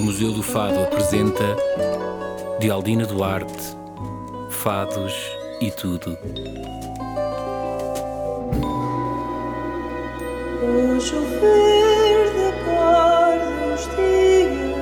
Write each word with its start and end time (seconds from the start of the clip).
O 0.00 0.02
Museu 0.02 0.32
do 0.32 0.42
Fado 0.42 0.80
apresenta 0.80 1.44
de 2.58 2.70
Aldina 2.70 3.04
Duarte, 3.04 3.76
Fados 4.48 5.12
e 5.60 5.70
Tudo. 5.70 6.16
O 10.62 10.98
chover 10.98 12.32
da 12.32 12.50
cor 12.64 13.38
dos 13.60 13.82
dias 13.94 14.80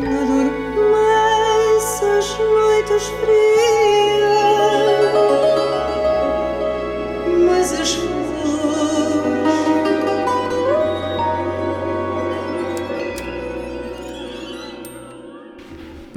Adormece 0.00 2.04
as 2.04 2.36
noites 2.36 3.04
frias 3.20 3.47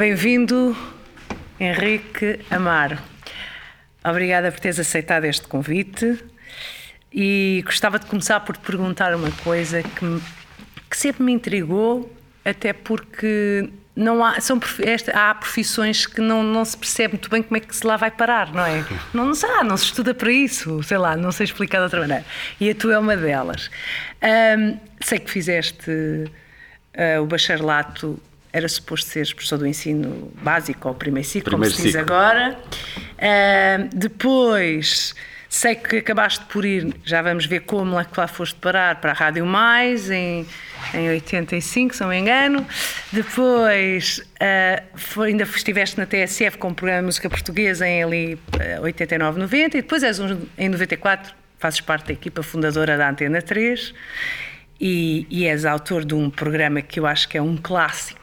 Bem-vindo, 0.02 0.76
Henrique 1.60 2.40
Amaro. 2.50 2.98
Obrigada 4.04 4.52
por 4.52 4.60
teres 4.60 4.80
aceitado 4.80 5.26
este 5.26 5.48
convite 5.48 6.18
e 7.14 7.62
gostava 7.64 8.00
de 8.00 8.08
começar 8.08 8.40
por 8.40 8.58
te 8.58 8.66
perguntar 8.66 9.14
uma 9.14 9.30
coisa 9.44 9.84
que, 9.84 10.22
que 10.90 10.98
sempre 10.98 11.22
me 11.22 11.32
intrigou, 11.32 12.12
até 12.44 12.74
porque 12.74 13.70
não 13.96 14.26
há, 14.26 14.42
são, 14.42 14.60
há 15.14 15.36
profissões 15.36 16.08
que 16.08 16.20
não, 16.20 16.42
não 16.42 16.66
se 16.66 16.76
percebe 16.76 17.14
muito 17.14 17.30
bem 17.30 17.44
como 17.44 17.58
é 17.58 17.60
que 17.60 17.76
se 17.76 17.86
lá 17.86 17.96
vai 17.96 18.10
parar, 18.10 18.52
não 18.52 18.66
é? 18.66 18.84
Não, 19.14 19.28
não 19.28 19.36
sei 19.36 19.50
não 19.64 19.78
se 19.78 19.86
estuda 19.86 20.16
para 20.16 20.32
isso, 20.32 20.82
sei 20.82 20.98
lá, 20.98 21.16
não 21.16 21.32
sei 21.32 21.44
explicar 21.44 21.78
de 21.78 21.84
outra 21.84 22.00
maneira. 22.00 22.26
E 22.60 22.72
a 22.72 22.74
tua 22.74 22.96
é 22.96 22.98
uma 22.98 23.16
delas. 23.16 23.70
Ahm, 24.20 24.80
sei 25.00 25.20
que 25.20 25.30
fizeste 25.30 25.92
ah, 26.98 27.22
o 27.22 27.28
bacharelato 27.28 28.20
era 28.54 28.68
suposto 28.68 29.10
seres 29.10 29.32
professor 29.34 29.58
do 29.58 29.68
ensino 29.68 30.32
básico 30.42 30.88
ou 30.88 30.94
primeiro 30.96 31.28
ciclo, 31.28 31.52
Primeiro 31.52 31.74
como 31.74 31.82
se 31.82 31.92
diz 31.92 32.00
ciclo. 32.00 32.16
agora. 32.16 32.60
Ah, 33.18 33.88
depois, 33.94 35.16
sei 35.48 35.76
que 35.76 35.98
acabaste 35.98 36.46
por 36.46 36.66
ir, 36.66 36.94
já 37.04 37.22
vamos 37.22 37.46
ver 37.46 37.62
como 37.62 37.96
lá 37.96 38.04
que 38.06 38.20
lá 38.20 38.28
foste 38.28 38.56
parar, 38.60 38.96
para 39.02 39.12
a 39.12 39.14
Rádio 39.14 39.46
Mais, 39.46 40.10
em, 40.10 40.46
em 40.94 41.10
85, 41.10 41.94
se 41.96 42.02
não 42.02 42.10
me 42.10 42.18
engano. 42.18 42.66
Depois, 43.12 44.22
ah, 44.40 44.82
foi- 44.96 45.30
ainda 45.30 45.44
estiveste 45.44 45.98
na 45.98 46.06
TSF 46.06 46.58
com 46.58 46.70
o 46.70 46.74
programa 46.76 47.02
de 47.02 47.06
música 47.08 47.30
portuguesa 47.30 47.88
em 47.88 48.04
ali 48.04 48.40
ah, 48.78 48.82
89, 48.82 49.40
90, 49.40 49.78
e 49.78 49.82
depois 49.82 50.04
és 50.04 50.20
um, 50.20 50.42
em 50.58 50.70
94, 50.70 51.34
fazes 51.60 51.80
parte 51.82 52.08
da 52.08 52.14
equipa 52.14 52.42
fundadora 52.44 52.98
da 52.98 53.10
Antena 53.10 53.42
3 53.42 53.94
e, 54.80 55.28
e 55.30 55.46
és 55.46 55.64
autor 55.66 56.04
de 56.04 56.16
um 56.16 56.30
programa 56.30 56.82
que 56.82 57.00
eu 57.00 57.06
acho 57.06 57.30
que 57.30 57.38
é 57.38 57.42
um 57.42 57.56
clássico, 57.56 58.20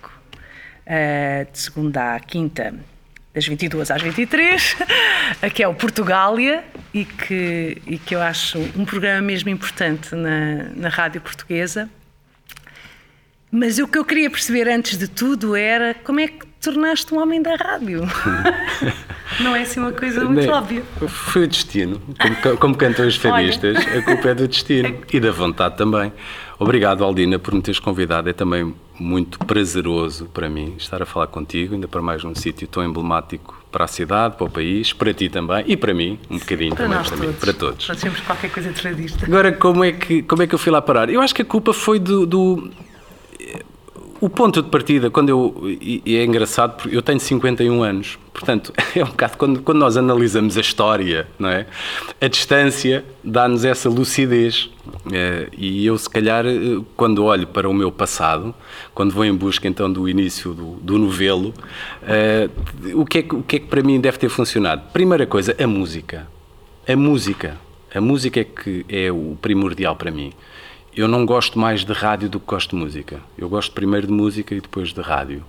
eh, 0.88 1.46
de 1.52 1.58
segunda 1.58 2.14
à 2.14 2.20
quinta, 2.20 2.74
das 3.34 3.46
22 3.46 3.90
às 3.90 4.00
23, 4.00 4.76
que 5.54 5.62
é 5.62 5.68
o 5.68 5.74
Portugália, 5.74 6.64
e 6.94 7.04
que, 7.04 7.82
e 7.86 7.98
que 7.98 8.14
eu 8.14 8.22
acho 8.22 8.58
um 8.74 8.86
programa 8.86 9.20
mesmo 9.20 9.50
importante 9.50 10.14
na, 10.14 10.70
na 10.74 10.88
rádio 10.88 11.20
portuguesa. 11.20 11.90
Mas 13.50 13.78
o 13.78 13.86
que 13.86 13.98
eu 13.98 14.04
queria 14.04 14.30
perceber 14.30 14.66
antes 14.68 14.96
de 14.96 15.08
tudo 15.08 15.54
era 15.54 15.92
como 15.92 16.20
é 16.20 16.28
que 16.28 16.47
tornaste 16.60 17.14
um 17.14 17.20
homem 17.20 17.40
da 17.42 17.54
rádio. 17.56 18.02
Não 19.40 19.54
é 19.54 19.62
assim 19.62 19.78
uma 19.80 19.92
coisa 19.92 20.24
muito 20.24 20.40
Bem, 20.40 20.50
óbvia. 20.50 20.82
Foi 21.06 21.44
o 21.44 21.48
destino. 21.48 22.00
Como, 22.42 22.56
como 22.58 22.76
cantam 22.76 23.06
os 23.06 23.16
fadistas, 23.16 23.76
a 23.86 24.02
culpa 24.02 24.28
é 24.30 24.34
do 24.34 24.48
destino 24.48 24.98
e 25.12 25.20
da 25.20 25.30
vontade 25.30 25.76
também. 25.76 26.12
Obrigado, 26.58 27.04
Aldina, 27.04 27.38
por 27.38 27.54
me 27.54 27.62
teres 27.62 27.78
convidado. 27.78 28.28
É 28.28 28.32
também 28.32 28.74
muito 28.98 29.38
prazeroso 29.40 30.26
para 30.34 30.48
mim 30.48 30.74
estar 30.76 31.00
a 31.00 31.06
falar 31.06 31.28
contigo, 31.28 31.74
ainda 31.74 31.86
para 31.86 32.02
mais 32.02 32.24
num 32.24 32.34
sítio 32.34 32.66
tão 32.66 32.82
emblemático 32.84 33.56
para 33.70 33.84
a 33.84 33.86
cidade, 33.86 34.36
para 34.36 34.46
o 34.46 34.50
país, 34.50 34.92
para 34.92 35.14
ti 35.14 35.28
também 35.28 35.62
e 35.68 35.76
para 35.76 35.94
mim, 35.94 36.18
um 36.28 36.38
bocadinho 36.38 36.74
Para 36.74 36.88
também 37.04 37.28
todos. 37.28 37.36
para 37.38 37.52
todos. 37.52 37.88
Nós 37.88 38.00
temos 38.00 38.18
qualquer 38.20 38.50
coisa 38.50 38.72
de 38.72 38.80
radista. 38.82 39.24
Agora, 39.26 39.52
como 39.52 39.84
é 39.84 39.92
que, 39.92 40.22
como 40.22 40.42
é 40.42 40.46
que 40.48 40.54
eu 40.54 40.58
fui 40.58 40.72
lá 40.72 40.82
parar? 40.82 41.08
Eu 41.10 41.20
acho 41.20 41.32
que 41.34 41.42
a 41.42 41.44
culpa 41.44 41.72
foi 41.72 41.98
do. 42.00 42.26
do- 42.26 42.70
o 44.20 44.28
ponto 44.28 44.62
de 44.62 44.68
partida, 44.68 45.10
quando 45.10 45.28
eu. 45.28 45.62
E 45.80 46.16
é 46.16 46.24
engraçado, 46.24 46.76
porque 46.76 46.96
eu 46.96 47.02
tenho 47.02 47.20
51 47.20 47.82
anos, 47.82 48.18
portanto, 48.32 48.72
é 48.94 49.02
um 49.02 49.08
bocado. 49.08 49.36
Quando, 49.36 49.62
quando 49.62 49.78
nós 49.78 49.96
analisamos 49.96 50.56
a 50.56 50.60
história, 50.60 51.26
não 51.38 51.48
é? 51.48 51.66
A 52.20 52.28
distância 52.28 53.04
dá-nos 53.22 53.64
essa 53.64 53.88
lucidez. 53.88 54.70
Eh, 55.12 55.48
E 55.56 55.86
eu, 55.86 55.96
se 55.98 56.08
calhar, 56.08 56.44
quando 56.96 57.24
olho 57.24 57.46
para 57.46 57.68
o 57.68 57.74
meu 57.74 57.92
passado, 57.92 58.54
quando 58.94 59.12
vou 59.12 59.24
em 59.24 59.34
busca 59.34 59.68
então 59.68 59.92
do 59.92 60.08
início 60.08 60.52
do, 60.54 60.72
do 60.80 60.98
novelo, 60.98 61.52
eh, 62.02 62.48
o, 62.94 63.04
que 63.04 63.18
é 63.18 63.22
que, 63.22 63.34
o 63.34 63.42
que 63.42 63.56
é 63.56 63.58
que 63.60 63.66
para 63.66 63.82
mim 63.82 64.00
deve 64.00 64.18
ter 64.18 64.28
funcionado? 64.28 64.82
Primeira 64.92 65.26
coisa, 65.26 65.54
a 65.58 65.66
música. 65.66 66.26
A 66.86 66.96
música. 66.96 67.56
A 67.94 68.00
música 68.00 68.40
é 68.40 68.44
que 68.44 68.84
é 68.88 69.10
o 69.10 69.36
primordial 69.40 69.96
para 69.96 70.10
mim. 70.10 70.32
Eu 70.98 71.06
não 71.06 71.24
gosto 71.24 71.60
mais 71.60 71.84
de 71.84 71.92
rádio 71.92 72.28
do 72.28 72.40
que 72.40 72.46
gosto 72.46 72.70
de 72.70 72.82
música. 72.82 73.20
Eu 73.38 73.48
gosto 73.48 73.70
primeiro 73.70 74.08
de 74.08 74.12
música 74.12 74.52
e 74.52 74.60
depois 74.60 74.92
de 74.92 75.00
rádio. 75.00 75.44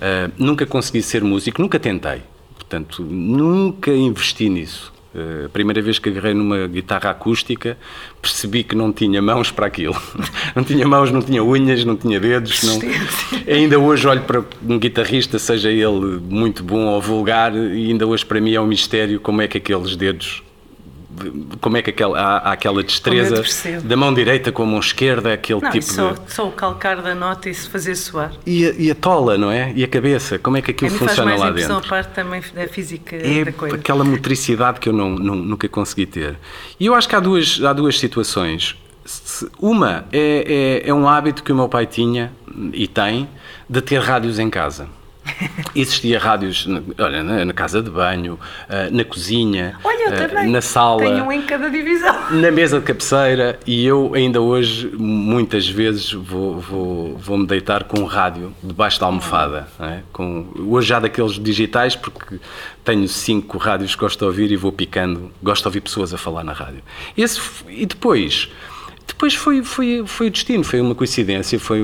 Ah, 0.00 0.30
nunca 0.38 0.64
consegui 0.64 1.02
ser 1.02 1.22
músico, 1.22 1.60
nunca 1.60 1.78
tentei. 1.78 2.22
Portanto, 2.54 3.02
nunca 3.02 3.90
investi 3.90 4.48
nisso. 4.48 4.90
Ah, 5.14 5.44
a 5.44 5.48
primeira 5.50 5.82
vez 5.82 5.98
que 5.98 6.08
agarrei 6.08 6.32
numa 6.32 6.66
guitarra 6.66 7.10
acústica, 7.10 7.76
percebi 8.22 8.64
que 8.64 8.74
não 8.74 8.90
tinha 8.90 9.20
mãos 9.20 9.50
para 9.50 9.66
aquilo. 9.66 9.94
não 10.56 10.64
tinha 10.64 10.88
mãos, 10.88 11.12
não 11.12 11.20
tinha 11.20 11.44
unhas, 11.44 11.84
não 11.84 11.94
tinha 11.94 12.18
dedos. 12.18 12.62
Não... 12.62 12.80
Ainda 13.46 13.78
hoje 13.78 14.08
olho 14.08 14.22
para 14.22 14.42
um 14.66 14.78
guitarrista, 14.78 15.38
seja 15.38 15.70
ele 15.70 16.18
muito 16.18 16.64
bom 16.64 16.86
ou 16.86 16.98
vulgar, 16.98 17.54
e 17.54 17.90
ainda 17.90 18.06
hoje 18.06 18.24
para 18.24 18.40
mim 18.40 18.54
é 18.54 18.60
um 18.60 18.66
mistério 18.66 19.20
como 19.20 19.42
é 19.42 19.48
que 19.48 19.58
aqueles 19.58 19.96
dedos 19.96 20.42
como 21.60 21.76
é 21.76 21.82
que 21.82 21.90
aquela, 21.90 22.18
há, 22.18 22.36
há 22.38 22.52
aquela 22.52 22.82
destreza 22.82 23.42
da 23.82 23.96
mão 23.96 24.12
direita 24.12 24.50
com 24.52 24.62
a 24.62 24.66
mão 24.66 24.78
esquerda, 24.80 25.32
aquele 25.32 25.60
Não, 25.60 25.70
tipo 25.70 25.84
só, 25.86 26.12
de. 26.12 26.32
só 26.32 26.48
o 26.48 26.52
calcar 26.52 27.00
da 27.02 27.14
nota 27.14 27.48
e 27.48 27.54
se 27.54 27.68
fazer 27.68 27.94
soar. 27.96 28.32
E 28.46 28.66
a, 28.66 28.70
e 28.78 28.90
a 28.90 28.94
tola, 28.94 29.36
não 29.38 29.50
é? 29.50 29.72
E 29.74 29.82
a 29.84 29.88
cabeça, 29.88 30.38
como 30.38 30.56
é 30.56 30.62
que 30.62 30.70
aquilo 30.70 30.90
funciona 30.90 31.36
lá 31.36 31.50
dentro? 31.50 31.76
a 31.76 31.80
parte 31.80 32.12
também 32.14 32.42
da 32.54 32.66
física 32.68 33.16
É 33.16 33.44
da 33.44 33.52
coisa. 33.52 33.76
aquela 33.76 34.04
motricidade 34.04 34.80
que 34.80 34.88
eu 34.88 34.92
não, 34.92 35.10
não- 35.10 35.36
nunca 35.36 35.68
consegui 35.68 36.06
ter. 36.06 36.36
E 36.78 36.86
eu 36.86 36.94
acho 36.94 37.08
que 37.08 37.14
há 37.16 37.20
duas, 37.20 37.60
há 37.64 37.72
duas 37.72 37.98
situações. 37.98 38.76
Uma 39.58 40.04
é, 40.12 40.82
é, 40.84 40.88
é 40.90 40.94
um 40.94 41.08
hábito 41.08 41.42
que 41.42 41.50
o 41.52 41.56
meu 41.56 41.68
pai 41.68 41.86
tinha 41.86 42.30
e 42.72 42.86
tem 42.86 43.28
de 43.68 43.80
ter 43.80 44.00
rádios 44.00 44.38
em 44.38 44.50
casa. 44.50 44.88
Existia 45.74 46.18
rádios 46.18 46.66
na, 46.66 46.82
olha, 46.98 47.22
na, 47.22 47.44
na 47.44 47.52
casa 47.52 47.82
de 47.82 47.90
banho, 47.90 48.38
ah, 48.68 48.88
na 48.90 49.04
cozinha, 49.04 49.76
Olha, 49.84 50.12
também. 50.12 50.50
na 50.50 50.60
sala. 50.60 51.02
Tenho 51.02 51.24
um 51.24 51.32
em 51.32 51.42
cada 51.42 51.68
divisão. 51.68 52.16
na 52.30 52.50
mesa 52.50 52.78
de 52.78 52.84
cabeceira 52.84 53.58
e 53.66 53.86
eu 53.86 54.12
ainda 54.14 54.40
hoje 54.40 54.90
muitas 54.96 55.68
vezes 55.68 56.12
vou, 56.12 56.58
vou, 56.58 57.16
vou 57.16 57.46
deitar 57.46 57.84
com 57.84 58.00
um 58.00 58.04
rádio 58.04 58.54
debaixo 58.62 59.00
da 59.00 59.06
almofada 59.06 59.68
é? 59.80 60.00
com, 60.12 60.46
hoje 60.56 60.88
já 60.88 61.00
daqueles 61.00 61.38
digitais 61.38 61.96
porque 61.96 62.38
tenho 62.84 63.08
cinco 63.08 63.58
rádios 63.58 63.94
que 63.94 64.00
gosto 64.00 64.18
de 64.18 64.24
ouvir 64.24 64.50
e 64.50 64.56
vou 64.56 64.72
picando 64.72 65.30
gosto 65.42 65.62
de 65.62 65.68
ouvir 65.68 65.80
pessoas 65.80 66.12
a 66.12 66.18
falar 66.18 66.44
na 66.44 66.52
rádio 66.52 66.82
Esse, 67.16 67.40
e 67.68 67.86
depois 67.86 68.48
depois 69.06 69.34
foi, 69.34 69.64
foi, 69.64 70.04
foi 70.06 70.26
o 70.28 70.30
destino, 70.30 70.62
foi 70.62 70.80
uma 70.80 70.94
coincidência. 70.94 71.58
Foi, 71.58 71.80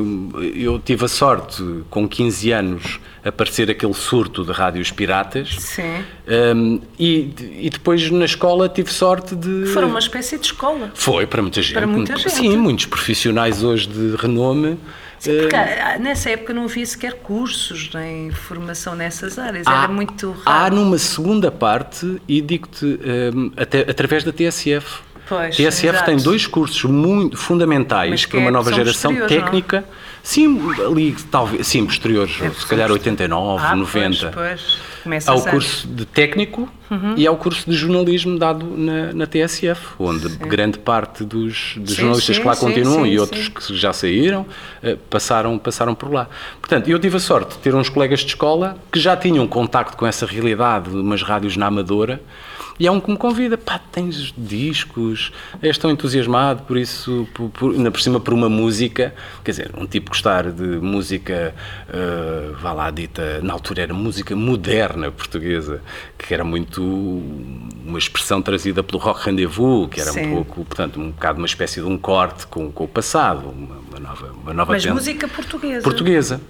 eu 0.55 0.79
tive 0.79 1.07
a 1.07 1.09
sorte, 1.09 1.65
com 1.91 2.07
15 2.07 2.53
anos, 2.53 3.01
aparecer 3.25 3.71
aquele 3.71 3.95
surto 3.95 4.45
de 4.45 4.53
rádios 4.53 4.91
piratas. 4.91 5.57
Sim. 5.59 6.05
Um, 6.29 6.81
e, 6.99 7.33
e 7.61 7.71
depois 7.71 8.11
na 8.11 8.25
escola 8.25 8.69
tive 8.69 8.93
sorte 8.93 9.35
de. 9.35 9.67
Foram 9.67 9.89
uma 9.89 9.99
espécie 9.99 10.39
de 10.39 10.47
escola. 10.47 10.91
Foi, 10.95 11.27
para 11.27 11.41
muita 11.43 11.63
gente. 11.63 11.75
Para 11.75 11.87
muita 11.87 12.17
gente. 12.17 12.31
Sim, 12.31 12.57
muitos 12.57 12.87
profissionais 12.87 13.63
hoje 13.63 13.89
de 13.89 14.17
renome. 14.17 14.79
Sim, 15.19 15.39
porque 15.39 15.57
ah, 15.57 15.97
nessa 15.99 16.31
época 16.31 16.53
não 16.53 16.65
havia 16.65 16.85
sequer 16.85 17.15
cursos 17.15 17.91
nem 17.95 18.31
formação 18.31 18.95
nessas 18.95 19.39
áreas. 19.39 19.67
há, 19.67 19.85
Era 19.85 19.89
muito 19.89 20.37
há 20.45 20.65
raro. 20.65 20.77
numa 20.77 20.99
segunda 20.99 21.51
parte, 21.51 22.21
e 22.29 22.43
digo-te, 22.43 22.85
um, 23.35 23.51
até, 23.57 23.81
através 23.81 24.23
da 24.23 24.33
TSF. 24.33 25.03
Pois, 25.27 25.57
TSF 25.57 25.87
exato. 25.87 26.05
tem 26.05 26.17
dois 26.19 26.47
cursos 26.47 26.85
muito 26.85 27.39
fundamentais 27.39 28.27
para 28.27 28.39
uma 28.39 28.49
é- 28.49 28.53
nova 28.53 28.71
geração 28.71 29.15
posteriores, 29.15 29.65
não? 29.73 29.85
Sim, 30.27 30.59
ali 30.87 31.15
talvez, 31.31 31.67
sim, 31.67 31.85
posteriores, 31.85 32.41
É, 32.41 32.49
se 32.49 32.67
calhar 32.67 32.87
são 32.89 32.95
89, 32.95 33.63
Ah, 33.65 33.77
90. 33.77 34.31
Pois, 34.33 34.35
pois. 34.35 34.79
Começa 35.05 35.31
Há 35.31 35.35
o 35.35 35.39
antes. 35.39 35.51
curso 35.51 35.87
de 35.87 36.07
técnico 36.07 36.67
Uhum. 36.91 37.13
e 37.15 37.27
há 37.27 37.31
o 37.31 37.37
curso 37.37 37.69
de 37.71 37.77
jornalismo 37.77 38.39
dado 38.39 38.65
na, 38.65 39.13
na 39.13 39.27
TSF, 39.27 39.81
onde 39.99 40.27
grande 40.37 40.79
parte 40.79 41.25
dos, 41.25 41.75
dos 41.77 41.91
Sim, 41.91 41.97
jornalistas 42.01 42.37
sim, 42.37 42.41
que 42.43 42.49
lá 42.49 42.55
sim, 42.55 42.67
continuam 42.67 43.05
sim, 43.05 43.11
e 43.11 43.19
outros 43.19 43.45
sim. 43.45 43.51
que 43.51 43.77
já 43.77 43.93
saíram 43.93 44.47
eh, 44.83 44.97
passaram, 45.11 45.59
passaram 45.59 45.95
por 45.95 46.11
lá. 46.11 46.27
Portanto, 46.59 46.89
eu 46.89 46.99
tive 46.99 47.19
a 47.19 47.21
sorte 47.21 47.57
de 47.57 47.59
ter 47.59 47.75
uns 47.75 47.91
colegas 47.91 48.21
de 48.21 48.27
escola 48.29 48.79
que 48.91 48.99
já 48.99 49.15
tinham 49.15 49.47
contacto 49.47 49.95
com 49.95 50.07
essa 50.07 50.25
realidade 50.25 50.89
de 50.89 50.97
umas 50.97 51.23
rádios 51.23 51.55
na 51.59 51.67
Amadora 51.67 52.19
E 52.79 52.89
há 52.89 52.93
um 52.93 53.01
que 53.01 53.11
me 53.11 53.17
convida, 53.17 53.57
pá, 53.57 53.79
tens 53.79 54.35
discos, 54.37 55.33
és 55.63 55.79
tão 55.79 55.91
entusiasmado 55.91 56.63
por 56.65 56.77
isso, 56.77 57.27
por, 57.33 57.49
por, 57.51 57.75
ainda 57.75 57.91
por 57.91 58.01
cima 58.01 58.19
por 58.19 58.35
uma 58.35 58.49
música, 58.49 59.15
quer 59.45 59.51
dizer, 59.53 59.71
um 59.77 59.87
tipo 59.87 60.11
gostar 60.11 60.51
de 60.51 60.63
música, 60.63 61.55
uh, 61.89 62.55
vá 62.57 62.73
lá, 62.73 62.91
dita, 62.91 63.41
na 63.43 63.53
altura 63.53 63.83
era 63.83 63.95
música 63.95 64.35
moderna 64.35 65.11
portuguesa, 65.11 65.81
que 66.19 66.35
era 66.35 66.45
muito 66.45 66.83
uma 66.83 67.99
expressão 67.99 68.43
trazida 68.43 68.83
pelo 68.83 68.99
rock 68.99 69.27
rendezvous, 69.27 69.89
que 69.89 70.01
era 70.01 70.11
Sim. 70.11 70.27
um 70.27 70.35
pouco, 70.35 70.65
portanto, 70.65 71.01
um 71.01 71.11
bocado 71.11 71.39
uma 71.39 71.47
espécie 71.47 71.81
de 71.81 71.87
um 71.87 71.97
corte 71.99 72.47
com, 72.47 72.73
com 72.73 72.85
o 72.85 72.89
passado, 72.89 73.49
uma, 73.49 73.77
uma 73.77 74.01
nova, 74.01 74.33
uma 74.43 74.55
nova 74.55 74.73
Mas 74.73 74.83
tendência. 74.83 74.95
música 74.95 75.29
portuguesa. 75.29 75.83
portuguesa. 75.83 76.41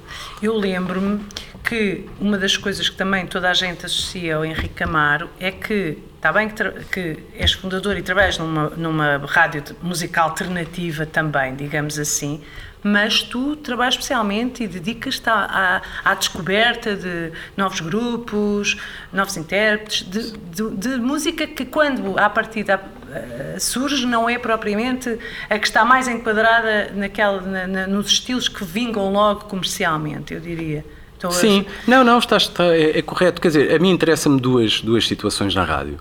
Eu 0.40 0.56
lembro-me 0.56 1.20
que 1.64 2.04
uma 2.20 2.36
das 2.38 2.56
coisas 2.56 2.88
que 2.88 2.96
também 2.96 3.26
toda 3.26 3.50
a 3.50 3.54
gente 3.54 3.86
associa 3.86 4.36
ao 4.36 4.44
Henrique 4.44 4.82
Amaro 4.82 5.28
é 5.40 5.50
que, 5.50 5.98
está 6.24 6.32
bem 6.32 6.48
que, 6.48 6.64
que 6.90 7.22
és 7.36 7.52
fundador 7.52 7.98
e 7.98 8.02
trabalhas 8.02 8.38
numa, 8.38 8.70
numa 8.70 9.18
rádio 9.26 9.62
musical 9.82 10.30
alternativa 10.30 11.04
também, 11.04 11.54
digamos 11.54 11.98
assim, 11.98 12.40
mas 12.82 13.22
tu 13.22 13.56
trabalhas 13.56 13.92
especialmente 13.92 14.64
e 14.64 14.66
dedicas-te 14.66 15.28
à, 15.28 15.82
à, 16.04 16.10
à 16.10 16.14
descoberta 16.14 16.96
de 16.96 17.30
novos 17.58 17.80
grupos, 17.80 18.74
novos 19.12 19.36
intérpretes, 19.36 20.00
de, 20.08 20.32
de- 20.32 20.70
de 20.76 20.96
música 20.96 21.46
que 21.46 21.66
quando 21.66 22.18
à 22.18 22.30
partida 22.30 22.80
eh, 23.12 23.56
surge 23.60 24.06
não 24.06 24.26
é 24.26 24.38
propriamente 24.38 25.18
a 25.50 25.58
que 25.58 25.66
está 25.66 25.84
mais 25.84 26.08
enquadrada 26.08 26.90
naquela, 26.94 27.42
na- 27.42 27.66
na- 27.66 27.86
nos 27.86 28.06
estilos 28.06 28.48
que 28.48 28.64
vingam 28.64 29.12
logo 29.12 29.44
comercialmente, 29.44 30.32
eu 30.32 30.40
diria. 30.40 30.82
Sim, 31.30 31.64
não, 31.86 32.02
não, 32.04 32.18
está, 32.18 32.36
está- 32.36 32.74
é, 32.74 32.98
é 32.98 33.02
correto. 33.02 33.40
Quer 33.40 33.48
dizer, 33.48 33.74
a 33.74 33.78
mim 33.78 33.90
interessa-me 33.90 34.40
duas, 34.40 34.80
duas 34.80 35.06
situações 35.06 35.54
na 35.54 35.64
rádio. 35.64 35.98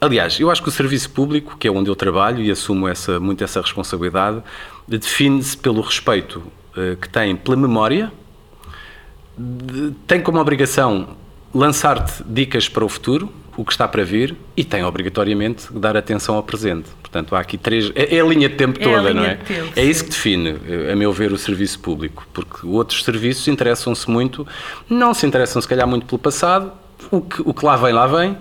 Aliás, 0.00 0.38
eu 0.38 0.50
acho 0.50 0.62
que 0.62 0.68
o 0.68 0.72
serviço 0.72 1.10
público, 1.10 1.56
que 1.58 1.66
é 1.66 1.70
onde 1.70 1.90
eu 1.90 1.96
trabalho 1.96 2.40
e 2.42 2.50
assumo 2.50 2.86
essa, 2.86 3.18
muito 3.18 3.42
essa 3.42 3.60
responsabilidade, 3.60 4.42
define-se 4.86 5.56
pelo 5.56 5.80
respeito 5.80 6.42
eh, 6.76 6.96
que 7.00 7.08
tem 7.08 7.34
pela 7.34 7.56
memória, 7.56 8.12
de- 9.36 9.92
tem 10.06 10.20
como 10.20 10.38
obrigação 10.38 11.16
lançar-te 11.54 12.22
dicas 12.24 12.68
para 12.68 12.84
o 12.84 12.88
futuro, 12.88 13.32
o 13.58 13.64
que 13.64 13.72
está 13.72 13.88
para 13.88 14.04
vir, 14.04 14.36
e 14.56 14.62
tem 14.64 14.84
obrigatoriamente 14.84 15.66
que 15.66 15.78
dar 15.78 15.96
atenção 15.96 16.36
ao 16.36 16.42
presente. 16.44 16.88
Portanto, 17.02 17.34
há 17.34 17.40
aqui 17.40 17.58
três. 17.58 17.90
É, 17.94 18.16
é 18.16 18.20
a 18.20 18.24
linha 18.24 18.48
de 18.48 18.54
tempo 18.54 18.78
É 18.80 18.84
toda, 18.84 19.12
não 19.12 19.24
é? 19.24 19.34
tempo, 19.34 19.72
é 19.74 19.84
isso 19.84 20.00
sim. 20.00 20.04
que 20.06 20.10
define, 20.12 20.54
a 20.92 20.94
meu 20.94 21.12
ver, 21.12 21.32
o 21.32 21.36
serviço 21.38 21.80
público, 21.80 22.26
porque 22.32 22.64
outros 22.66 23.02
serviços 23.02 23.48
interessam-se 23.48 24.08
muito, 24.08 24.46
não 24.88 25.12
se 25.12 25.26
interessam, 25.26 25.60
se 25.60 25.66
calhar, 25.66 25.88
muito 25.88 26.06
pelo 26.06 26.18
passado, 26.20 26.70
o 27.10 27.20
que, 27.20 27.42
o 27.44 27.52
que 27.52 27.64
lá 27.66 27.76
vem, 27.76 27.92
lá 27.92 28.06
vem, 28.06 28.36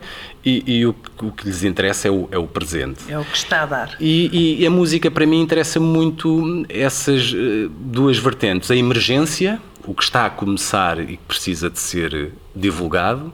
e, 0.45 0.63
e 0.79 0.85
o, 0.85 0.93
que- 0.93 1.25
o 1.25 1.31
que 1.31 1.45
lhes 1.47 1.63
interessa 1.63 2.07
é 2.07 2.11
o, 2.11 2.27
é 2.31 2.37
o 2.37 2.45
presente. 2.45 2.99
É 3.11 3.17
o 3.17 3.25
que 3.25 3.35
está 3.37 3.63
a 3.63 3.65
dar. 3.65 3.95
E, 3.99 4.57
e 4.61 4.65
a 4.67 4.69
música 4.69 5.09
para 5.09 5.25
mim 5.25 5.41
interessa 5.41 5.79
muito 5.79 6.63
essas 6.69 7.33
eh, 7.35 7.67
duas 7.71 8.17
vertentes: 8.19 8.69
a 8.69 8.75
emergência, 8.75 9.59
o 9.85 9.93
que 9.95 10.03
está 10.03 10.25
a 10.25 10.29
começar 10.29 10.99
e 10.99 11.17
que 11.17 11.23
precisa 11.27 11.69
de 11.69 11.79
ser 11.79 12.31
divulgado, 12.55 13.33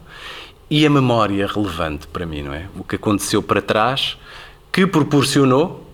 e 0.76 0.88
a 0.88 0.90
memória 0.90 1.46
relevante 1.46 2.08
para 2.08 2.26
mim, 2.26 2.42
não 2.42 2.52
é? 2.52 2.66
O 2.76 2.84
que 2.84 2.96
aconteceu 2.96 3.44
para 3.44 3.62
trás, 3.62 4.18
que 4.72 4.88
proporcionou 4.88 5.88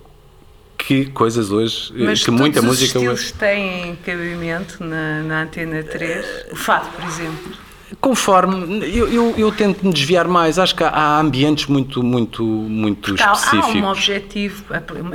que 0.77 1.07
coisas 1.07 1.51
hoje, 1.51 1.91
eh, 1.97 2.05
Mas 2.05 2.23
que 2.23 2.31
muita 2.31 2.61
os 2.61 2.65
música 2.65 2.97
estilos 2.97 3.19
hoje. 3.19 3.33
têm 3.33 3.97
cabimento 3.97 4.81
na, 4.81 5.21
na 5.23 5.41
Antena 5.41 5.83
3. 5.83 6.53
O 6.53 6.55
fado, 6.55 6.87
por 6.91 7.03
exemplo. 7.03 7.51
Conforme, 8.01 8.79
eu, 8.95 9.11
eu, 9.11 9.33
eu 9.37 9.51
tento 9.51 9.85
me 9.85 9.91
desviar 9.91 10.25
mais, 10.25 10.57
acho 10.57 10.73
que 10.73 10.81
há, 10.83 10.87
há 10.87 11.19
ambientes 11.19 11.65
muito, 11.65 12.01
muito, 12.01 12.43
muito 12.45 13.13
Há, 13.21 13.31
há 13.31 13.33
específicos. 13.33 13.75
um 13.75 13.85
objetivo, 13.87 14.63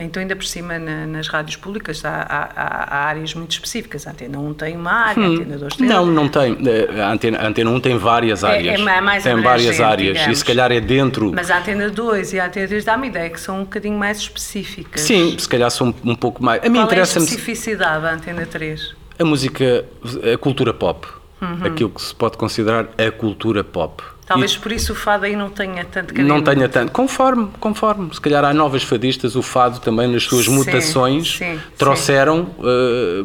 então 0.03 0.21
ainda 0.21 0.37
por 0.37 0.45
cima 0.45 0.79
na- 0.79 1.07
nas 1.07 1.27
rádios 1.27 1.57
públicas 1.57 2.05
há, 2.05 2.11
há- 2.11 2.51
há- 2.55 2.95
há 2.95 3.05
áreas 3.07 3.33
muito 3.33 3.53
específicas. 3.53 4.07
A 4.07 4.11
Antena 4.11 4.39
1 4.39 4.53
tem 4.53 4.77
uma 4.77 4.93
área, 4.93 5.25
a 5.25 5.27
Antena 5.29 5.57
2 5.57 5.77
tem 5.77 5.87
Hum. 5.87 5.89
Não, 5.89 6.07
não 6.07 6.29
tem. 6.29 6.59
Eh, 6.67 7.01
A 7.01 7.11
Antena, 7.11 7.39
a 7.39 7.47
Antena 7.47 7.71
1 7.71 7.81
tem 7.81 7.97
várias 7.97 8.45
É- 8.45 8.49
áreas. 8.49 8.79
é 8.81 8.83
ma- 8.85 9.01
mais 9.01 9.23
tem 9.25 9.41
várias 9.41 9.81
áreas. 9.81 10.11
E 10.11 10.19
digamos. 10.19 10.39
se 10.41 10.45
calhar 10.45 10.71
é 10.71 10.81
dentro. 10.81 11.33
Mas 11.35 11.51
a 11.51 11.59
Antena 11.59 11.89
2 11.89 12.35
e 12.35 12.39
a 12.41 12.47
Antena 12.47 12.69
3 12.69 12.85
dá-me 12.85 13.07
ideia 13.09 13.31
que 13.31 13.41
são 13.41 13.61
um 13.61 13.65
bocadinho 13.65 13.99
mais 13.99 14.19
específicas. 14.19 15.01
Sim, 15.01 15.35
se 15.39 15.49
calhar 15.49 15.71
são 15.71 15.95
um 16.05 16.15
pouco 16.15 16.45
mais. 16.45 16.63
A 16.63 16.69
mim 16.69 16.79
Qual 16.81 16.93
é 16.93 17.01
a 17.01 17.03
especificidade 17.03 18.03
da 18.03 18.13
Antena 18.13 18.45
3? 18.45 18.95
a 19.19 19.25
música, 19.25 19.87
a 20.35 20.37
cultura 20.37 20.75
pop. 20.75 21.07
Uhum. 21.44 21.67
Aquilo 21.67 21.91
que 21.91 22.00
se 22.02 22.14
pode 22.14 22.37
considerar 22.37 22.88
a 22.99 23.11
cultura 23.11 23.62
pop. 23.62 24.02
Talvez 24.26 24.52
E 24.52 24.58
por 24.58 24.73
isso 24.73 24.93
o 24.93 24.96
fado 24.96 25.26
aí 25.26 25.37
não 25.37 25.50
tenha 25.50 25.85
tanto 25.85 26.14
não 26.14 26.26
cabimento. 26.41 26.50
tenha 26.50 26.69
tanto. 26.69 26.93
Conforme, 26.93 27.50
conforme. 27.61 28.08
Se 28.14 28.20
calhar 28.20 28.43
há 28.44 28.55
novas 28.55 28.82
fadistas, 28.82 29.37
o 29.37 29.43
fado 29.43 29.81
também 29.81 30.08
nas 30.08 30.23
suas 30.23 30.46
Sim, 30.46 30.55
mutações 30.55 31.37
sim, 31.37 31.61
trouxeram. 31.76 32.49
eh, 32.64 33.25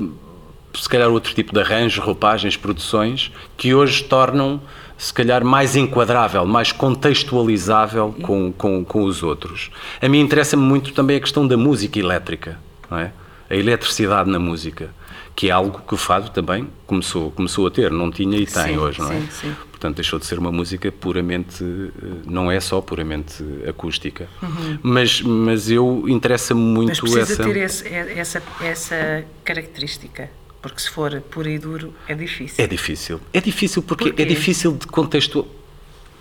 se 0.77 0.87
calhar 0.87 1.09
outro 1.09 1.33
tipo 1.33 1.51
de 1.53 1.59
arranjos, 1.61 2.03
roupagens, 2.03 2.55
produções 2.57 3.31
que 3.57 3.73
hoje 3.73 4.03
tornam 4.03 4.61
se 4.97 5.13
calhar 5.13 5.43
mais 5.43 5.75
enquadrável, 5.77 6.45
mais 6.45 6.71
contextualizável 6.73 8.13
com, 8.21 8.51
com, 8.51 8.83
com 8.83 9.03
os 9.03 9.23
outros. 9.23 9.71
A 10.01 10.07
mim 10.09 10.19
interessa-me 10.19 10.61
muito 10.61 10.91
também 10.93 11.17
a 11.17 11.19
questão 11.19 11.47
da 11.47 11.55
música 11.57 11.97
elétrica, 11.99 12.59
não 12.89 12.97
é? 12.99 13.11
A 13.49 13.55
eletricidade 13.55 14.29
na 14.29 14.37
música, 14.39 14.89
que 15.39 15.47
é 15.47 15.51
algo 15.51 15.79
que 15.87 15.93
o 15.93 15.97
fado 15.97 16.31
também 16.31 16.67
começou, 16.85 17.31
começou 17.31 17.65
a 17.65 17.71
ter, 17.71 17.89
não 17.91 18.11
tinha 18.11 18.37
e 18.37 18.45
tem 18.45 18.73
Sim, 18.73 18.77
hoje, 18.77 18.99
não 18.99 19.09
é? 19.09 19.21
sim, 19.21 19.27
sim. 19.31 19.55
Portanto, 19.71 19.95
deixou 19.95 20.19
de 20.19 20.25
ser 20.25 20.37
uma 20.37 20.51
música 20.51 20.91
puramente, 20.91 21.63
eh, 21.63 21.91
não 22.25 22.51
é 22.51 22.59
só 22.59 22.81
puramente 22.81 23.41
acústica. 23.65 24.27
Mas, 24.83 25.21
mas 25.21 25.71
eu 25.71 26.03
interessa-me 26.09 26.59
Uhum. 26.59 26.67
Mas 26.73 26.99
muito 26.99 26.99
precisa 26.99 27.21
essa. 27.21 27.43
ter 27.45 27.55
esse- 27.55 27.87
essa, 27.87 28.43
essa 28.59 29.23
característica. 29.45 30.29
Porque 30.61 30.81
se 30.81 30.89
for 30.89 31.21
puro 31.31 31.47
e 31.47 31.57
duro, 31.57 31.93
é 32.05 32.13
difícil. 32.15 32.61
É 32.61 32.67
difícil. 32.67 33.21
É 33.31 33.39
difícil 33.39 33.81
porque 33.81 34.07
Porquê? 34.09 34.21
é 34.21 34.25
difícil 34.25 34.73
de 34.75 34.87
contexto 34.87 35.47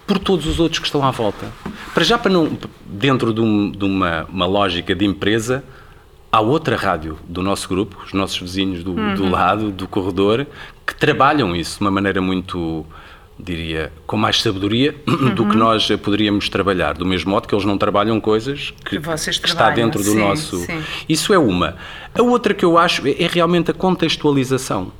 por 0.06 0.20
todos 0.20 0.46
os 0.46 0.60
outros 0.60 0.78
que 0.78 0.86
estão 0.86 1.04
à 1.04 1.10
volta. 1.10 1.52
Para 1.92 2.04
já, 2.04 2.16
para 2.16 2.30
não, 2.30 2.56
dentro 2.86 3.34
de, 3.34 3.40
um- 3.40 3.68
de 3.72 3.84
uma, 3.84 4.26
uma 4.26 4.46
lógica 4.46 4.94
de 4.94 5.04
empresa, 5.04 5.64
há 6.30 6.40
outra 6.40 6.76
rádio 6.76 7.18
do 7.28 7.42
nosso 7.42 7.68
grupo, 7.68 7.96
os 8.04 8.12
nossos 8.12 8.38
vizinhos 8.38 8.82
do, 8.84 8.92
Uhum. 8.92 9.14
do 9.14 9.28
lado, 9.28 9.70
do 9.70 9.86
corredor, 9.88 10.46
que 10.86 10.94
trabalham 10.94 11.54
isso 11.56 11.78
de 11.78 11.84
uma 11.84 11.90
maneira 11.90 12.20
muito, 12.20 12.84
diria, 13.38 13.92
com 14.06 14.16
mais 14.16 14.40
sabedoria 14.42 14.94
do 15.34 15.42
Uhum. 15.44 15.48
que 15.50 15.56
nós 15.56 15.88
poderíamos 16.02 16.48
trabalhar. 16.48 16.94
Do 16.94 17.06
mesmo 17.06 17.30
modo 17.30 17.46
que 17.48 17.54
eles 17.54 17.64
não 17.64 17.78
trabalham 17.78 18.20
coisas 18.20 18.72
que, 18.84 18.98
Que 19.00 19.46
está 19.46 19.70
dentro 19.70 20.02
do 20.02 20.10
sim, 20.10 20.18
nosso. 20.18 20.56
sim. 20.58 20.82
Isso 21.08 21.32
é 21.32 21.38
uma. 21.38 21.76
A 22.14 22.22
outra 22.22 22.52
que 22.54 22.64
eu 22.64 22.76
acho 22.78 23.06
é, 23.06 23.22
é 23.22 23.26
realmente 23.26 23.70
a 23.70 23.74
contextualização. 23.74 24.92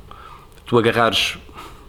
Tu 0.65 0.77
agarrares, 0.77 1.37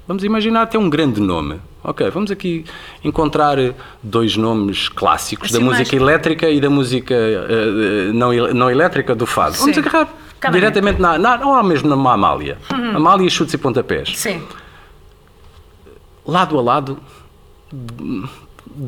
vamos 0.09 0.25
imaginar 0.25 0.63
até 0.63 0.79
um 0.79 0.89
grande 0.91 1.21
nome. 1.21 1.61
Ok, 1.83 2.11
vamos 2.11 2.31
aqui 2.31 2.65
encontrar 3.03 3.57
dois 4.03 4.37
nomes 4.37 4.89
clássicos 4.89 5.51
da 5.51 5.59
Assim, 5.59 5.65
música 5.67 5.97
mais- 5.97 6.03
elétrica 6.03 6.49
e 6.51 6.61
da 6.61 6.69
música 6.69 7.15
eh, 7.15 8.11
não, 8.13 8.33
não 8.55 8.71
elétrica 8.71 9.15
do 9.15 9.25
fado. 9.27 9.57
Vamos 9.57 9.75
Sim. 9.75 9.81
agarrar 9.81 10.09
Cada 10.39 10.59
diretamente 10.59 11.01
na, 11.01 11.19
na, 11.19 11.47
ou 11.47 11.63
mesmo 11.65 11.89
na 11.95 12.13
Amália. 12.13 12.59
Amália, 12.95 13.29
chutes 13.31 13.55
e 13.55 13.59
pontapés. 13.59 14.13
Sim, 14.19 14.43
Lado 16.27 16.59
a 16.59 16.63
lado, 16.63 16.99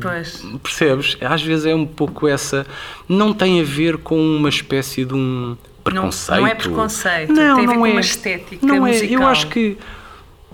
pois. 0.01 0.43
Percebes? 0.61 1.17
Às 1.21 1.41
vezes 1.41 1.65
é 1.65 1.75
um 1.75 1.85
pouco 1.85 2.27
essa. 2.27 2.65
Não 3.09 3.33
tem 3.33 3.59
a 3.59 3.63
ver 3.63 3.97
com 3.97 4.17
uma 4.17 4.49
espécie 4.49 5.03
de 5.03 5.13
um 5.13 5.57
preconceito. 5.83 6.39
não 6.39 6.47
é 6.47 6.55
preconceito, 6.55 7.33
Não, 7.33 7.55
tem 7.55 7.65
a 7.65 7.67
ver 7.67 7.73
não 7.75 7.81
com 7.81 7.87
é. 7.87 7.91
uma 7.91 7.99
estética 8.01 8.65
não 8.65 8.75
É. 8.87 8.91
Eu 8.95 9.01
musical. 9.01 9.27
acho 9.27 9.47
que 9.47 9.77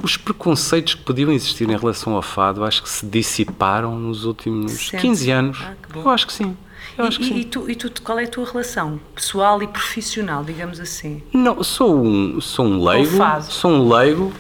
os 0.04 0.18
preconceitos 0.18 0.94
que 0.96 1.02
podiam 1.04 1.32
existir 1.32 1.70
em 1.70 1.78
relação 1.78 2.14
ao 2.16 2.22
fado, 2.22 2.64
acho 2.64 2.82
que 2.84 2.90
se 2.90 3.06
dissiparam 3.06 3.98
nos 3.98 4.26
últimos 4.26 4.72
Sente-se. 4.72 4.98
15 4.98 5.32
anos. 5.32 5.60
Ah, 5.62 5.74
eu 5.96 6.10
acho 6.10 6.28
que 6.28 6.34
sim. 6.34 6.56
Eu 6.98 7.06
acho 7.06 7.22
E, 7.22 7.24
que 7.24 7.26
e- 7.26 7.34
sim. 7.34 7.40
e 7.40 7.46
tu, 7.46 7.70
e 7.70 7.76
tu, 7.76 8.02
qual 8.02 8.20
é 8.20 8.24
a 8.24 8.28
tua 8.28 8.46
relação 8.46 9.00
pessoal 9.16 9.62
e 9.64 9.68
profissional, 9.68 10.44
digamos 10.44 10.80
assim? 10.80 11.22
Não, 11.34 11.64
sou 11.64 12.04
um, 12.04 12.42
sou 12.42 12.66
um 12.66 12.84
leigo. 12.84 13.18
Sou 13.50 13.72
um 13.72 13.88
leigo. 13.94 14.34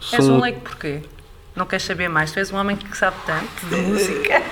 Sou 0.00 0.18
És 0.18 0.28
um 0.28 0.40
leigo 0.40 0.60
porquê? 0.60 1.02
Não 1.56 1.64
queres 1.64 1.84
saber 1.86 2.08
mais? 2.10 2.30
Tu 2.32 2.38
és 2.38 2.52
um 2.52 2.56
homem 2.56 2.76
que 2.76 2.94
sabe 2.96 3.16
tanto 3.24 3.66
de 3.74 3.76
música. 3.80 4.42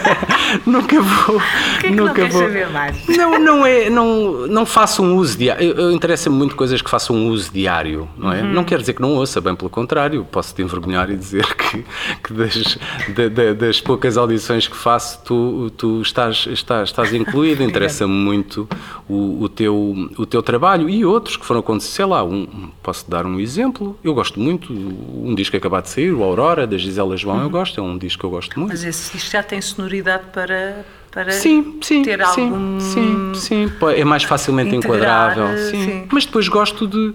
Nunca 0.64 1.00
vou. 1.02 1.38
Porquê 1.38 1.88
que 1.88 1.90
não 1.90 2.14
queres 2.14 2.32
vou. 2.32 2.42
saber 2.44 2.68
mais? 2.70 3.06
Não, 3.08 3.38
não 3.38 3.66
é, 3.66 3.90
não, 3.90 4.46
não 4.46 4.64
faço 4.64 5.02
um 5.02 5.16
uso 5.16 5.36
diário. 5.36 5.62
Eu, 5.62 5.74
eu 5.76 5.92
interessa-me 5.92 6.34
muito 6.34 6.56
coisas 6.56 6.80
que 6.80 6.88
façam 6.88 7.14
um 7.14 7.28
uso 7.28 7.52
diário, 7.52 8.08
não 8.16 8.32
é? 8.32 8.42
Não 8.42 8.64
quer 8.64 8.78
dizer 8.80 8.94
que 8.94 9.02
não 9.02 9.10
ouça, 9.16 9.38
bem 9.40 9.54
pelo 9.54 9.68
contrário, 9.68 10.24
posso 10.30 10.54
te 10.54 10.62
envergonhar 10.62 11.10
e 11.10 11.16
dizer 11.16 11.44
que, 11.54 11.84
que 12.24 12.32
das, 12.32 12.78
da- 13.14 13.28
da- 13.28 13.52
das 13.52 13.80
poucas 13.80 14.16
audições 14.16 14.66
que 14.66 14.76
faço, 14.76 15.20
tu, 15.24 15.70
tu 15.76 16.00
estás, 16.00 16.46
estás, 16.50 16.88
estás 16.88 17.12
incluído. 17.12 17.62
Interessa-me 17.62 18.14
muito 18.14 18.66
o, 19.08 19.42
o, 19.42 19.48
teu, 19.50 20.08
o 20.16 20.24
teu 20.24 20.42
trabalho 20.42 20.88
e 20.88 21.04
outros 21.04 21.36
que 21.36 21.44
foram 21.44 21.60
acontecendo, 21.60 21.92
sei 21.96 22.04
lá, 22.06 22.24
um, 22.24 22.70
posso 22.82 23.10
dar 23.10 23.26
um 23.26 23.38
exemplo. 23.38 23.98
Eu 24.02 24.14
gosto 24.14 24.40
muito, 24.40 24.72
um 24.72 25.34
disco 25.34 25.50
que 25.50 25.56
acabou 25.58 25.82
de 25.82 25.90
sair, 25.90 26.12
o 26.12 26.22
Aurora, 26.22 26.45
Aurora, 26.46 26.66
da 26.66 26.78
Gisela 26.78 27.16
João, 27.16 27.42
eu 27.42 27.50
gosto, 27.50 27.80
é 27.80 27.82
um 27.82 27.98
disco 27.98 28.20
que 28.20 28.26
eu 28.26 28.30
gosto 28.30 28.58
muito. 28.58 28.70
Mas 28.70 28.84
esse 28.84 29.16
isto 29.16 29.30
já 29.32 29.42
tem 29.42 29.60
sonoridade 29.60 30.24
para, 30.32 30.84
para 31.10 31.32
Sim, 31.32 31.78
sim, 31.82 32.02
ter 32.02 32.24
sim, 32.26 32.42
algum. 32.44 32.80
sim, 32.80 33.32
sim, 33.34 33.72
é 33.96 34.04
mais 34.04 34.22
facilmente 34.22 34.74
Integrar, 34.74 35.32
enquadrável, 35.32 35.58
sim. 35.70 35.84
sim. 35.84 36.08
Mas 36.12 36.24
depois 36.24 36.46
gosto 36.48 36.86
de 36.86 37.12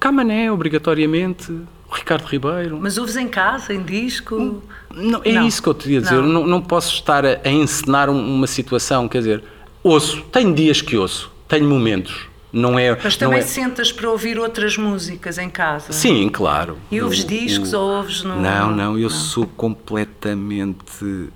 Camané, 0.00 0.50
obrigatoriamente, 0.50 1.52
Ricardo 1.92 2.24
Ribeiro. 2.26 2.78
Mas 2.80 2.98
ouves 2.98 3.16
em 3.16 3.28
casa, 3.28 3.72
em 3.74 3.82
disco? 3.82 4.62
Não, 4.94 5.20
é 5.24 5.32
Não. 5.32 5.46
isso 5.46 5.62
que 5.62 5.68
eu 5.68 5.74
te 5.74 5.90
ia 5.90 6.00
dizer. 6.00 6.14
Não. 6.16 6.22
Não, 6.26 6.46
não 6.46 6.62
posso 6.62 6.94
estar 6.94 7.24
a, 7.26 7.40
a 7.44 7.48
encenar 7.50 8.08
um- 8.10 8.34
uma 8.34 8.46
situação, 8.46 9.06
quer 9.08 9.18
dizer, 9.18 9.44
ouço, 9.82 10.22
tenho 10.32 10.54
dias 10.54 10.80
que 10.80 10.96
ouço, 10.96 11.30
tenho 11.46 11.68
momentos. 11.68 12.26
Não 12.54 12.78
é. 12.78 12.92
Mas 13.02 13.18
não 13.18 13.28
também 13.28 13.40
é... 13.40 13.42
sentas 13.42 13.90
para 13.92 14.08
ouvir 14.10 14.38
outras 14.38 14.76
músicas 14.78 15.36
em 15.38 15.50
casa? 15.50 15.92
Sim, 15.92 16.28
claro. 16.28 16.78
E 16.90 17.02
ouves 17.02 17.24
O- 17.24 17.26
discos 17.26 17.72
o- 17.72 17.78
ou 17.80 17.96
ouves 17.96 18.22
no. 18.22 18.40
Não, 18.40 18.70
não, 18.70 18.98
eu 18.98 19.10
sou 19.10 19.46
completamente 19.46 21.28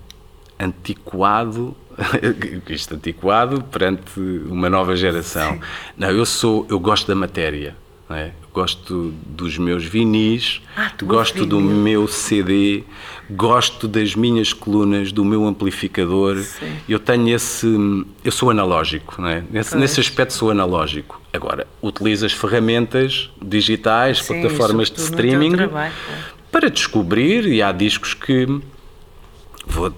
antiquado. 0.57 1.75
Isto 2.69 2.95
antiquado 2.95 3.61
perante 3.63 4.19
uma 4.19 4.69
nova 4.69 4.95
geração. 4.95 5.59
Não, 5.97 6.09
eu 6.09 6.25
sou, 6.25 6.65
eu 6.69 6.79
gosto 6.79 7.07
da 7.07 7.15
matéria. 7.15 7.75
não 8.07 8.15
é? 8.15 8.31
Gosto 8.53 9.13
dos 9.25 9.57
meus 9.57 9.85
vinis, 9.85 10.61
Ah, 10.75 10.91
gosto 11.03 11.45
do 11.45 11.59
meu 11.61 12.07
CD, 12.07 12.83
gosto 13.29 13.87
das 13.87 14.15
minhas 14.15 14.53
colunas, 14.53 15.11
do 15.11 15.23
meu 15.23 15.45
amplificador. 15.45 16.37
Sim. 16.37 16.75
Eu 16.87 16.99
tenho 16.99 17.29
esse. 17.29 17.67
Eu 18.23 18.31
sou 18.31 18.49
analógico, 18.49 19.21
não 19.21 19.29
é? 19.29 19.43
Nesse, 19.51 19.77
nesse 19.77 19.99
aspecto 19.99 20.33
sou 20.33 20.49
analógico. 20.49 21.21
Agora, 21.31 21.67
utilizo 21.81 22.25
as 22.25 22.33
ferramentas 22.33 23.29
digitais, 23.39 24.23
Sim, 24.23 24.41
plataformas 24.41 24.89
de 24.89 24.99
streaming 24.99 25.51
trabalho, 25.51 25.93
claro. 26.05 26.23
para 26.51 26.69
descobrir 26.71 27.45
e 27.45 27.61
há 27.61 27.71
discos 27.71 28.15
que 28.15 28.47
vou, 29.67 29.93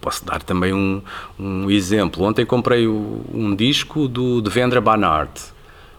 posso 0.00 0.24
dar 0.24 0.42
também 0.42 0.72
um, 0.72 1.02
um 1.38 1.68
exemplo 1.70 2.24
ontem 2.24 2.46
comprei 2.46 2.86
um 2.86 3.54
disco 3.56 4.06
do 4.06 4.40
de 4.40 4.48
Vendra 4.48 4.80
Banard 4.80 5.32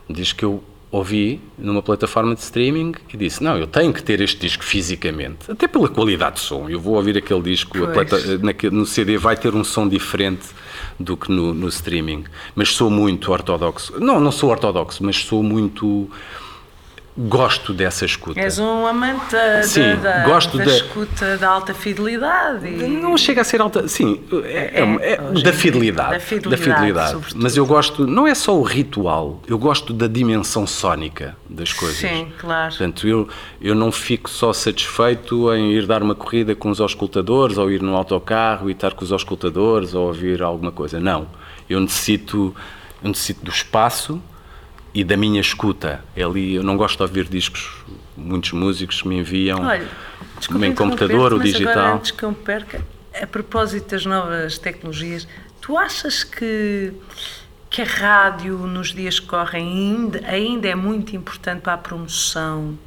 um 0.10 0.13
disco 0.13 0.39
que 0.39 0.46
eu 0.46 0.63
ouvi 0.91 1.39
numa 1.58 1.81
plataforma 1.84 2.34
de 2.34 2.41
streaming 2.41 2.93
e 3.13 3.17
disse 3.17 3.43
não 3.43 3.55
eu 3.58 3.67
tenho 3.67 3.93
que 3.93 4.01
ter 4.01 4.19
este 4.22 4.39
disco 4.39 4.63
fisicamente 4.63 5.51
até 5.51 5.67
pela 5.67 5.88
qualidade 5.88 6.36
de 6.38 6.41
som. 6.41 6.67
Eu 6.67 6.79
vou 6.79 6.96
ouvir 6.96 7.15
aquele 7.17 7.41
disco 7.41 7.77
plata- 7.93 8.38
naque- 8.39 8.69
no 8.72 8.86
CD 8.86 9.17
vai 9.17 9.38
ter 9.38 9.53
um 9.53 9.63
som 9.63 9.88
diferente 9.88 10.48
do 11.00 11.15
que 11.15 11.31
no, 11.31 11.53
no 11.53 11.67
streaming. 11.67 12.24
Mas 12.55 12.69
sou 12.69 12.89
muito 12.89 13.31
ortodoxo. 13.31 14.00
Não 14.00 14.19
não 14.19 14.31
sou 14.31 14.50
ortodoxo 14.50 15.03
mas 15.03 15.17
sou 15.17 15.43
muito 15.43 16.10
gosto 17.28 17.74
dessa 17.74 18.06
escuta 18.06 18.40
És 18.40 18.60
um 18.60 18.88
amante 18.88 19.32
da, 19.32 19.62
Sim, 19.64 19.96
da, 20.02 20.24
gosto 20.24 20.58
da 20.58 20.64
da- 20.64 20.72
escuta 20.76 21.38
da 21.38 21.50
alta 21.50 21.74
fidelidade. 21.74 22.66
E... 22.68 22.88
Não 22.88 23.18
chega 23.18 23.42
a 23.42 23.44
ser 23.44 23.60
alta, 23.60 23.88
sim, 23.90 24.22
é, 24.46 24.82
é- 24.82 25.14
é 25.16 25.22
hoje 25.22 25.42
em 25.42 25.44
da, 25.44 25.52
fidelidade, 25.52 26.12
Da 26.50 26.58
fidelidade. 26.58 27.18
Mas 27.36 27.58
eu 27.58 27.66
gosto, 27.66 28.08
não 28.08 28.26
é 28.26 28.34
só 28.34 28.56
o 28.58 28.64
ritual, 28.64 29.42
eu 29.48 29.58
gosto 29.58 29.92
da 29.92 30.08
dimensão 30.08 30.66
sónica 30.66 31.36
das 31.50 31.74
coisas. 31.74 31.98
Sim, 31.98 32.32
claro. 32.38 32.70
Portanto, 32.70 33.08
eu, 33.08 33.28
eu 33.62 33.76
não 33.76 33.92
fico 33.92 34.30
só 34.30 34.54
satisfeito 34.54 35.54
em 35.54 35.72
ir 35.74 35.86
dar 35.86 36.02
uma 36.02 36.16
corrida 36.16 36.56
com 36.56 36.70
os 36.70 36.80
auscultadores, 36.80 37.58
ou 37.58 37.70
ir 37.70 37.82
no 37.82 37.96
autocarro 37.96 38.70
e 38.70 38.72
estar 38.74 38.94
com 38.94 39.04
os 39.04 39.12
auscultadores, 39.12 39.94
ou 39.94 40.08
ouvir 40.08 40.42
alguma 40.42 40.72
coisa. 40.72 41.00
Não. 41.00 41.28
Eu 41.70 41.80
necessito, 41.82 42.56
eu 43.04 43.10
necessito 43.10 43.44
do 43.44 43.52
espaço 43.52 44.22
e 44.93 45.03
da 45.03 45.15
minha 45.15 45.41
escuta. 45.41 46.03
É 46.15 46.24
ali, 46.24 46.55
eu 46.55 46.63
não 46.63 46.77
gosto 46.77 46.98
de 46.98 47.03
ouvir 47.03 47.25
discos, 47.25 47.84
muitos 48.15 48.51
músicos 48.51 49.03
me 49.03 49.17
enviam 49.17 49.62
Olha, 49.62 49.88
em 50.65 50.74
computador 50.74 51.34
ou 51.34 51.39
mas 51.39 51.50
Agora, 51.55 51.65
digital. 51.65 51.96
antes 51.96 52.12
que 52.12 52.24
eu 52.24 52.29
me 52.29 52.36
perca, 52.36 52.86
a 53.22 53.27
propósito 53.27 53.89
das 53.91 54.05
novas 54.05 54.58
tecnologias, 54.58 55.27
tu 55.62 55.77
achas 55.77 56.24
que, 56.24 56.93
que 57.69 57.81
a 57.81 57.86
rádio 57.86 58.58
nos 58.58 58.93
dias 58.93 59.19
que 59.19 59.27
correm 59.27 59.67
ainda, 59.67 60.27
ainda 60.27 60.67
é 60.67 60.75
muito 60.75 61.15
importante 61.15 61.62
para 61.62 61.74
a 61.74 61.77
promoção 61.77 62.77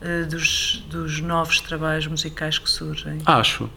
eh, 0.00 0.24
dos, 0.24 0.84
dos 0.88 1.20
novos 1.20 1.60
trabalhos 1.60 2.06
musicais 2.06 2.58
que 2.58 2.68
surgem? 2.68 3.18
Acho, 3.24 3.70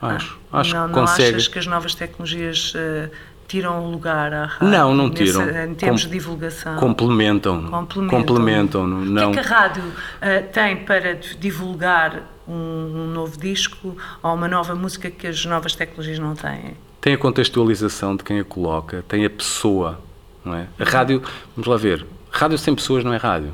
acho, 0.00 0.38
acho 0.52 0.74
não, 0.74 0.88
que 0.88 0.94
não 0.94 1.06
consegue. 1.06 1.36
achas 1.36 1.48
que 1.48 1.58
as 1.58 1.66
novas 1.66 1.94
tecnologias 1.94 2.72
eh, 2.74 3.10
tiram 3.50 3.84
o 3.84 3.90
lugar 3.90 4.32
à 4.32 4.44
rádio? 4.46 4.68
Não, 4.68 4.94
não 4.94 5.08
nesse- 5.08 5.24
tiram. 5.24 5.64
em 5.64 5.74
termos 5.74 6.02
Com- 6.04 6.08
de 6.10 6.14
divulgação. 6.18 6.76
Complementam. 6.76 7.62
Complementam. 7.64 8.18
Complementam. 8.20 8.82
O 8.84 8.86
Não. 9.04 9.32
que 9.32 9.38
é 9.38 9.42
que 9.42 9.48
a 9.52 9.58
rádio 9.58 9.82
eh, 10.20 10.40
tem 10.40 10.76
para 10.76 11.14
divulgar 11.38 12.22
um, 12.46 12.52
um 12.52 13.06
novo 13.12 13.38
disco 13.38 13.96
ou 14.22 14.34
uma 14.34 14.46
nova 14.48 14.74
música 14.74 15.10
que 15.10 15.26
as 15.26 15.44
novas 15.44 15.74
tecnologias 15.74 16.18
não 16.18 16.34
têm? 16.34 16.76
Tem 17.00 17.14
a 17.14 17.18
contextualização 17.18 18.14
de 18.16 18.22
quem 18.22 18.38
a 18.40 18.44
coloca, 18.44 19.04
tem 19.08 19.24
a 19.24 19.30
pessoa. 19.30 20.00
Não 20.44 20.54
é? 20.54 20.66
A 20.78 20.84
rádio, 20.84 21.22
vamos 21.56 21.66
lá 21.68 21.76
ver, 21.76 22.06
rádio 22.30 22.56
sem 22.56 22.74
pessoas 22.74 23.02
não 23.04 23.12
é 23.12 23.16
rádio. 23.16 23.52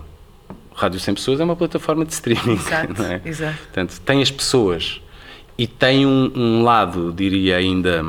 Rádio 0.75 1.01
sem 1.01 1.15
pessoas 1.15 1.41
é 1.41 1.45
uma 1.45 1.57
plataforma 1.57 2.05
de 2.05 2.13
streaming. 2.13 2.53
Exato, 2.61 3.03
é? 3.03 3.21
exato. 3.25 3.57
Portanto, 3.59 4.01
tem 4.05 4.21
as 4.21 4.31
pessoas 4.31 5.01
e 5.57 5.67
tem 5.67 6.05
um, 6.05 6.31
um 6.37 6.63
lado, 6.63 7.13
diria 7.17 7.57
ainda 7.57 8.05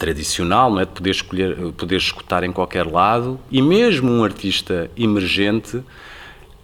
tradicional, 0.00 0.70
não 0.70 0.80
é? 0.80 0.84
de 0.86 0.92
poder 0.92 1.10
escolher, 1.10 1.56
poder 1.76 1.96
escutar 1.96 2.42
em 2.42 2.50
qualquer 2.50 2.86
lado 2.86 3.38
e 3.50 3.60
mesmo 3.60 4.10
um 4.10 4.24
artista 4.24 4.90
emergente 4.96 5.82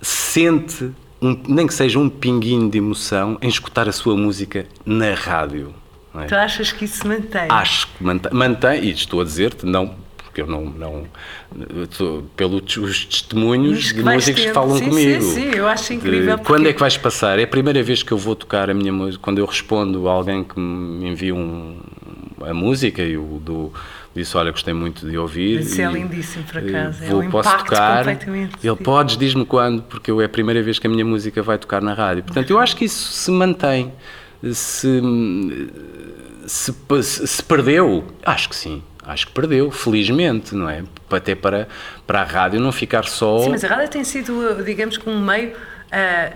sente, 0.00 0.90
um- 1.20 1.38
nem 1.46 1.66
que 1.66 1.74
seja 1.74 1.98
um 1.98 2.08
pinguinho 2.08 2.70
de 2.70 2.78
emoção 2.78 3.36
em 3.42 3.48
escutar 3.48 3.88
a 3.88 3.92
sua 3.92 4.16
música 4.16 4.66
na 4.84 5.12
rádio. 5.14 5.74
é? 6.14 6.24
Tu 6.24 6.34
achas 6.34 6.72
que 6.72 6.86
isso 6.86 7.02
se 7.02 7.06
mantém? 7.06 7.46
Acho 7.50 7.86
que 7.88 8.02
mantém, 8.02 8.32
mantém 8.32 8.84
e 8.84 8.90
estou 8.90 9.20
a 9.20 9.24
dizer-te, 9.24 9.66
não, 9.66 9.94
porque 10.16 10.40
eu 10.40 10.46
não, 10.46 10.64
não 10.64 11.04
eu 12.00 12.22
pelos 12.34 12.74
os 12.78 13.04
testemunhos 13.04 13.92
de 13.92 14.02
músicos 14.02 14.44
que 14.44 14.52
falam 14.52 14.78
Sim, 14.78 14.88
comigo. 14.88 15.22
sim, 15.22 15.34
sim, 15.34 15.50
eu 15.54 15.68
acho 15.68 15.88
De 15.88 15.94
incrível 15.94 16.38
Quando 16.38 16.44
porque- 16.46 16.68
é 16.68 16.72
que 16.72 16.80
vais 16.80 16.96
passar? 16.96 17.38
É 17.38 17.42
a 17.42 17.46
primeira 17.46 17.82
vez 17.82 18.02
que 18.02 18.12
eu 18.12 18.18
vou 18.18 18.34
tocar 18.34 18.70
a 18.70 18.74
minha 18.74 18.92
música, 18.92 19.22
quando 19.22 19.38
eu 19.40 19.44
respondo 19.46 20.08
a 20.08 20.12
alguém 20.12 20.42
que 20.42 20.58
me 20.58 21.06
envia 21.06 21.34
um, 21.34 21.76
a 22.48 22.54
música 22.54 23.02
e 23.02 23.16
o 23.16 23.40
do 23.42 23.72
disse, 24.14 24.36
olha, 24.36 24.50
gostei 24.50 24.72
muito 24.72 25.06
de 25.08 25.18
ouvir. 25.18 25.60
Isso 25.60 25.80
é 25.80 25.90
lindíssimo, 25.90 26.44
por 26.44 26.56
eh, 26.56 26.68
acaso. 26.68 27.04
É 27.04 27.08
Vou, 27.08 27.22
um 27.22 27.30
posso 27.30 27.56
tocar. 27.58 28.06
Ele 28.08 28.76
podes, 28.82 29.16
diz-me 29.16 29.44
quando, 29.44 29.82
porque 29.82 30.10
eu, 30.10 30.20
é 30.20 30.24
a 30.24 30.28
primeira 30.28 30.62
vez 30.62 30.78
que 30.78 30.86
a 30.86 30.90
minha 30.90 31.04
música 31.04 31.42
vai 31.42 31.58
tocar 31.58 31.82
na 31.82 31.92
rádio. 31.92 32.24
Portanto, 32.24 32.50
eu 32.50 32.58
acho 32.58 32.74
que 32.76 32.86
isso 32.86 33.12
se 33.12 33.30
mantém. 33.30 33.92
Se, 34.52 35.00
se, 36.46 36.72
se 37.02 37.42
perdeu, 37.42 38.04
acho 38.24 38.48
que 38.48 38.56
sim. 38.56 38.82
Acho 39.04 39.26
que 39.28 39.32
perdeu, 39.32 39.70
felizmente, 39.70 40.54
não 40.54 40.68
é? 40.68 40.82
Até 41.10 41.34
para, 41.34 41.68
para 42.06 42.22
a 42.22 42.24
rádio 42.24 42.58
não 42.58 42.72
ficar 42.72 43.04
só. 43.04 43.38
Sim, 43.40 43.50
mas 43.50 43.64
a 43.64 43.68
rádio 43.68 43.88
tem 43.88 44.02
sido, 44.02 44.64
digamos 44.64 44.96
que 44.96 45.08
um 45.08 45.24
meio 45.24 45.52
ah, 45.92 46.32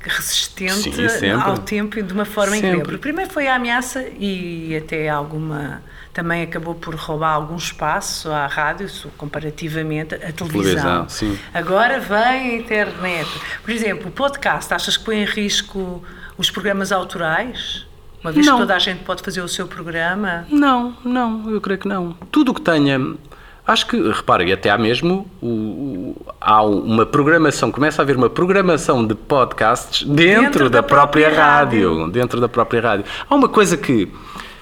resistente 0.00 0.92
Sim, 1.10 1.30
ao 1.30 1.58
tempo 1.58 1.98
e 1.98 2.02
de 2.02 2.12
uma 2.12 2.24
forma 2.24 2.54
Sempre. 2.54 2.70
incrível. 2.70 2.98
Primeiro 2.98 3.30
foi 3.30 3.48
a 3.48 3.56
ameaça 3.56 4.04
e 4.18 4.76
até 4.76 5.08
alguma 5.08 5.82
também 6.12 6.42
acabou 6.42 6.74
por 6.74 6.96
roubar 6.96 7.34
algum 7.34 7.56
espaço 7.56 8.30
à 8.32 8.46
rádio, 8.48 8.88
comparativamente 9.16 10.16
à 10.16 10.32
televisão. 10.32 11.06
Televisão. 11.06 11.38
Agora 11.54 12.00
vem 12.00 12.16
a 12.18 12.54
internet. 12.56 13.30
Por 13.62 13.70
exemplo, 13.70 14.08
o 14.08 14.10
podcast, 14.10 14.74
achas 14.74 14.96
que 14.96 15.04
põe 15.04 15.22
em 15.22 15.24
risco 15.24 16.02
os 16.36 16.50
programas 16.50 16.90
autorais? 16.90 17.86
Uma 18.20 18.32
vez 18.32 18.44
Não. 18.44 18.54
que 18.54 18.60
toda 18.62 18.74
a 18.74 18.78
gente 18.80 19.04
pode 19.04 19.22
fazer 19.22 19.40
o 19.42 19.48
seu 19.48 19.68
programa? 19.68 20.44
Não, 20.50 20.96
não, 21.04 21.48
eu 21.50 21.60
creio 21.60 21.78
que 21.78 21.86
não. 21.86 22.14
Tudo 22.32 22.50
o 22.50 22.54
que 22.54 22.62
tenha. 22.62 22.98
Acho 23.68 23.86
que, 23.86 24.00
repara, 24.10 24.42
e 24.44 24.50
até 24.52 24.70
há 24.70 24.78
mesmo 24.78 25.26
o, 25.42 25.46
o- 25.46 26.26
há 26.40 26.62
uma 26.62 27.04
programação, 27.04 27.70
começa 27.70 28.00
a 28.00 28.02
haver 28.02 28.16
uma 28.16 28.30
programação 28.30 29.06
de 29.06 29.14
podcasts 29.14 30.04
dentro, 30.08 30.42
Dentro 30.42 30.70
da, 30.70 30.78
da 30.80 30.82
própria, 30.82 31.26
própria 31.26 31.44
rádio. 31.44 31.90
rádio. 31.98 32.10
Dentro 32.12 32.40
da 32.40 32.48
própria 32.48 32.80
rádio. 32.80 33.04
Há 33.28 33.34
uma 33.34 33.48
coisa 33.48 33.76
que. 33.76 34.10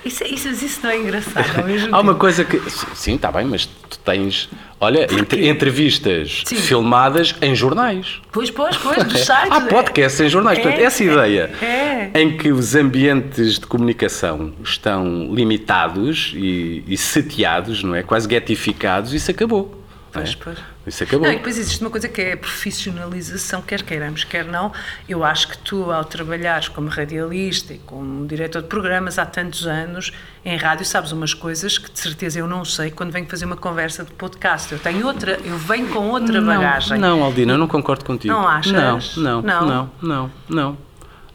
Isso, 0.07 0.25
isso, 0.25 0.49
isso 0.49 0.81
não 0.83 0.91
é 0.91 0.99
engraçado. 0.99 1.47
Há 1.91 2.01
uma 2.01 2.15
coisa 2.15 2.45
que. 2.45 2.61
Sim, 2.95 3.17
está 3.17 3.33
bem, 3.33 3.45
mas 3.47 3.67
tu 3.67 3.99
tens. 4.05 4.49
Olha, 4.79 5.05
entre- 5.13 5.49
entrevistas 5.49 6.43
Sim. 6.45 6.57
filmadas 6.57 7.35
em 7.41 7.55
jornais. 7.55 8.21
Pois, 8.31 8.51
pois, 8.51 8.77
pois, 8.77 9.03
dos 9.05 9.21
sites. 9.21 9.51
Há 9.51 9.61
podcasts 9.63 10.21
em 10.21 10.29
jornais. 10.29 10.59
Portanto, 10.59 10.81
É, 10.81 10.85
essa 10.85 11.03
ideia 11.03 11.51
é. 11.63 12.11
em 12.21 12.37
que 12.37 12.53
os 12.53 12.75
ambientes 12.75 13.59
de 13.59 13.67
comunicação 13.67 14.53
estão 14.63 15.29
limitados 15.35 16.33
e, 16.37 16.85
e 16.87 16.97
seteados, 16.97 17.83
não 17.83 17.95
é? 17.95 18.03
Quase 18.03 18.29
getificados, 18.29 19.13
isso 19.15 19.31
acabou. 19.31 19.83
é? 20.15 20.19
Pois, 20.19 20.35
pois. 20.35 20.59
Isso 20.87 21.03
acabou. 21.03 21.27
Não, 21.27 21.33
e 21.33 21.37
depois 21.37 21.59
existe 21.59 21.81
uma 21.81 21.91
coisa 21.91 22.09
que 22.09 22.21
é 22.21 22.33
a 22.35 22.37
profissionalização, 22.37 23.61
quer 23.61 23.83
queiramos, 23.83 24.23
quer 24.23 24.45
não. 24.45 24.73
Eu 25.09 25.25
acho 25.25 25.49
que 25.49 25.59
tu, 25.59 25.91
ao 25.91 26.05
trabalhares 26.05 26.69
como 26.69 26.89
radialista 26.89 27.75
e 27.75 27.79
como 27.79 28.25
diretor 28.27 28.63
de 28.63 28.69
programas 28.69 29.19
há 29.19 29.27
tantos 29.27 29.67
anos 29.67 30.13
em 30.45 30.57
rádio, 30.57 30.87
sabes 30.87 31.11
umas 31.11 31.35
coisas 31.35 31.77
que 31.77 31.91
de 31.91 31.99
certeza 31.99 32.39
eu 32.39 32.47
não 32.47 32.65
sei 32.65 32.91
quando 32.93 33.11
venho 33.11 33.27
fazer 33.27 33.47
uma 33.47 33.57
conversa 33.57 34.05
de 34.05 34.13
podcast. 34.13 34.73
Eu 34.73 34.79
tenho 34.79 35.05
outra, 35.07 35.41
eu 35.45 35.59
venho 35.59 35.89
com 35.89 36.09
outra 36.11 36.41
bagagem. 36.41 36.99
Não, 36.99 37.17
não, 37.19 37.25
Aldina, 37.25 37.55
eu 37.55 37.59
não 37.59 37.67
concordo 37.67 38.05
contigo. 38.05 38.33
Não 38.33 38.47
achas? 38.47 39.17
Não, 39.17 39.43
não, 39.43 39.43
Não? 39.43 39.67
não, 39.67 39.91
não, 40.01 40.31
não. 40.49 40.87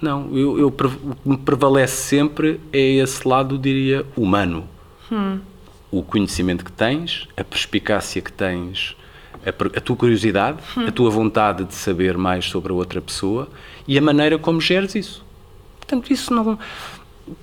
Não, 0.02 0.36
eu, 0.36 0.58
eu 0.58 0.68
o 0.68 0.72
que 0.72 1.30
me 1.30 1.38
prevalece 1.38 1.96
sempre 1.96 2.60
é 2.74 2.96
esse 2.96 3.28
lado, 3.28 3.56
diria, 3.58 4.04
humano. 4.16 4.68
O 5.92 6.02
conhecimento 6.02 6.64
que 6.66 6.72
tens, 6.72 7.28
a 7.38 7.44
perspicácia 7.44 8.20
que 8.22 8.32
tens, 8.32 8.96
a, 9.46 9.78
a 9.78 9.82
tua 9.82 9.96
curiosidade, 9.96 10.58
a 10.76 10.92
tua 10.92 11.10
vontade 11.10 11.64
de 11.66 11.74
saber 11.74 12.18
mais 12.18 12.46
sobre 12.46 12.72
a 12.72 12.76
outra 12.76 13.02
pessoa 13.02 13.48
e 13.88 13.98
a 13.98 14.02
maneira 14.02 14.38
como 14.38 14.60
geres 14.62 14.96
isso. 14.96 15.26
Portanto, 15.80 16.12
isso 16.12 16.34
não. 16.34 16.58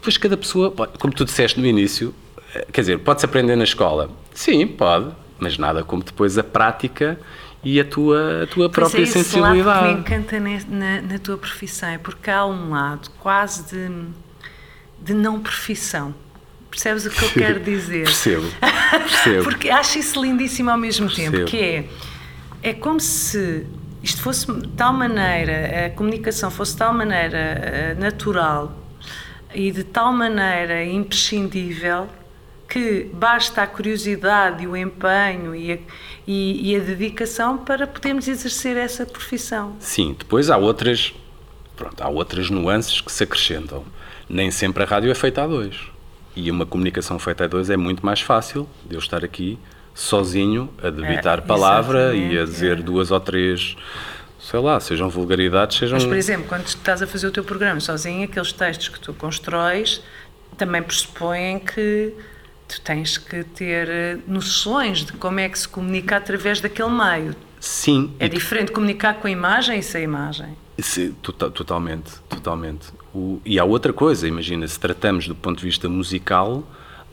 Pois 0.02 0.16
cada 0.16 0.36
pessoa, 0.36 0.70
como 0.98 1.12
tu 1.12 1.24
disseste 1.24 1.60
no 1.60 1.66
início, 1.66 2.14
eh, 2.54 2.66
quer 2.72 2.82
dizer, 2.82 2.98
pode-se 2.98 3.26
aprender 3.26 3.56
na 3.56 3.64
escola. 3.64 4.10
Sim, 4.34 4.66
pode, 4.66 5.10
mas 5.38 5.58
nada 5.58 5.82
como 5.82 6.02
depois 6.02 6.36
a 6.38 6.44
prática 6.44 7.18
e 7.64 7.80
a 7.80 7.84
tua, 7.84 8.44
a 8.44 8.46
tua 8.46 8.68
Pois 8.68 8.72
própria 8.72 9.00
é 9.00 9.02
esse 9.02 9.18
lado 9.38 9.54
sensibilidade. 9.56 9.88
que 9.88 9.94
me 9.94 10.00
encanta 10.00 10.40
na, 10.70 11.02
na 11.02 11.18
tua 11.18 11.36
profissão, 11.36 11.88
é 11.88 11.98
porque 11.98 12.30
há 12.30 12.46
um 12.46 12.70
lado 12.70 13.10
quase 13.18 13.64
de, 13.64 13.90
de 15.00 15.14
não 15.14 15.40
profissão. 15.40 16.14
Percebes 16.78 17.06
o 17.06 17.10
que 17.10 17.24
eu 17.24 17.30
quero 17.30 17.58
dizer? 17.58 18.04
Percebo, 18.06 18.46
percebo. 18.60 19.42
Porque 19.42 19.68
acho 19.68 19.98
isso 19.98 20.22
lindíssimo 20.22 20.70
ao 20.70 20.78
mesmo 20.78 21.10
tempo, 21.10 21.32
Percebo. 21.32 21.50
que 21.50 21.58
é, 21.58 21.84
é 22.62 22.72
como 22.72 23.00
se 23.00 23.66
isto 24.00 24.22
fosse 24.22 24.46
de 24.46 24.68
tal 24.68 24.92
maneira, 24.92 25.86
a 25.86 25.90
comunicação 25.90 26.52
fosse 26.52 26.72
de 26.72 26.78
tal 26.78 26.94
maneira 26.94 27.36
eh, 27.36 27.96
natural 27.98 28.72
e 29.52 29.72
de 29.72 29.82
tal 29.82 30.12
maneira 30.12 30.84
imprescindível 30.84 32.08
que 32.68 33.10
basta 33.12 33.62
a 33.62 33.66
curiosidade 33.66 34.62
e 34.62 34.68
o 34.68 34.76
empenho 34.76 35.56
e 35.56 35.72
a, 35.72 35.78
e, 36.28 36.70
e 36.70 36.76
a 36.76 36.78
dedicação 36.78 37.58
para 37.58 37.88
podermos 37.88 38.28
exercer 38.28 38.76
essa 38.76 39.04
profissão. 39.04 39.74
Sim, 39.80 40.14
depois 40.16 40.48
há 40.48 40.56
outras, 40.56 41.12
pronto, 41.74 42.00
há 42.00 42.08
outras 42.08 42.50
nuances 42.50 43.00
que 43.00 43.10
se 43.10 43.24
acrescentam. 43.24 43.84
Nem 44.28 44.52
sempre 44.52 44.84
a 44.84 44.86
rádio 44.86 45.10
é 45.10 45.14
feita 45.16 45.42
a 45.42 45.46
dois. 45.48 45.97
E 46.36 46.50
uma 46.50 46.64
comunicação 46.66 47.18
feita 47.18 47.44
a 47.44 47.46
dois 47.46 47.68
é 47.70 47.76
muito 47.76 48.04
mais 48.04 48.20
fácil 48.20 48.68
de 48.88 48.94
eu 48.94 48.98
estar 48.98 49.24
aqui 49.24 49.58
sozinho 49.94 50.70
a 50.82 50.90
debitar 50.90 51.38
É, 51.38 51.40
palavra 51.40 52.14
e 52.14 52.38
a 52.38 52.44
dizer 52.44 52.78
é. 52.78 52.82
duas 52.82 53.10
ou 53.10 53.18
três, 53.18 53.76
sei 54.40 54.60
lá, 54.60 54.78
sejam 54.78 55.08
vulgaridades, 55.08 55.76
sejam. 55.78 55.96
Mas, 55.98 56.06
por 56.06 56.16
exemplo, 56.16 56.46
quando 56.48 56.66
estás 56.66 57.02
a 57.02 57.06
fazer 57.06 57.26
o 57.26 57.30
teu 57.32 57.42
programa 57.42 57.80
sozinho, 57.80 58.24
aqueles 58.24 58.52
textos 58.52 58.88
que 58.88 59.00
tu 59.00 59.12
constróis 59.12 60.00
também 60.56 60.82
pressupõem 60.82 61.58
que 61.58 62.14
tu 62.68 62.80
tens 62.82 63.16
que 63.18 63.42
ter 63.44 63.88
eh, 63.88 64.18
noções 64.26 65.04
de 65.04 65.12
como 65.14 65.40
é 65.40 65.48
que 65.48 65.58
se 65.58 65.66
comunica 65.68 66.16
através 66.16 66.60
daquele 66.60 66.90
meio. 66.90 67.34
Sim, 67.60 68.14
É 68.20 68.28
diferente 68.28 68.70
comunicar 68.70 69.14
com 69.14 69.26
a 69.26 69.30
imagem 69.30 69.78
e 69.80 69.82
sem 69.82 70.04
imagem. 70.04 70.56
Se, 70.80 71.10
tota- 71.22 71.50
totalmente, 71.50 72.12
totalmente. 72.28 72.88
O- 73.14 73.40
e 73.44 73.58
há 73.58 73.64
outra 73.64 73.92
coisa, 73.92 74.28
imagina, 74.28 74.66
se 74.68 74.78
tratamos 74.78 75.26
do 75.26 75.34
ponto 75.34 75.58
de 75.58 75.64
vista 75.64 75.88
musical, 75.88 76.62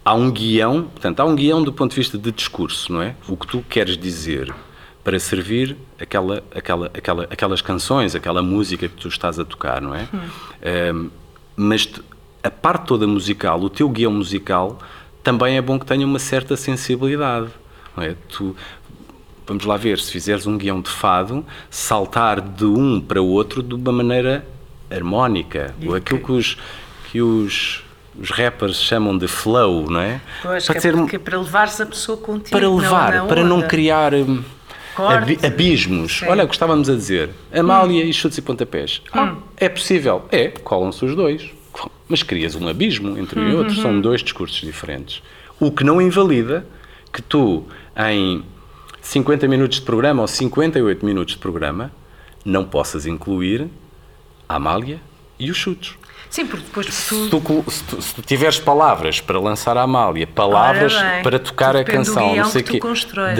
há 0.03 0.13
um 0.13 0.29
guião, 0.29 0.83
portanto, 0.83 1.19
há 1.19 1.25
um 1.25 1.35
guião 1.35 1.63
do 1.63 1.73
ponto 1.73 1.91
de 1.91 1.97
vista 1.97 2.17
de 2.17 2.31
discurso, 2.31 2.93
não 2.93 3.01
é? 3.01 3.15
O 3.27 3.35
que 3.35 3.47
tu 3.47 3.65
queres 3.67 3.97
dizer 3.97 4.53
para 5.03 5.19
servir 5.19 5.75
aquela, 5.99 6.43
aquela, 6.53 6.87
aquela, 6.93 7.23
aquelas 7.23 7.61
canções, 7.61 8.13
aquela 8.15 8.41
música 8.43 8.87
que 8.87 8.95
tu 8.95 9.07
estás 9.07 9.39
a 9.39 9.45
tocar, 9.45 9.81
não 9.81 9.95
é? 9.95 10.07
Ehm, 10.61 11.09
mas 11.55 11.85
tu- 11.87 12.03
a 12.43 12.51
parte 12.51 12.85
toda 12.85 13.07
musical, 13.07 13.59
o 13.61 13.69
teu 13.69 13.89
guião 13.89 14.11
musical, 14.11 14.77
também 15.23 15.57
é 15.57 15.61
bom 15.61 15.79
que 15.79 15.85
tenha 15.87 16.05
uma 16.05 16.19
certa 16.19 16.55
sensibilidade, 16.55 17.49
não 17.97 18.03
é? 18.03 18.15
Tu, 18.29 18.55
vamos 19.45 19.65
lá 19.65 19.77
ver, 19.77 19.99
se 19.99 20.11
fizeres 20.11 20.45
um 20.47 20.57
guião 20.57 20.81
de 20.81 20.89
fado, 20.89 21.45
saltar 21.69 22.41
de 22.41 22.65
um 22.65 22.99
para 23.01 23.21
o 23.21 23.27
outro 23.27 23.61
de 23.63 23.73
uma 23.75 23.91
maneira 23.91 24.45
harmónica. 24.89 25.73
E 25.79 25.87
Ou 25.87 25.95
aquilo 25.95 26.19
que- 26.19 26.25
que 26.25 26.31
os, 26.31 26.57
que 27.11 27.21
os, 27.21 27.83
os 28.19 28.29
rappers 28.31 28.77
chamam 28.77 29.17
de 29.17 29.27
flow, 29.27 29.89
não 29.89 29.99
é? 29.99 30.21
Pois, 30.41 30.65
para, 30.65 30.77
é 30.77 30.79
ser- 30.79 30.95
é 31.13 31.17
para 31.19 31.37
levares 31.39 31.79
a 31.81 31.85
pessoa 31.85 32.17
contigo. 32.17 32.51
para 32.51 32.61
não 32.67 32.77
levar, 32.77 33.13
na 33.13 33.25
para 33.25 33.43
não 33.43 33.61
criar 33.61 34.13
hum, 34.13 34.43
Cortes. 34.95 35.17
abi- 35.43 35.45
abismos. 35.45 36.19
Sim. 36.19 36.25
Hum. 36.25 36.29
Olha 36.29 36.43
o 36.43 36.47
que 36.47 36.55
estávamos 36.55 36.89
a 36.89 36.93
dizer. 36.95 37.29
Amália 37.53 38.03
e 38.03 38.13
chutes 38.13 38.37
e 38.37 38.41
pontapés. 38.41 39.01
Ah, 39.11 39.35
é 39.57 39.67
possível. 39.69 40.25
É, 40.31 40.47
colam-se 40.49 41.03
os 41.05 41.15
dois. 41.15 41.49
Mas 42.07 42.21
crias 42.23 42.55
um 42.55 42.67
abismo 42.67 43.17
entre 43.17 43.39
um 43.39 43.49
e 43.49 43.55
outro. 43.55 43.75
Uhum. 43.75 43.81
São 43.81 43.99
dois 44.01 44.21
discursos 44.23 44.61
diferentes. 44.61 45.21
O 45.59 45.71
que 45.71 45.83
não 45.83 46.01
invalida 46.01 46.65
que 47.11 47.21
tu, 47.21 47.65
em 47.97 48.43
50 49.05 49.47
minutos 49.47 49.77
de 49.79 49.83
programa 49.85 50.21
ou 50.23 50.27
58 50.27 51.05
minutos 51.05 51.35
de 51.35 51.39
programa, 51.39 51.91
não 52.43 52.65
possas 52.65 53.05
incluir 53.05 53.67
a 54.49 54.55
Amália 54.55 54.99
e 55.37 55.51
os 55.51 55.57
chutes. 55.57 55.93
Sim, 56.27 56.47
porque 56.47 56.65
depois 56.65 56.87
Se 56.87 57.29
tu, 57.29 57.39
colo- 57.39 57.63
se, 57.69 57.83
tu, 57.83 58.01
se 58.01 58.15
tu 58.15 58.21
tiveres 58.23 58.59
palavras 58.59 59.21
para 59.21 59.39
lançar 59.39 59.77
a 59.77 59.83
Amália, 59.83 60.25
palavras 60.27 60.93
bem, 60.93 61.21
para 61.23 61.37
tocar 61.39 61.75
a 61.75 61.83
canção, 61.83 62.35
não 62.35 62.45
sei 62.45 62.63
que 62.63 62.69
tu 62.69 62.73
quê. 62.73 62.79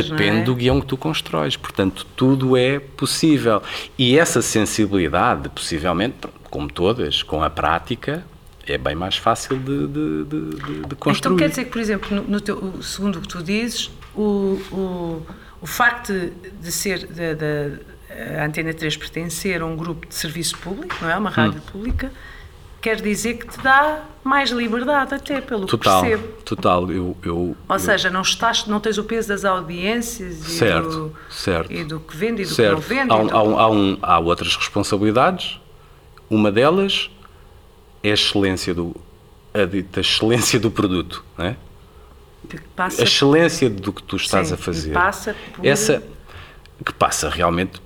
depende 0.03 0.41
é? 0.41 0.43
do 0.43 0.55
guião 0.55 0.79
que 0.79 0.85
tu 0.87 0.95
constróis. 0.95 1.57
Portanto, 1.57 2.05
tudo 2.15 2.55
é 2.55 2.79
possível. 2.79 3.61
E 3.97 4.17
essa 4.17 4.41
sensibilidade, 4.41 5.49
possivelmente, 5.49 6.15
como 6.49 6.71
todas, 6.71 7.23
com 7.23 7.43
a 7.43 7.49
prática, 7.49 8.23
é 8.67 8.77
bem 8.77 8.95
mais 8.95 9.17
fácil 9.17 9.57
de, 9.57 9.87
de, 9.87 10.23
de, 10.23 10.85
de- 10.89 10.95
construir. 10.95 11.17
Então 11.17 11.35
quer 11.35 11.49
dizer 11.49 11.65
que, 11.65 11.71
por 11.71 11.81
exemplo, 11.81 12.15
no, 12.15 12.23
no 12.23 12.39
teu, 12.39 12.55
o- 12.57 12.83
segundo 12.83 13.17
o 13.17 13.21
que 13.21 13.27
tu 13.27 13.43
dizes, 13.43 13.89
o, 14.15 14.61
o, 14.71 15.21
o 15.61 15.65
facto 15.67 16.11
de, 16.13 16.29
de 16.61 16.71
ser 16.71 17.07
da 17.07 17.33
da- 17.33 17.95
a 18.41 18.45
Antena 18.45 18.73
3 18.73 18.95
pertencer 18.95 19.61
a 19.61 19.65
um 19.65 19.75
grupo 19.75 20.07
de 20.07 20.15
serviço 20.15 20.57
público, 20.59 20.95
não 21.01 21.09
é? 21.09 21.17
Uma 21.17 21.29
rádio 21.29 21.59
Hum. 21.59 21.71
pública, 21.71 22.11
quer 22.81 23.01
dizer 23.01 23.33
que 23.39 23.47
te 23.47 23.59
dá 23.61 24.03
mais 24.23 24.51
liberdade 24.51 25.13
até, 25.15 25.41
pelo 25.41 25.65
Total, 25.65 26.01
que 26.03 26.09
percebo. 26.09 26.33
total. 26.43 26.91
Eu, 26.91 27.17
eu, 27.23 27.35
Ou 27.35 27.57
eu- 27.67 27.79
seja, 27.79 28.09
não, 28.09 28.21
estás, 28.21 28.67
não 28.67 28.79
tens 28.79 28.97
o 28.97 29.03
peso 29.03 29.27
das 29.27 29.43
audiências 29.43 30.39
e, 30.47 30.51
Certo, 30.51 30.87
do, 30.89 31.15
certo. 31.29 31.73
e 31.73 31.83
do 31.83 31.99
que 31.99 32.15
vende 32.15 32.43
e 32.43 32.45
do 32.45 32.53
certo. 32.53 32.69
que 32.81 32.93
não 32.93 32.99
vende. 33.01 33.11
Há, 33.11 33.15
um- 33.17 33.27
do- 33.27 33.35
há 33.35 33.43
um- 33.43 33.59
há 33.59 33.69
um- 33.71 33.97
há 34.01 34.19
outras 34.19 34.55
responsabilidades. 34.55 35.59
Uma 36.29 36.51
delas 36.51 37.09
é 38.03 38.11
a 38.11 38.13
excelência 38.13 38.73
do 38.73 38.95
a 39.53 39.65
dita 39.65 39.99
excelência 40.01 40.59
do 40.59 40.69
produto, 40.69 41.23
não 41.37 41.45
é? 41.45 41.55
Passa 42.75 43.01
a 43.01 43.03
excelência 43.03 43.69
do 43.69 43.91
que 43.93 44.01
tu 44.03 44.15
estás 44.15 44.47
Sim, 44.49 44.53
a 44.53 44.57
fazer. 44.57 44.93
passa 44.93 45.35
por- 45.55 45.65
Essa 45.65 46.03
que 46.85 46.93
passa 46.93 47.29
realmente 47.29 47.81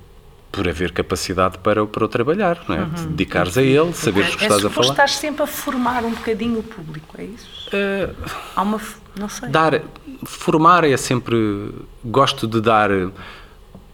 por 0.51 0.67
haver 0.67 0.91
capacidade 0.91 1.59
para, 1.59 1.85
para 1.85 2.03
o 2.05 2.07
trabalhar, 2.07 2.59
não 2.67 2.75
é? 2.75 2.85
De 2.85 3.05
dedicares 3.07 3.55
a 3.57 3.61
ele, 3.61 3.93
saberes 3.93 4.33
o 4.33 4.37
que 4.37 4.45
é 4.45 4.47
estás 4.47 4.65
a 4.65 4.69
falar. 4.69 4.89
estar 4.89 5.09
sempre 5.09 5.43
a 5.43 5.47
formar 5.47 6.03
um 6.03 6.09
bocadinho 6.11 6.59
o 6.59 6.63
público, 6.63 7.15
é 7.19 7.23
isso? 7.25 7.69
Eh, 7.71 8.09
Há 8.55 8.61
uma. 8.63 8.81
Não 9.15 9.29
sei. 9.29 9.47
dar, 9.49 9.81
formar 10.25 10.83
é 10.83 10.97
sempre. 10.97 11.71
Gosto 12.03 12.47
de 12.47 12.59
dar. 12.61 12.89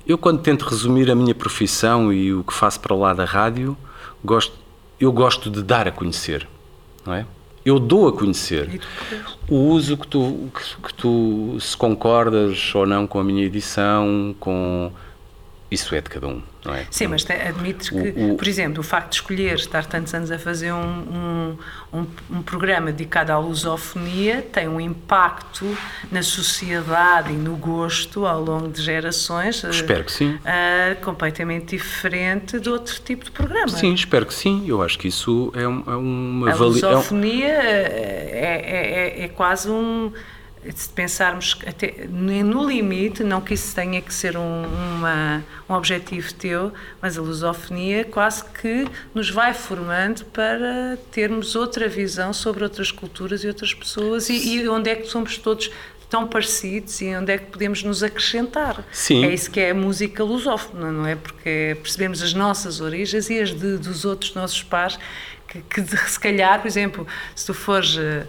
Eu, 0.08 0.18
quando 0.18 0.40
tento 0.42 0.64
resumir 0.64 1.12
a 1.12 1.16
minha 1.16 1.36
profissão 1.36 2.14
e 2.14 2.34
o 2.34 2.44
que 2.44 2.54
faço 2.54 2.80
para 2.80 2.96
lá 2.96 3.14
da 3.14 3.26
rádio, 3.26 3.76
gosto, 4.24 4.54
eu 5.00 5.12
gosto 5.12 5.50
de 5.50 5.62
dar 5.62 5.88
a 5.88 5.92
conhecer, 5.92 6.48
não 7.06 7.14
é? 7.16 7.26
Eu 7.66 7.80
dou 7.80 8.08
a 8.08 8.14
conhecer. 8.14 8.80
O 9.50 9.56
uso 9.56 9.98
que 9.98 10.08
tu, 10.08 10.52
que, 10.54 10.82
que 10.84 10.94
tu, 10.94 11.58
se 11.60 11.76
concordas 11.76 12.74
ou 12.76 12.86
não 12.86 13.08
com 13.08 13.20
a 13.20 13.24
minha 13.24 13.44
edição, 13.44 14.36
com. 14.40 14.92
Isso 15.72 15.96
é 15.96 16.00
de 16.00 16.10
cada 16.10 16.28
um, 16.28 16.44
não 16.66 16.74
é? 16.74 16.86
Sim, 16.90 17.08
mas 17.08 17.24
te- 17.24 17.34
admites 17.34 17.90
que, 17.90 18.14
O- 18.32 18.36
por 18.36 18.48
exemplo, 18.48 18.80
o 18.80 18.84
facto 18.84 19.10
de 19.12 19.16
escolher 19.16 19.56
estar 19.56 19.86
tantos 19.86 20.14
anos 20.14 20.32
a 20.32 20.40
fazer 20.40 20.72
um, 20.74 20.78
um, 20.80 21.58
um, 22.00 22.08
um 22.38 22.42
programa 22.42 22.92
dedicado 22.92 23.32
à 23.32 23.38
lusofonia 23.38 24.42
tem 24.52 24.68
um 24.68 24.80
impacto 24.82 25.78
na 26.12 26.22
sociedade 26.24 27.32
e 27.32 27.36
no 27.36 27.56
gosto 27.56 28.26
ao 28.26 28.42
longo 28.44 28.68
de 28.68 28.82
gerações 28.82 29.64
eh, 29.64 29.70
Espero 29.70 30.04
que 30.04 30.12
sim. 30.12 30.38
eh, 30.44 30.96
completamente 31.04 31.76
diferente 31.76 32.60
de 32.60 32.70
outro 32.70 33.00
tipo 33.02 33.26
de 33.26 33.32
programa. 33.32 33.68
Sim, 33.70 33.94
espero 33.94 34.26
que 34.26 34.34
sim. 34.34 34.64
Eu 34.68 34.82
acho 34.82 34.98
que 34.98 35.08
isso 35.08 35.52
é, 35.56 35.68
um- 35.68 35.84
é 35.88 35.96
uma 35.96 36.52
A 36.52 36.56
vali- 36.56 36.82
é 36.82 36.88
um- 36.88 36.90
lusofonia 36.92 37.48
eh, 37.48 38.30
é, 38.34 39.20
é, 39.20 39.22
é, 39.22 39.26
é 39.26 39.28
quase 39.30 39.70
um. 39.70 40.12
Se 40.74 40.90
pensarmos 40.90 41.58
até 41.66 42.08
no 42.10 42.68
limite, 42.68 43.24
não 43.24 43.42
que 43.42 43.54
isso 43.54 43.76
tenha 43.76 44.02
que 44.02 44.14
ser 44.14 44.38
um, 44.38 44.64
uma, 44.98 45.44
um 45.70 45.74
objetivo 45.74 46.34
teu, 46.34 46.72
mas 47.02 47.18
a 47.18 47.22
lusofonia 47.22 48.06
quase 48.06 48.44
que 48.46 48.88
nos 49.14 49.30
vai 49.30 49.54
formando 49.54 50.26
para 50.26 50.98
termos 51.12 51.56
outra 51.56 51.88
visão 51.88 52.34
sobre 52.34 52.64
outras 52.64 52.92
culturas 52.92 53.44
e 53.44 53.48
outras 53.48 53.74
pessoas 53.74 54.30
e, 54.30 54.58
e 54.58 54.68
onde 54.68 54.90
é 54.90 54.96
que 54.96 55.08
somos 55.08 55.38
todos 55.38 55.70
tão 56.10 56.28
parecidos 56.28 57.02
e 57.02 57.16
onde 57.16 57.32
é 57.32 57.38
que 57.38 57.46
podemos 57.48 57.84
nos 57.84 58.04
acrescentar. 58.04 58.84
Sim. 58.92 59.26
É 59.26 59.34
isso 59.34 59.50
que 59.50 59.60
é 59.60 59.72
a 59.72 59.74
música 59.74 60.24
lusófona, 60.24 60.92
não 60.92 61.06
é? 61.06 61.16
Porque 61.16 61.78
percebemos 61.82 62.22
as 62.22 62.34
nossas 62.34 62.80
origens 62.80 63.30
e 63.30 63.40
as 63.40 63.50
de, 63.50 63.78
dos 63.78 64.06
outros 64.06 64.34
nossos 64.34 64.62
pares 64.64 64.98
que, 65.70 65.82
que 65.84 65.98
se 66.10 66.20
calhar, 66.20 66.60
por 66.62 66.68
exemplo, 66.68 67.08
se 67.36 67.46
tu 67.46 67.54
fores. 67.54 67.98
eh, 67.98 68.26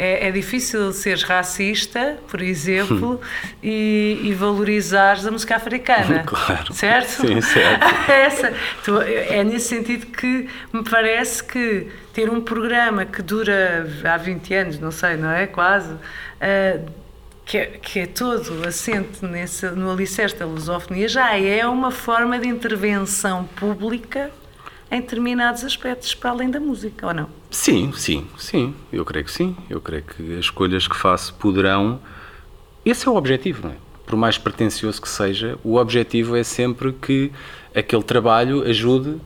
É, 0.00 0.28
é 0.28 0.30
difícil 0.30 0.92
seres 0.92 1.24
racista, 1.24 2.18
por 2.28 2.40
exemplo, 2.40 3.20
e, 3.60 4.20
e 4.22 4.32
valorizares 4.32 5.26
a 5.26 5.30
música 5.30 5.56
africana. 5.56 6.22
Claro. 6.26 6.72
Certo? 6.72 7.08
Sim, 7.26 7.40
certo. 7.40 7.84
Essa. 8.10 8.52
Tu- 8.84 9.00
É 9.02 9.42
nesse 9.42 9.68
sentido 9.68 10.06
que 10.06 10.48
me 10.72 10.84
parece 10.88 11.42
que 11.42 11.88
ter 12.14 12.30
um 12.30 12.40
programa 12.40 13.04
que 13.06 13.20
dura 13.22 13.88
há 14.04 14.16
20 14.16 14.54
anos, 14.54 14.78
não 14.78 14.90
sei, 14.92 15.16
não 15.16 15.30
é? 15.32 15.46
Quase. 15.48 15.94
ah, 16.40 16.78
que 17.44 17.56
é, 17.58 17.66
que 17.80 18.00
é 18.00 18.06
todo 18.06 18.68
assente 18.68 19.24
nesse, 19.24 19.66
no 19.70 19.90
alicerce 19.90 20.36
da 20.36 20.44
lusofonia, 20.46 21.08
já 21.08 21.34
é 21.38 21.66
uma 21.66 21.90
forma 21.90 22.38
de 22.38 22.46
intervenção 22.46 23.44
pública 23.56 24.30
em 24.90 25.00
determinados 25.00 25.64
aspectos, 25.64 26.14
para 26.14 26.30
além 26.30 26.50
da 26.50 26.58
música, 26.60 27.06
ou 27.06 27.14
não? 27.14 27.28
Sim, 27.50 27.92
sim, 27.94 28.26
sim. 28.38 28.74
Eu 28.92 29.04
creio 29.04 29.24
que 29.24 29.30
sim. 29.32 29.56
Eu 29.68 29.80
creio 29.80 30.02
que 30.02 30.32
as 30.34 30.40
escolhas 30.46 30.88
que 30.88 30.96
faço 30.96 31.34
poderão. 31.34 32.00
Esse 32.84 33.06
é 33.06 33.10
o 33.10 33.16
objetivo, 33.16 33.66
não 33.68 33.74
é? 33.74 33.76
Por 34.06 34.16
mais 34.16 34.38
pretencioso 34.38 35.00
que 35.02 35.08
seja, 35.08 35.58
o 35.62 35.76
objetivo 35.76 36.34
é 36.36 36.42
sempre 36.42 36.92
que 36.92 37.30
aquele 37.74 38.02
trabalho 38.02 38.62
ajude 38.66 39.16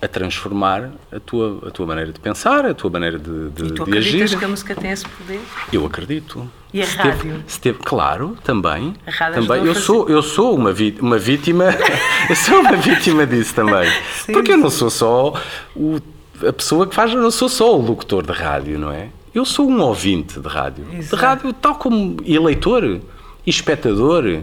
a 0.00 0.06
transformar 0.06 0.92
a 1.10 1.18
tua, 1.18 1.66
a 1.66 1.70
tua 1.70 1.86
maneira 1.86 2.12
de 2.12 2.20
pensar, 2.20 2.64
a 2.66 2.74
tua 2.74 2.90
maneira 2.90 3.18
de, 3.18 3.50
de, 3.50 3.64
E 3.64 3.70
tu 3.72 3.74
de 3.74 3.90
acreditas 3.90 4.22
agir. 4.30 4.38
que 4.38 4.44
a 4.44 4.48
música 4.48 4.74
tem 4.76 4.90
esse 4.92 5.04
poder? 5.08 5.40
Eu 5.72 5.84
acredito. 5.86 6.48
E 6.74 6.82
a 6.82 6.86
Se 6.86 6.96
teve- 6.96 7.08
rádio? 7.28 7.44
se 7.46 7.60
teve- 7.60 7.78
claro, 7.78 8.36
também. 8.42 8.94
A 9.06 9.10
rádio 9.12 9.46
também. 9.46 9.64
Eu 9.64 9.74
sou, 9.76 10.08
eu 10.08 10.20
sou 10.22 10.56
uma, 10.56 10.72
vi- 10.72 10.96
uma 11.00 11.16
vítima. 11.18 11.66
eu 12.28 12.34
sou 12.34 12.58
uma 12.60 12.72
vítima 12.76 13.24
disso 13.24 13.54
também. 13.54 13.88
Sim, 14.26 14.32
Porque 14.32 14.52
eu 14.52 14.56
não 14.56 14.68
sou 14.70 14.90
só 14.90 15.34
o- 15.76 16.00
a 16.46 16.52
pessoa 16.52 16.84
que 16.88 16.94
faz, 16.94 17.12
eu 17.12 17.22
não 17.22 17.30
sou 17.30 17.48
só 17.48 17.78
o 17.78 17.80
locutor 17.80 18.26
de 18.26 18.32
rádio, 18.32 18.76
não 18.76 18.90
é? 18.90 19.06
Eu 19.32 19.44
sou 19.44 19.68
um 19.70 19.80
ouvinte 19.82 20.40
de 20.40 20.48
rádio. 20.48 20.84
Exato. 20.92 21.16
De 21.16 21.22
rádio, 21.22 21.52
tal 21.52 21.76
como 21.76 22.16
eleitor 22.26 23.00
e 23.46 23.50
espectador 23.50 24.24
eh, 24.26 24.42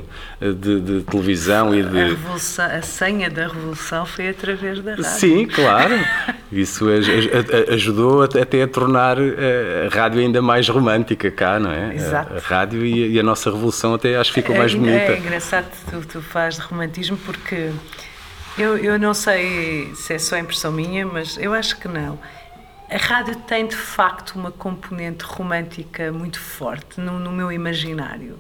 de, 0.52 0.80
de 0.80 1.02
televisão 1.04 1.74
e 1.74 1.82
A, 1.82 1.86
de. 1.86 1.98
revolução, 2.10 2.66
a 2.66 2.82
senha 2.82 3.30
da 3.30 3.48
revolução 3.48 4.06
foi 4.06 4.30
através 4.30 4.80
da 4.82 4.92
rádio. 4.92 5.04
Sim, 5.06 5.48
claro. 5.48 5.96
Isso 6.52 6.88
aj- 6.90 7.10
aj- 7.10 7.30
aj- 7.34 7.70
ajudou 7.74 8.22
até 8.24 8.62
a 8.62 8.68
tornar 8.68 9.18
eh, 9.20 9.88
a 9.92 9.96
rádio 9.96 10.20
ainda 10.22 10.42
mais 10.42 10.68
romântica 10.70 11.32
cá, 11.32 11.60
não 11.60 11.72
é? 11.72 11.96
Exato. 11.96 12.34
A, 12.34 12.38
a 12.38 12.40
rádio 12.40 12.86
e 12.86 13.18
a, 13.18 13.22
a 13.22 13.24
nossa 13.24 13.50
revolução 13.50 13.94
até 13.96 14.16
acho 14.18 14.32
que 14.34 14.42
ficou 14.42 14.56
mais 14.56 14.74
é, 14.74 14.76
bonita. 14.78 15.12
É 15.14 15.18
engraçado 15.18 15.66
que 15.72 15.92
tu, 15.92 16.06
tu 16.08 16.22
fazes 16.22 16.60
de 16.60 16.66
romantismo 16.68 17.18
porque 17.18 17.72
eu, 18.58 18.78
eu 18.78 19.00
não 19.00 19.14
sei 19.14 19.92
se 19.96 20.14
é 20.14 20.20
só 20.20 20.38
impressão 20.38 20.72
minha, 20.72 21.06
mas 21.08 21.38
eu 21.38 21.54
acho 21.54 21.78
que 21.80 21.88
não. 21.88 22.20
A 22.90 22.98
rádio 22.98 23.36
tem 23.48 23.66
de 23.66 23.76
facto 23.76 24.36
uma 24.36 24.52
componente 24.52 25.24
romântica 25.24 26.12
muito 26.12 26.40
forte 26.40 27.00
no, 27.00 27.18
no 27.18 27.32
meu 27.32 27.50
imaginário. 27.52 28.38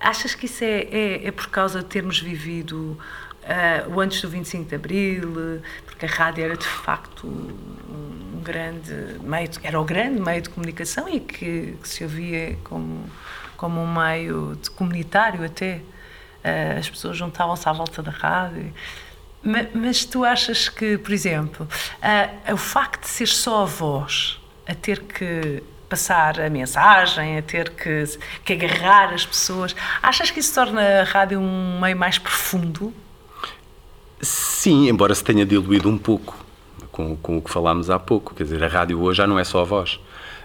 Achas 0.00 0.34
que 0.34 0.46
isso 0.46 0.62
é, 0.64 0.82
é, 0.90 1.26
é 1.26 1.30
por 1.32 1.48
causa 1.48 1.80
de 1.80 1.86
termos 1.86 2.20
vivido 2.20 2.98
ah, 3.44 3.84
o 3.88 4.00
antes 4.00 4.20
do 4.22 4.28
25 4.28 4.68
de 4.68 4.74
Abril, 4.74 5.60
porque 5.86 6.06
a 6.06 6.08
rádio 6.08 6.44
era 6.44 6.56
de 6.56 6.66
facto 6.66 7.26
um 7.26 8.40
grande 8.42 8.92
meio, 9.22 9.48
de- 9.48 9.58
era 9.66 9.80
o 9.80 9.84
grande 9.84 10.20
meio 10.20 10.40
de 10.42 10.50
comunicação 10.50 11.08
e 11.08 11.18
que, 11.20 11.76
que 11.82 11.88
se 11.88 12.04
ouvia 12.04 12.56
como, 12.64 13.04
como 13.56 13.80
um 13.80 13.92
meio 13.92 14.56
de 14.62 14.70
comunitário 14.70 15.44
até. 15.44 15.80
Ah, 16.44 16.78
as 16.78 16.88
pessoas 16.88 17.16
juntavam-se 17.16 17.68
à 17.68 17.72
volta 17.72 18.02
da 18.02 18.10
rádio. 18.12 18.72
Ma- 19.42 19.66
Mas, 19.74 20.04
tu 20.04 20.24
achas 20.24 20.68
que, 20.68 20.96
por 20.98 21.12
exemplo, 21.12 21.66
ah, 22.00 22.52
o 22.52 22.56
facto 22.56 23.02
de 23.02 23.08
ser 23.08 23.26
só 23.28 23.62
a 23.62 23.66
voz 23.66 24.40
a 24.66 24.74
ter 24.74 25.00
que 25.02 25.62
passar 25.88 26.40
a 26.40 26.50
mensagem, 26.50 27.38
a 27.38 27.42
ter 27.42 27.70
que, 27.70 28.04
que 28.44 28.52
agarrar 28.52 29.14
as 29.14 29.24
pessoas, 29.24 29.74
achas 30.02 30.30
que 30.30 30.40
isso 30.40 30.54
torna 30.54 31.00
a 31.00 31.04
rádio 31.04 31.40
um 31.40 31.80
meio 31.80 31.96
mais 31.96 32.18
profundo? 32.18 32.92
Sim, 34.20 34.88
embora 34.88 35.14
se 35.14 35.24
tenha 35.24 35.46
diluído 35.46 35.88
um 35.88 35.96
pouco 35.96 36.36
com, 36.98 37.16
com 37.16 37.38
o 37.38 37.42
que 37.42 37.50
falámos 37.50 37.88
há 37.90 37.98
pouco. 37.98 38.34
Quer 38.34 38.42
dizer, 38.42 38.64
a 38.64 38.66
rádio 38.66 39.00
hoje 39.00 39.18
já 39.18 39.26
não 39.26 39.38
é 39.38 39.44
só 39.44 39.60
a 39.60 39.64
voz. 39.64 40.00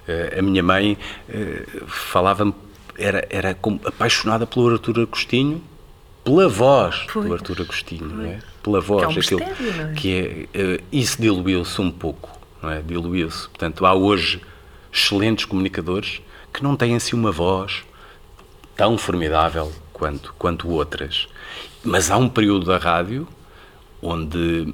Eh, 0.07 0.37
a 0.37 0.41
minha 0.41 0.61
mãe 0.61 0.97
eh, 1.27 1.65
falava-me, 1.87 2.53
era, 2.97 3.25
era 3.29 3.55
como 3.55 3.79
apaixonada 3.83 4.45
pelo 4.45 4.69
Artur 4.69 4.99
Agostinho, 4.99 5.63
pela 6.23 6.47
voz 6.47 7.05
Pois. 7.11 7.25
do 7.25 7.33
Artur 7.33 7.61
Agostinho, 7.61 8.05
não 8.05 8.25
é? 8.25 8.39
Pela 8.61 8.79
voz. 8.79 9.03
um 9.03 9.19
aquilo 9.19 9.39
mistério, 9.39 9.89
é? 9.89 9.93
que 9.93 10.47
é, 10.53 10.59
eh, 10.59 10.79
isso 10.91 11.19
diluiu-se 11.19 11.81
um 11.81 11.89
pouco, 11.89 12.29
não 12.61 12.69
é? 12.69 12.81
Diluiu-se. 12.81 13.49
Portanto, 13.49 13.85
há 13.85 13.93
hoje 13.95 14.39
excelentes 14.93 15.45
comunicadores 15.45 16.21
que 16.53 16.63
não 16.63 16.75
têm 16.75 16.95
assim 16.95 17.15
uma 17.15 17.31
voz 17.31 17.83
tão 18.75 18.97
formidável 18.97 19.71
quanto, 19.91 20.33
quanto 20.37 20.69
outras. 20.69 21.27
Mas 21.83 22.11
há 22.11 22.17
um 22.17 22.29
período 22.29 22.65
da 22.65 22.77
rádio 22.77 23.27
onde, 24.01 24.73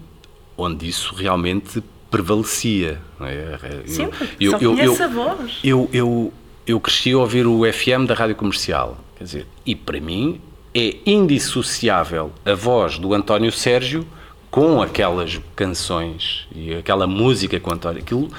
onde 0.58 0.88
isso 0.88 1.16
realmente 1.16 1.84
prevalecia. 2.12 3.02
é? 3.22 3.84
Sim, 3.86 4.08
porque 4.08 4.50
só 4.50 4.60
conhece 4.60 5.04
a 5.04 5.08
voz. 5.08 5.60
Eu, 5.64 5.90
eu, 5.94 6.34
eu 6.68 6.80
cresci 6.80 7.12
a 7.14 7.18
ouvir 7.18 7.48
o 7.48 7.62
FM 7.72 8.06
da 8.08 8.14
rádio 8.14 8.36
comercial. 8.36 8.98
Quer 9.18 9.24
dizer, 9.24 9.48
e 9.66 9.76
para 9.76 10.00
mim 10.00 10.42
é 10.74 10.98
indissociável 11.06 12.32
a 12.46 12.54
voz 12.54 12.98
do 12.98 13.14
António 13.14 13.52
Sérgio 13.52 14.06
com 14.50 14.82
aquelas 14.82 15.40
canções 15.56 16.48
e 16.54 16.74
aquela 16.74 17.06
música 17.06 17.60
com 17.60 17.72
António. 17.72 18.02
Aquilo, 18.02 18.30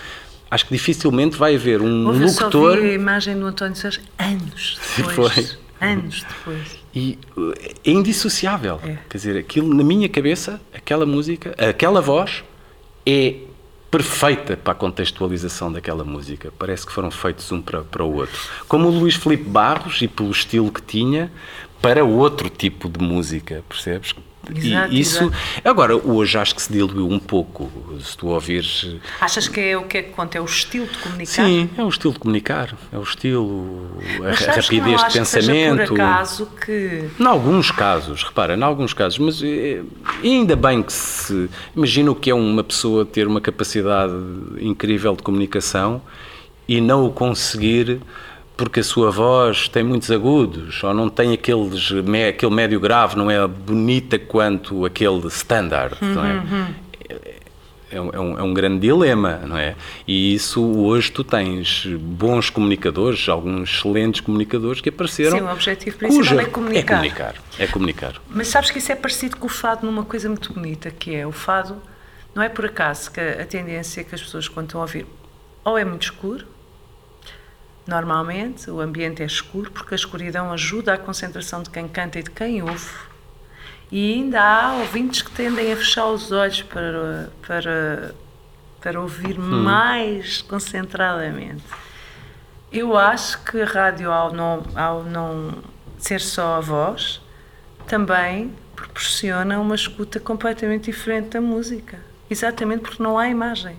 acho 0.51 0.67
que 0.67 0.73
dificilmente 0.73 1.37
vai 1.37 1.55
haver 1.55 1.81
um 1.81 2.07
Houve 2.07 2.29
só 2.29 2.47
locutor. 2.47 2.79
vi 2.79 2.91
a 2.91 2.93
imagem 2.93 3.39
do 3.39 3.47
António 3.47 3.77
Sérgio 3.77 4.03
anos 4.19 4.79
depois. 4.97 5.33
Foi. 5.35 5.59
Anos 5.81 6.25
depois. 6.29 6.79
E 6.95 7.19
é 7.85 7.91
indissociável. 7.91 8.81
É. 8.85 8.99
Quer 9.09 9.17
dizer, 9.17 9.39
aquilo 9.39 9.73
na 9.73 9.83
minha 9.85 10.09
cabeça, 10.09 10.61
aquela 10.75 11.07
música, 11.07 11.55
aquela 11.59 12.01
voz 12.03 12.45
é 13.07 13.37
perfeita 13.91 14.57
para 14.57 14.73
a 14.73 14.75
contextualização 14.75 15.73
daquela 15.73 16.05
música. 16.05 16.53
Parece 16.59 16.87
que 16.87 16.93
foram 16.93 17.11
feitos 17.11 17.51
um 17.51 17.61
para, 17.61 17.83
para 17.83 18.05
o 18.05 18.15
outro. 18.15 18.39
Como 18.69 18.89
o 18.89 18.91
Luís 18.91 19.15
Filipe 19.17 19.45
Barros 19.45 20.01
e 20.03 20.09
pelo 20.09 20.31
estilo 20.31 20.71
que 20.71 20.83
tinha 20.83 21.33
para 21.81 22.05
outro 22.05 22.49
tipo 22.51 22.89
de 22.89 23.03
música, 23.03 23.65
percebes? 23.69 24.15
Exato, 24.55 24.93
e 24.93 25.01
isso 25.01 25.25
exato. 25.25 25.37
agora 25.65 25.97
hoje 25.97 26.39
acho 26.39 26.55
que 26.55 26.63
se 26.63 26.73
diluiu 26.73 27.09
um 27.09 27.19
pouco. 27.19 27.71
Se 28.01 28.17
tu 28.17 28.29
ouvires 28.29 28.97
Achas 29.21 29.47
que 29.47 29.61
é 29.61 29.77
o 29.77 29.83
que 29.85 29.99
é 29.99 30.03
que 30.03 30.11
conta? 30.13 30.39
É 30.39 30.41
o 30.41 30.45
estilo 30.45 30.87
de 30.87 30.99
comunicar? 30.99 31.45
Sim, 31.45 31.69
é 31.77 31.85
o 31.85 31.89
estilo 31.89 32.13
de 32.15 32.19
comunicar, 32.19 32.75
é 32.93 32.99
o 32.99 33.03
estilo, 33.03 33.91
a, 34.19 34.23
Mas 34.23 34.43
a 34.49 34.53
que 34.53 34.61
rapidez 34.61 35.01
de 35.01 35.07
que 35.07 35.13
pensamento. 35.13 35.89
por 35.89 36.01
acaso 36.01 36.49
que 36.65 37.11
Em 37.19 37.27
alguns 37.27 37.71
casos, 37.71 38.23
repara, 38.23 38.57
em 38.57 38.63
alguns 38.63 38.95
casos, 38.95 39.19
mas 39.19 39.43
eh, 39.43 39.83
ainda 40.25 40.57
bem 40.57 40.83
que 40.83 40.93
se. 40.93 41.49
Imagina 41.77 42.11
o 42.11 42.15
que 42.15 42.31
é 42.31 42.35
uma 42.35 42.65
pessoa 42.65 43.05
ter 43.05 43.27
uma 43.27 43.41
capacidade 43.41 44.15
incrível 44.59 45.15
de 45.15 45.23
comunicação 45.23 46.01
e 46.67 46.81
não 46.81 47.05
o 47.05 47.11
conseguir 47.11 48.01
porque 48.61 48.81
a 48.81 48.85
sua 48.85 49.11
voz 49.11 49.69
tem 49.69 49.83
muitos 49.83 50.11
agudos 50.11 50.85
ou 50.85 50.93
não 50.93 51.09
tem 51.09 51.33
aqueles, 51.33 51.91
aquele 52.29 52.55
médio 52.55 52.79
grave, 52.79 53.17
não 53.17 53.31
é 53.31 53.47
bonita 53.47 54.19
quanto 54.19 54.85
aquele 54.85 55.27
standard, 55.29 55.97
não 56.03 56.23
é? 56.25 56.43
É 57.93 58.01
um, 58.01 58.11
é 58.13 58.21
um- 58.21 58.39
é 58.39 58.43
um 58.43 58.55
grande 58.55 58.79
dilema, 58.81 59.41
não 59.45 59.57
é? 59.57 59.75
E 60.07 60.33
isso 60.35 60.63
hoje 60.63 61.11
tu 61.11 61.25
tens 61.25 61.87
bons 61.99 62.49
comunicadores, 62.51 63.29
alguns 63.29 63.71
excelentes 63.79 64.21
comunicadores 64.21 64.81
que 64.81 64.91
apareceram. 64.91 65.39
Sim, 65.39 65.45
o 65.45 65.51
objetivo 65.51 65.97
principal 65.97 66.39
é 66.41 66.45
comunicar. 66.45 66.81
É 66.81 66.97
comunicar. 66.97 67.35
É 67.59 67.67
comunicar. 67.67 68.15
Mas 68.29 68.47
sabes 68.49 68.71
que 68.71 68.79
isso 68.79 68.93
é 68.93 68.95
parecido 68.95 69.39
com 69.39 69.47
o 69.47 69.51
fado 69.51 69.85
numa 69.87 70.05
coisa 70.05 70.29
muito 70.29 70.53
bonita, 70.53 70.91
que 70.91 71.15
é 71.17 71.27
o 71.27 71.33
fado, 71.33 71.77
não 72.35 72.43
é 72.43 72.49
por 72.49 72.67
acaso 72.67 73.11
que 73.11 73.19
a 73.21 73.45
tendência 73.47 74.05
que 74.05 74.15
as 74.15 74.21
pessoas 74.23 74.47
quando 74.47 74.67
estão 74.67 74.81
a 74.81 74.85
ouvir 74.85 75.05
ou 75.65 75.77
é 75.77 75.85
muito 75.85 76.03
escuro, 76.03 76.45
normalmente 77.91 78.71
o 78.71 78.81
ambiente 78.81 79.21
é 79.21 79.27
escuro, 79.27 79.71
porque 79.73 79.95
a 79.95 79.97
escuridão 79.97 80.53
ajuda 80.53 80.95
à 80.95 80.99
concentração 80.99 81.63
de 81.63 81.71
quem 81.71 81.89
canta 81.89 82.21
e 82.21 82.23
de 82.23 82.31
quem 82.31 82.63
ouve. 82.63 82.89
E 83.91 84.15
ainda 84.15 84.41
há 84.41 84.75
ouvintes 84.75 85.21
que 85.21 85.31
tendem 85.33 85.73
a 85.73 85.77
fechar 85.77 86.07
os 86.07 86.31
olhos 86.31 86.63
para, 86.63 87.33
para, 87.45 88.15
para 88.81 89.01
ouvir 89.01 89.37
mais 89.37 90.41
concentradamente. 90.43 91.65
Eu 92.73 92.97
acho 92.97 93.43
que 93.43 93.61
a 93.61 93.67
rádio, 93.67 94.13
ao 94.13 94.33
não, 94.33 94.63
ao 94.77 95.03
não 95.03 95.59
ser 95.99 96.21
só 96.21 96.55
a 96.55 96.61
voz, 96.61 97.21
também 97.89 98.55
proporciona 98.77 99.59
uma 99.59 99.75
escuta 99.75 100.21
completamente 100.21 100.85
diferente 100.85 101.31
da 101.31 101.41
música. 101.41 101.99
Exatamente 102.31 102.83
porque 102.83 103.03
não 103.03 103.19
há 103.19 103.29
imagem. 103.29 103.77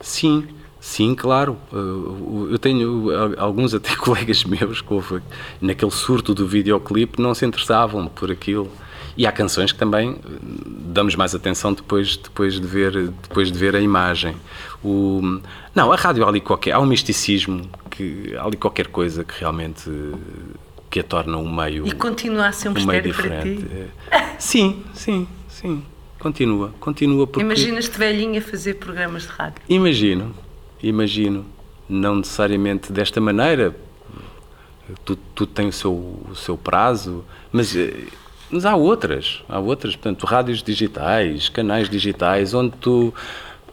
Sim, 0.00 0.48
Sim, 0.82 1.14
claro. 1.14 1.56
Uh, 1.72 2.48
Eu 2.50 2.58
tenho 2.58 3.08
alguns 3.38 3.72
até 3.72 3.94
colegas 3.94 4.42
meus 4.42 4.80
que 4.80 4.92
houve 4.92 5.22
naquele 5.60 5.92
surto 5.92 6.34
do 6.34 6.44
videoclipe 6.44 7.22
não 7.22 7.32
se 7.36 7.46
interessavam 7.46 8.08
por 8.08 8.32
aquilo. 8.32 8.68
E 9.16 9.24
há 9.24 9.30
canções 9.30 9.70
que 9.70 9.78
também 9.78 10.10
uh, 10.10 10.18
damos 10.66 11.14
mais 11.14 11.36
atenção 11.36 11.72
depois, 11.72 12.16
depois, 12.16 12.60
de, 12.60 12.66
ver, 12.66 13.10
depois 13.22 13.52
de 13.52 13.56
ver 13.56 13.76
a 13.76 13.80
imagem. 13.80 14.34
O, 14.82 15.40
não, 15.72 15.92
a 15.92 15.96
rádio 15.96 16.24
há 16.24 16.28
ali 16.28 16.40
qualquer. 16.40 16.72
Há 16.72 16.80
um 16.80 16.86
misticismo, 16.86 17.62
que, 17.88 18.34
há 18.36 18.44
ali 18.44 18.56
qualquer 18.56 18.88
coisa 18.88 19.22
que 19.22 19.38
realmente 19.38 19.88
uh, 19.88 20.18
que 20.90 20.98
a 20.98 21.04
torna 21.04 21.36
um 21.36 21.48
meio. 21.48 21.86
E 21.86 21.92
continua 21.92 22.48
a 22.48 22.52
ser 22.52 22.70
um 22.70 22.76
um 22.76 22.84
meio 22.84 23.02
diferente. 23.02 23.88
Sim, 24.36 24.82
sim, 24.94 25.28
sim. 25.46 25.84
Continua, 26.18 26.74
continua 26.80 27.24
porque. 27.24 27.44
Imaginas-te 27.44 27.96
velhinha 27.96 28.42
fazer 28.42 28.74
programas 28.74 29.22
de 29.22 29.28
rádio. 29.28 29.62
Imagino, 29.68 30.34
imagino. 30.82 31.44
Não 31.88 32.16
necessariamente 32.16 32.92
desta 32.92 33.20
maneira. 33.20 33.74
Tudo, 35.04 35.20
tudo 35.34 35.52
tem 35.52 35.68
o 35.68 35.72
seu, 35.72 35.92
o 35.92 36.34
seu 36.34 36.56
prazo, 36.56 37.24
mas, 37.52 37.74
eh, 37.76 38.04
mas 38.50 38.64
há 38.66 38.74
outras. 38.76 39.42
Há 39.48 39.58
outras, 39.58 39.94
portanto, 39.94 40.26
rádios 40.26 40.62
digitais, 40.62 41.48
canais 41.48 41.88
digitais, 41.88 42.52
onde 42.52 42.72
tu 42.80 43.12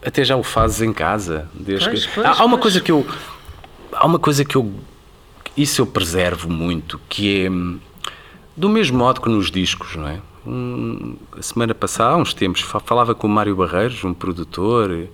até 0.05 0.23
já 0.23 0.35
o 0.37 0.43
fazes 0.43 0.81
em 0.81 0.93
casa. 0.93 1.49
Desde 1.53 1.89
Pois, 1.89 2.05
que- 2.05 2.11
pois, 2.15 2.27
há, 2.39 2.45
uma 2.45 2.57
coisa 2.57 2.79
que 2.79 2.91
eu. 2.91 3.05
Há 3.91 4.05
uma 4.05 4.19
coisa 4.19 4.45
que 4.45 4.55
eu. 4.55 4.71
Isso 5.57 5.81
eu 5.81 5.85
preservo 5.87 6.49
muito, 6.49 6.99
que 7.09 7.45
é. 7.45 7.49
Do 8.55 8.69
mesmo 8.69 8.97
modo 8.97 9.19
que 9.21 9.29
nos 9.29 9.49
discos, 9.51 9.95
não 9.95 10.07
é? 10.07 10.19
Um, 10.45 11.15
a 11.37 11.41
semana 11.41 11.73
passada, 11.73 12.11
há 12.11 12.17
uns 12.17 12.33
tempos, 12.33 12.61
fa- 12.61 12.79
falava 12.79 13.13
com 13.15 13.27
o 13.27 13.29
Mário 13.29 13.55
Barreiros, 13.55 14.03
um 14.03 14.13
produtor, 14.13 15.07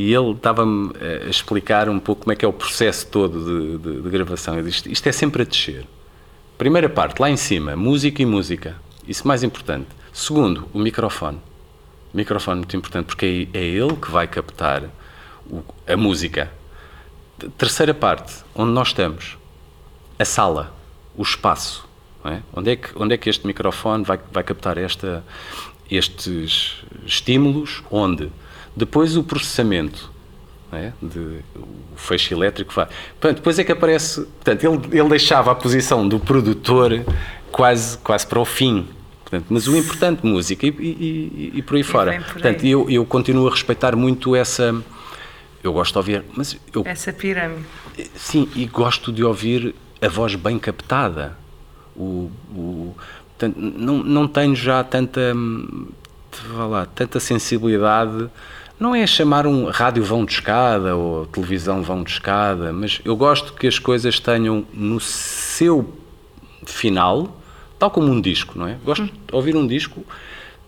e- 0.00 0.12
ele 0.14 0.30
estava-me 0.32 0.92
eh, 1.00 1.24
a 1.26 1.30
explicar 1.30 1.88
um 1.88 1.98
pouco 1.98 2.22
como 2.22 2.32
é 2.32 2.36
que 2.36 2.44
é 2.44 2.48
o 2.48 2.52
processo 2.52 3.06
todo 3.06 3.38
de, 3.44 3.78
de- 3.78 4.00
de 4.02 4.08
gravação. 4.10 4.62
Disse, 4.62 4.90
isto 4.90 5.06
é 5.08 5.12
sempre 5.12 5.42
a 5.42 5.44
descer. 5.44 5.84
Primeira 6.56 6.88
parte, 6.88 7.20
lá 7.20 7.30
em 7.30 7.36
cima, 7.36 7.74
música 7.76 8.22
e 8.22 8.26
música. 8.26 8.76
Isso 9.06 9.26
mais 9.26 9.42
importante. 9.42 9.88
Segundo, 10.12 10.68
o 10.72 10.78
microfone. 10.78 11.38
O 12.12 12.16
microfone 12.16 12.58
muito 12.60 12.76
importante, 12.76 13.06
porque 13.06 13.48
é, 13.52 13.58
ele 13.64 13.94
que 13.96 14.10
vai 14.10 14.26
captar 14.26 14.84
o- 15.50 15.62
a 15.86 15.96
música. 15.96 16.50
Terceira 17.56 17.94
parte, 17.94 18.34
onde 18.54 18.72
nós 18.72 18.88
estamos. 18.88 19.36
A 20.18 20.24
sala, 20.24 20.74
o 21.16 21.22
espaço. 21.22 21.86
é? 22.24 22.40
Onde, 22.52 22.70
é 22.72 22.76
que, 22.76 22.88
onde 22.96 23.14
é 23.14 23.16
que 23.16 23.30
este 23.30 23.46
microfone 23.46 24.02
vai, 24.04 24.18
vai 24.32 24.42
captar 24.42 24.76
esta, 24.76 25.24
estes 25.90 26.82
estímulos? 27.06 27.82
Onde? 27.90 28.30
Depois 28.78 29.16
o 29.16 29.22
processamento. 29.24 30.10
é? 30.72 30.92
De, 31.02 31.18
o 31.56 31.96
feixe 31.96 32.32
elétrico 32.32 32.72
vai. 32.72 32.86
Portanto, 33.20 33.36
depois 33.38 33.58
é 33.58 33.64
que 33.64 33.72
aparece. 33.72 34.20
Portanto, 34.22 34.64
ele, 34.64 34.98
ele 35.00 35.08
deixava 35.08 35.50
a 35.50 35.54
posição 35.54 36.06
do 36.06 36.20
produtor 36.20 37.04
quase, 37.50 37.98
quase 37.98 38.26
para 38.26 38.38
o 38.38 38.44
fim. 38.44 38.86
Portanto, 39.22 39.46
mas 39.50 39.66
o 39.66 39.76
importante, 39.76 40.24
música 40.24 40.66
e, 40.66 40.70
e- 40.70 41.52
e- 41.56 41.62
por 41.62 41.76
aí 41.76 41.82
fora. 41.82 42.12
por 42.12 42.18
aí. 42.18 42.32
Portanto, 42.32 42.64
eu, 42.64 42.88
eu 42.88 43.04
continuo 43.04 43.46
a 43.48 43.50
respeitar 43.50 43.94
muito 43.96 44.34
essa. 44.36 44.74
Eu 45.62 45.72
gosto 45.72 45.92
de 45.92 45.98
ouvir, 45.98 46.24
mas 46.36 46.56
eu 46.72 46.82
Essa 46.86 47.12
pirâmide. 47.12 47.64
Sim, 48.14 48.48
e 48.54 48.64
gosto 48.66 49.12
de 49.12 49.24
ouvir 49.24 49.74
a 50.00 50.08
voz 50.08 50.34
bem 50.36 50.58
captada. 50.58 51.36
O, 51.96 52.30
o- 52.54 52.94
portanto, 53.36 53.56
não, 53.58 53.98
não 54.04 54.28
tenho 54.28 54.54
já 54.54 54.82
tanta, 54.84 55.32
hum, 55.34 55.88
vá 56.54 56.66
lá, 56.66 56.86
tanta 56.86 57.18
sensibilidade. 57.20 58.30
Não 58.78 58.94
é 58.94 59.06
chamar 59.06 59.46
um 59.46 59.68
rádio 59.70 60.04
vão 60.04 60.24
de 60.24 60.32
escada 60.32 60.94
ou 60.94 61.26
televisão 61.26 61.82
vão 61.82 62.02
de 62.02 62.12
escada, 62.12 62.72
mas 62.72 63.00
eu 63.04 63.16
gosto 63.16 63.52
que 63.52 63.66
as 63.66 63.78
coisas 63.78 64.20
tenham 64.20 64.64
no 64.72 65.00
seu 65.00 65.92
final, 66.64 67.36
tal 67.78 67.90
como 67.90 68.08
um 68.08 68.20
disco, 68.20 68.58
não 68.58 68.68
é? 68.68 68.76
Gosto 68.84 69.04
de 69.04 69.12
ouvir 69.32 69.56
um 69.56 69.66
disco, 69.66 70.04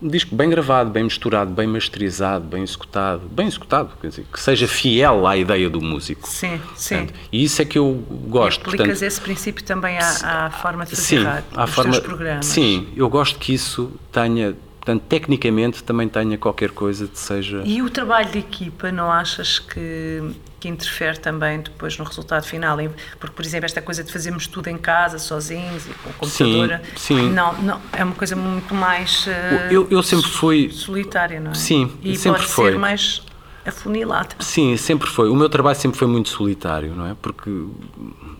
um 0.02 0.08
disco 0.08 0.34
bem 0.34 0.48
gravado, 0.48 0.90
bem 0.90 1.04
misturado, 1.04 1.50
bem 1.52 1.66
masterizado, 1.66 2.44
bem 2.46 2.62
executado, 2.62 3.28
bem 3.28 3.46
executado, 3.46 3.90
quer 4.00 4.08
dizer, 4.08 4.24
que 4.32 4.40
seja 4.40 4.66
fiel 4.66 5.26
à 5.26 5.36
ideia 5.36 5.68
do 5.68 5.80
músico. 5.80 6.26
Sim, 6.28 6.60
sim. 6.74 6.96
Portanto, 6.96 7.14
e 7.30 7.44
isso 7.44 7.60
é 7.60 7.64
que 7.64 7.78
eu 7.78 8.02
gosto. 8.28 8.62
Aplicas 8.62 8.86
portanto, 8.86 9.02
esse 9.02 9.20
princípio 9.20 9.62
também 9.62 9.98
à, 9.98 10.46
à 10.46 10.50
forma 10.50 10.84
de 10.84 10.90
fazer 10.90 11.02
sim, 11.02 11.22
rádio, 11.22 11.44
à 11.54 11.66
forma, 11.66 12.00
programas. 12.00 12.46
sim, 12.46 12.88
eu 12.96 13.08
gosto 13.08 13.38
que 13.38 13.52
isso 13.52 13.92
tenha, 14.10 14.56
portanto, 14.90 15.02
tecnicamente 15.08 15.84
também 15.84 16.08
tenha 16.08 16.36
qualquer 16.36 16.70
coisa 16.70 17.06
que 17.06 17.18
seja. 17.18 17.62
E 17.64 17.80
o 17.82 17.88
trabalho 17.90 18.30
de 18.30 18.38
equipa, 18.38 18.90
não 18.90 19.10
achas 19.10 19.58
que, 19.58 20.22
que 20.58 20.68
interfere 20.68 21.18
também 21.18 21.60
depois 21.60 21.96
no 21.96 22.04
resultado 22.04 22.44
final? 22.46 22.78
Porque, 23.18 23.34
por 23.34 23.44
exemplo, 23.44 23.66
esta 23.66 23.80
coisa 23.80 24.02
de 24.02 24.12
fazermos 24.12 24.46
tudo 24.46 24.68
em 24.68 24.76
casa, 24.76 25.18
sozinhos 25.18 25.86
e 25.86 25.90
com 25.90 26.12
computadora, 26.12 26.82
sim. 26.96 27.30
Não, 27.30 27.52
não, 27.62 27.80
é 27.92 28.02
uma 28.02 28.14
coisa 28.14 28.34
muito 28.34 28.74
mais 28.74 29.26
eh, 29.28 29.68
Eu, 29.70 29.86
eu 29.90 30.02
sempre 30.02 30.28
fui. 30.30 30.70
solitária, 30.70 31.38
não 31.38 31.52
é? 31.52 31.54
Sim, 31.54 31.92
e 32.02 32.16
sempre 32.16 32.40
pode 32.40 32.52
foi. 32.52 32.72
ser 32.72 32.78
mais 32.78 33.22
afunilada. 33.64 34.34
Sim, 34.40 34.76
sempre 34.76 35.08
foi. 35.08 35.28
O 35.28 35.34
meu 35.36 35.48
trabalho 35.48 35.76
sempre 35.78 35.98
foi 35.98 36.08
muito 36.08 36.28
solitário, 36.28 36.94
não 36.94 37.06
é? 37.06 37.14
Porque 37.20 37.50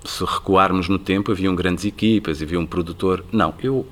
se 0.04 0.24
recuarmos 0.24 0.88
no 0.88 0.98
tempo, 0.98 1.30
haviam 1.30 1.54
grandes 1.54 1.85
equipas, 1.85 2.42
havia 2.42 2.59
um 2.59 2.66
produtor. 2.66 3.24
Não, 3.30 3.52
eu, 3.62 3.87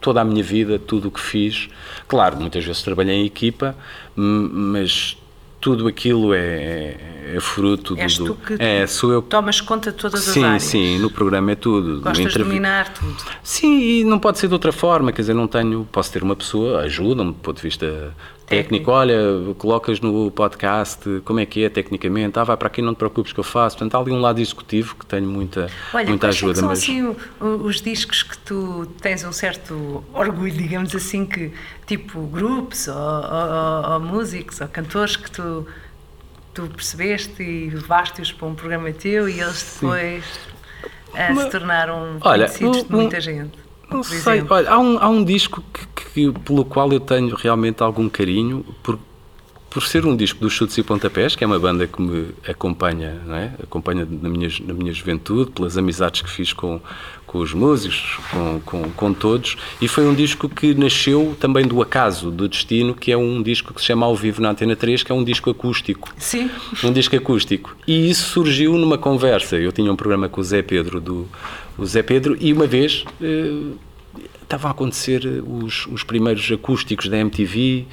toda 0.00 0.20
a 0.20 0.24
minha 0.24 0.42
vida, 0.42 0.78
tudo 0.78 1.08
o 1.08 1.10
que 1.10 1.20
fiz, 1.20 1.68
claro, 2.06 2.36
muitas 2.36 2.64
vezes 2.64 2.82
trabalhei 2.82 3.16
em 3.16 3.26
equipa, 3.26 3.76
mas 4.16 5.16
tudo 5.60 5.86
aquilo 5.88 6.32
é, 6.32 6.96
é 7.34 7.38
fruto 7.40 7.94
És 7.98 8.16
do. 8.16 8.26
tu 8.26 8.34
que 8.34 8.56
é, 8.58 8.86
sou 8.86 9.12
eu. 9.12 9.20
tomas 9.20 9.60
conta 9.60 9.90
de 9.92 9.98
todas 9.98 10.26
as 10.26 10.32
Sim, 10.32 10.42
áreas. 10.44 10.62
sim, 10.62 10.98
no 10.98 11.10
programa 11.10 11.52
é 11.52 11.54
tudo. 11.54 11.96
Gostas 12.00 12.16
de 12.16 12.22
entrevi- 12.22 12.48
dominar 12.48 12.88
tudo. 12.94 13.16
Sim, 13.42 13.78
e 13.78 14.04
não 14.04 14.18
pode 14.18 14.38
ser 14.38 14.46
de 14.48 14.54
outra 14.54 14.72
forma, 14.72 15.12
quer 15.12 15.20
dizer, 15.20 15.34
não 15.34 15.46
tenho, 15.46 15.86
posso 15.92 16.10
ter 16.10 16.22
uma 16.22 16.34
pessoa, 16.34 16.80
ajuda-me 16.80 17.32
do 17.32 17.38
ponto 17.38 17.56
de 17.56 17.62
vista 17.62 18.14
técnico, 18.50 18.90
olha, 18.90 19.14
colocas 19.56 20.00
no 20.00 20.30
podcast, 20.30 21.22
como 21.24 21.38
é 21.40 21.46
que 21.46 21.64
é 21.64 21.68
tecnicamente, 21.68 22.38
ah, 22.38 22.44
vai 22.44 22.56
para 22.56 22.66
aqui, 22.66 22.82
não 22.82 22.92
te 22.94 22.98
preocupes 22.98 23.32
que 23.32 23.38
eu 23.38 23.44
faço, 23.44 23.76
portanto, 23.78 23.94
há 23.94 23.98
ali 24.00 24.10
um 24.10 24.20
lado 24.20 24.40
executivo 24.40 24.96
que 24.96 25.06
tenho 25.06 25.26
muita, 25.26 25.68
Olha, 25.94 26.08
muita 26.08 26.26
é 26.26 26.28
ajuda, 26.30 26.54
são 26.56 26.68
mas 26.68 26.78
assim 26.80 27.16
os 27.40 27.80
discos 27.80 28.22
que 28.24 28.36
tu 28.38 28.86
tens 29.00 29.24
um 29.24 29.32
certo 29.32 30.02
orgulho, 30.12 30.52
digamos 30.52 30.94
assim, 30.96 31.24
que 31.24 31.52
tipo 31.86 32.20
grupos 32.26 32.88
ou, 32.88 32.94
ou- 32.96 33.92
ou- 33.92 34.00
músicos 34.00 34.60
ou 34.60 34.66
cantores 34.68 35.14
que 35.16 35.30
tu, 35.30 35.66
tu 36.52 36.62
percebeste 36.66 37.42
e 37.42 37.70
levaste-os 37.70 38.32
para 38.32 38.48
um 38.48 38.54
programa 38.56 38.90
teu 38.92 39.28
e 39.28 39.40
eles 39.40 39.78
depois 39.80 40.24
eh, 41.14 41.34
se 41.34 41.50
tornaram 41.50 42.18
Olha, 42.20 42.46
conhecidos 42.46 42.84
de 42.84 42.92
um- 42.92 42.96
muita 42.96 43.20
gente. 43.20 43.52
Não 43.90 44.02
sei, 44.02 44.44
olha, 44.48 44.70
há 44.70 44.78
um, 44.78 44.98
há 44.98 45.08
um 45.08 45.24
disco 45.24 45.62
que, 45.72 45.86
que- 46.32 46.32
pelo 46.40 46.64
qual 46.64 46.92
eu 46.92 47.00
tenho 47.00 47.34
realmente 47.34 47.82
algum 47.82 48.08
carinho, 48.08 48.64
por, 48.82 48.98
por 49.70 49.84
ser 49.84 50.04
um 50.04 50.16
disco 50.16 50.40
dos 50.40 50.52
Chutes 50.52 50.76
e 50.76 50.82
Pontapés, 50.82 51.36
que 51.36 51.44
é 51.44 51.46
uma 51.46 51.58
banda 51.58 51.86
que 51.86 52.02
me 52.02 52.30
acompanha, 52.46 53.22
é? 53.30 53.62
acompanha 53.62 54.06
na 54.10 54.28
minha, 54.28 54.48
na 54.66 54.74
minha 54.74 54.92
juventude, 54.92 55.52
pelas 55.52 55.78
amizades 55.78 56.22
que 56.22 56.28
fiz 56.28 56.52
com, 56.52 56.80
com 57.24 57.38
os 57.38 57.54
músicos, 57.54 58.18
com, 58.32 58.60
com, 58.64 58.90
com 58.90 59.12
todos, 59.14 59.56
e 59.80 59.86
foi 59.86 60.04
um 60.08 60.14
disco 60.14 60.48
que 60.48 60.74
nasceu 60.74 61.36
também 61.38 61.64
do 61.64 61.80
acaso, 61.80 62.32
do 62.32 62.48
destino, 62.48 62.94
que 62.94 63.12
é 63.12 63.16
um 63.16 63.40
disco 63.40 63.72
que 63.72 63.80
se 63.80 63.86
chama 63.86 64.04
Ao 64.04 64.16
Vivo 64.16 64.42
na 64.42 64.50
Antena 64.50 64.74
3, 64.74 65.04
que 65.04 65.12
é 65.12 65.14
um 65.14 65.22
disco 65.22 65.48
acústico 65.48 66.12
Sim, 66.18 66.50
um 66.82 66.92
disco 66.92 67.14
acústico. 67.14 67.76
E 67.86 68.10
isso 68.10 68.28
surgiu 68.30 68.76
numa 68.76 68.98
conversa. 68.98 69.56
Eu 69.56 69.70
tinha 69.70 69.92
um 69.92 69.96
programa 69.96 70.28
com 70.28 70.40
o 70.40 70.44
Zé 70.44 70.62
Pedro, 70.62 71.00
do, 71.00 71.28
o 71.78 71.86
Zé 71.86 72.02
Pedro, 72.02 72.36
e 72.40 72.52
uma 72.52 72.66
vez 72.66 73.04
eh, 73.22 73.72
estavam 74.42 74.68
a 74.68 74.72
acontecer 74.72 75.24
os, 75.46 75.86
os 75.86 76.02
primeiros 76.02 76.50
acústicos 76.50 77.08
da 77.08 77.18
MTV 77.18 77.86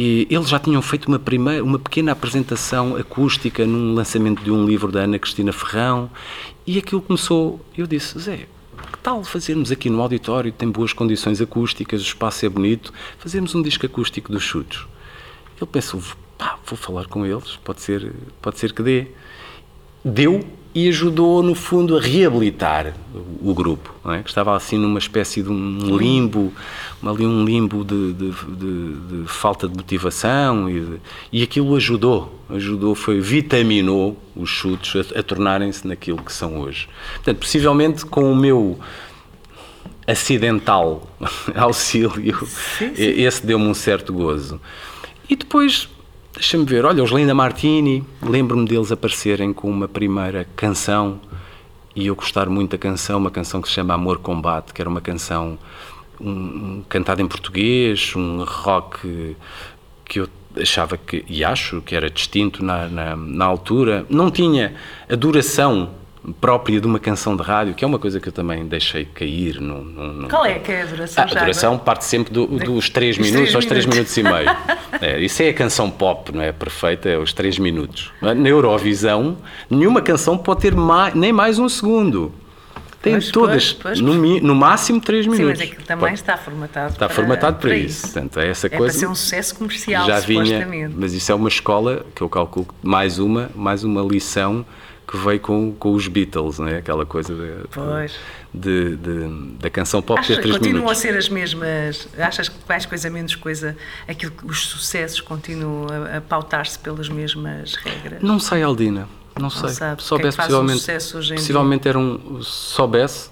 e 0.00 0.28
eles 0.30 0.48
já 0.48 0.60
tinham 0.60 0.80
feito 0.80 1.08
uma, 1.08 1.18
primeira, 1.18 1.64
uma 1.64 1.76
pequena 1.76 2.12
apresentação 2.12 2.94
acústica 2.94 3.66
num 3.66 3.94
lançamento 3.94 4.44
de 4.44 4.48
um 4.48 4.64
livro 4.64 4.92
da 4.92 5.00
Ana 5.00 5.18
Cristina 5.18 5.52
Ferrão 5.52 6.08
e 6.64 6.78
aquilo 6.78 7.02
começou. 7.02 7.60
Eu 7.76 7.84
disse, 7.84 8.16
Zé, 8.16 8.46
que 8.92 8.98
tal 9.02 9.24
fazermos 9.24 9.72
aqui 9.72 9.90
no 9.90 10.00
auditório, 10.00 10.52
tem 10.52 10.70
boas 10.70 10.92
condições 10.92 11.40
acústicas, 11.40 12.00
o 12.00 12.04
espaço 12.04 12.46
é 12.46 12.48
bonito, 12.48 12.92
fazermos 13.18 13.56
um 13.56 13.60
disco 13.60 13.86
acústico 13.86 14.30
dos 14.30 14.44
chutos. 14.44 14.86
Ele 15.60 15.66
pensou, 15.66 16.00
pá, 16.38 16.56
vou 16.64 16.78
falar 16.78 17.06
com 17.06 17.26
eles, 17.26 17.56
pode 17.64 17.80
ser, 17.80 18.12
pode 18.40 18.56
ser 18.60 18.72
que 18.72 18.84
dê. 18.84 19.08
Deu 20.04 20.46
e 20.84 20.88
ajudou, 20.88 21.42
no 21.42 21.54
fundo, 21.54 21.96
a 21.96 22.00
reabilitar 22.00 22.94
o, 23.42 23.54
grupo, 23.54 23.92
é? 24.12 24.22
que 24.22 24.28
estava 24.28 24.54
assim 24.56 24.76
numa 24.78 24.98
espécie 24.98 25.42
de 25.42 25.48
um 25.50 25.96
limbo, 25.96 26.52
ali 27.02 27.26
um 27.26 27.44
limbo 27.44 27.84
de, 27.84 28.12
de- 28.12 28.30
de- 28.30 29.22
de 29.22 29.28
falta 29.28 29.68
de 29.68 29.76
motivação 29.76 30.68
e, 30.70 31.00
e 31.32 31.42
aquilo 31.42 31.74
ajudou, 31.76 32.40
ajudou, 32.50 32.94
foi, 32.94 33.20
vitaminou 33.20 34.16
os 34.36 34.48
chutes 34.50 35.10
a, 35.14 35.18
a 35.18 35.22
tornarem-se 35.22 35.86
naquilo 35.86 36.18
que 36.22 36.32
são 36.32 36.58
hoje. 36.60 36.88
Portanto, 37.16 37.38
possivelmente 37.38 38.04
com 38.06 38.30
o 38.30 38.36
meu 38.36 38.78
acidental 40.06 41.08
auxílio, 41.54 42.38
Sim, 42.46 42.94
sim. 42.94 43.02
esse 43.02 43.44
deu-me 43.46 43.66
um 43.66 43.74
certo 43.74 44.12
gozo. 44.12 44.60
E 45.28 45.36
depois 45.36 45.88
Deixa-me 46.38 46.64
ver, 46.64 46.84
olha, 46.84 47.02
os 47.02 47.10
Linda 47.10 47.34
Martini, 47.34 48.04
lembro-me 48.22 48.64
deles 48.64 48.92
aparecerem 48.92 49.52
com 49.52 49.68
uma 49.68 49.88
primeira 49.88 50.46
canção 50.54 51.20
e 51.96 52.06
eu 52.06 52.14
gostar 52.14 52.48
muito 52.48 52.70
da 52.70 52.78
canção, 52.78 53.18
uma 53.18 53.28
canção 53.28 53.60
que 53.60 53.66
se 53.66 53.74
chama 53.74 53.92
Amor 53.92 54.20
Combate, 54.20 54.72
que 54.72 54.80
era 54.80 54.88
uma 54.88 55.00
canção 55.00 55.58
um, 56.20 56.30
um, 56.30 56.84
cantada 56.88 57.20
em 57.20 57.26
português, 57.26 58.14
um 58.14 58.44
rock 58.44 59.34
que 60.04 60.20
eu 60.20 60.28
achava 60.56 60.96
que, 60.96 61.24
e 61.28 61.42
acho 61.42 61.80
que 61.80 61.96
era 61.96 62.08
distinto 62.08 62.64
na, 62.64 62.86
na, 62.86 63.16
na 63.16 63.44
altura, 63.44 64.06
não 64.08 64.30
tinha 64.30 64.76
a 65.10 65.16
duração 65.16 65.90
própria 66.32 66.80
de 66.80 66.86
uma 66.86 66.98
canção 66.98 67.36
de 67.36 67.42
rádio, 67.42 67.74
que 67.74 67.84
é 67.84 67.86
uma 67.86 67.98
coisa 67.98 68.20
que 68.20 68.28
eu 68.28 68.32
também 68.32 68.66
deixei 68.66 69.04
cair. 69.04 69.60
No. 69.60 70.28
Qual 70.28 70.44
é 70.44 70.58
que 70.58 70.72
é 70.72 70.82
a 70.82 70.86
duração? 70.86 71.24
Ah, 71.24 71.26
a 71.30 71.40
duração 71.40 71.78
parte 71.78 72.04
sempre 72.04 72.32
do, 72.32 72.46
dos 72.46 72.88
3 72.90 73.18
minutos 73.18 73.54
aos 73.54 73.64
3 73.64 73.86
minutos 73.86 74.16
e 74.16 74.22
meio. 74.22 74.48
É, 75.00 75.20
isso 75.20 75.40
é 75.42 75.50
a 75.50 75.54
canção 75.54 75.88
pop, 75.90 76.34
não 76.34 76.42
é? 76.42 76.50
Perfeita, 76.50 77.08
é 77.08 77.16
os 77.16 77.32
3 77.32 77.58
minutos. 77.60 78.10
Na 78.20 78.48
Eurovisão, 78.48 79.36
nenhuma 79.70 80.02
canção 80.02 80.36
pode 80.36 80.62
ter 80.62 80.74
mais, 80.74 81.14
nem 81.14 81.32
mais 81.32 81.58
um 81.58 81.68
segundo. 81.68 82.32
Tem 83.00 83.12
pois, 83.12 83.30
todas, 83.30 83.72
pois, 83.72 83.98
pois, 83.98 84.00
no, 84.00 84.40
no, 84.40 84.54
máximo 84.56 85.00
3 85.00 85.26
minutos. 85.26 85.58
Sim, 85.58 85.64
mas 85.64 85.72
aquilo 85.72 85.86
também 85.86 86.14
está 86.14 86.36
formatado 86.36 86.92
Está 86.94 87.06
para, 87.06 87.14
formatado 87.14 87.56
para, 87.58 87.68
para 87.68 87.76
isso. 87.76 88.06
isso. 88.06 88.12
Portanto, 88.12 88.40
é 88.40 88.48
essa 88.48 88.66
é 88.66 88.70
coisa. 88.70 88.84
para 88.84 89.00
ser 89.00 89.06
um 89.06 89.14
sucesso 89.14 89.54
comercial, 89.54 90.06
já 90.06 90.18
vinha, 90.18 90.90
Mas 90.96 91.12
isso 91.14 91.30
é 91.30 91.34
uma 91.34 91.48
escola 91.48 92.04
que 92.14 92.22
eu 92.22 92.28
calculo 92.28 92.66
mais 92.82 93.20
uma, 93.20 93.50
mais 93.54 93.84
uma 93.84 94.02
lição 94.02 94.66
que 95.08 95.16
veio 95.16 95.40
com, 95.40 95.72
com 95.72 95.94
os 95.94 96.06
Beatles, 96.06 96.58
não 96.58 96.68
é? 96.68 96.76
Aquela 96.76 97.06
coisa 97.06 97.34
de, 97.34 97.56
de, 98.52 98.96
de, 98.96 99.52
da 99.58 99.70
canção 99.70 100.02
pop 100.02 100.20
Acha, 100.20 100.34
ter 100.34 100.42
3 100.42 100.56
continuam 100.56 100.82
minutos. 100.82 100.98
a 100.98 101.00
ser 101.00 101.16
as 101.16 101.28
mesmas? 101.30 102.08
Achas 102.18 102.50
que 102.50 102.56
mais 102.68 102.84
coisa, 102.84 103.08
menos 103.08 103.34
coisa, 103.34 103.74
aquilo 104.06 104.32
que 104.32 104.44
os 104.44 104.66
sucessos 104.66 105.22
continuam 105.22 105.86
a, 105.88 106.18
a 106.18 106.20
pautar-se 106.20 106.78
pelas 106.78 107.08
mesmas 107.08 107.74
regras? 107.76 108.22
Não 108.22 108.38
sei, 108.38 108.62
Aldina. 108.62 109.08
Não 109.40 109.48
sei. 109.48 109.70
Sabe, 109.70 110.02
soubesse, 110.02 110.38
é 110.38 110.42
possivelmente, 110.42 110.84
possivelmente 110.84 111.88
era 111.88 111.98
um. 111.98 112.42
Soubesse, 112.42 113.30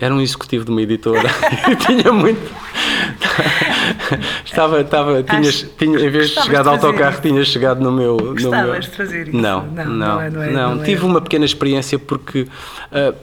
era 0.00 0.14
um 0.14 0.20
executivo 0.20 0.64
de 0.64 0.70
uma 0.70 0.82
editora 0.82 1.28
tinha 1.86 2.12
muito. 2.12 2.40
estava, 4.44 4.80
estava, 4.80 5.22
tinhas, 5.22 5.66
tinha, 5.78 5.98
em 5.98 6.10
vez 6.10 6.30
de 6.30 6.42
chegar 6.42 6.62
de 6.62 6.68
autocarro, 6.68 7.12
isso. 7.12 7.22
tinha 7.22 7.44
chegado 7.44 7.80
no 7.80 7.92
meu. 7.92 8.16
No 8.16 8.32
Gostavas 8.32 8.70
meu... 8.70 8.80
de 8.80 8.90
fazer 8.90 9.28
isso? 9.28 9.36
Não, 9.36 9.66
não, 9.66 9.84
não, 9.84 9.92
não, 9.94 10.20
é, 10.20 10.30
não, 10.30 10.42
é, 10.42 10.50
não. 10.50 10.74
não 10.76 10.82
é. 10.82 10.84
Tive 10.84 11.04
uma 11.04 11.20
pequena 11.20 11.44
experiência 11.44 11.98
porque 11.98 12.42
uh, 12.42 13.14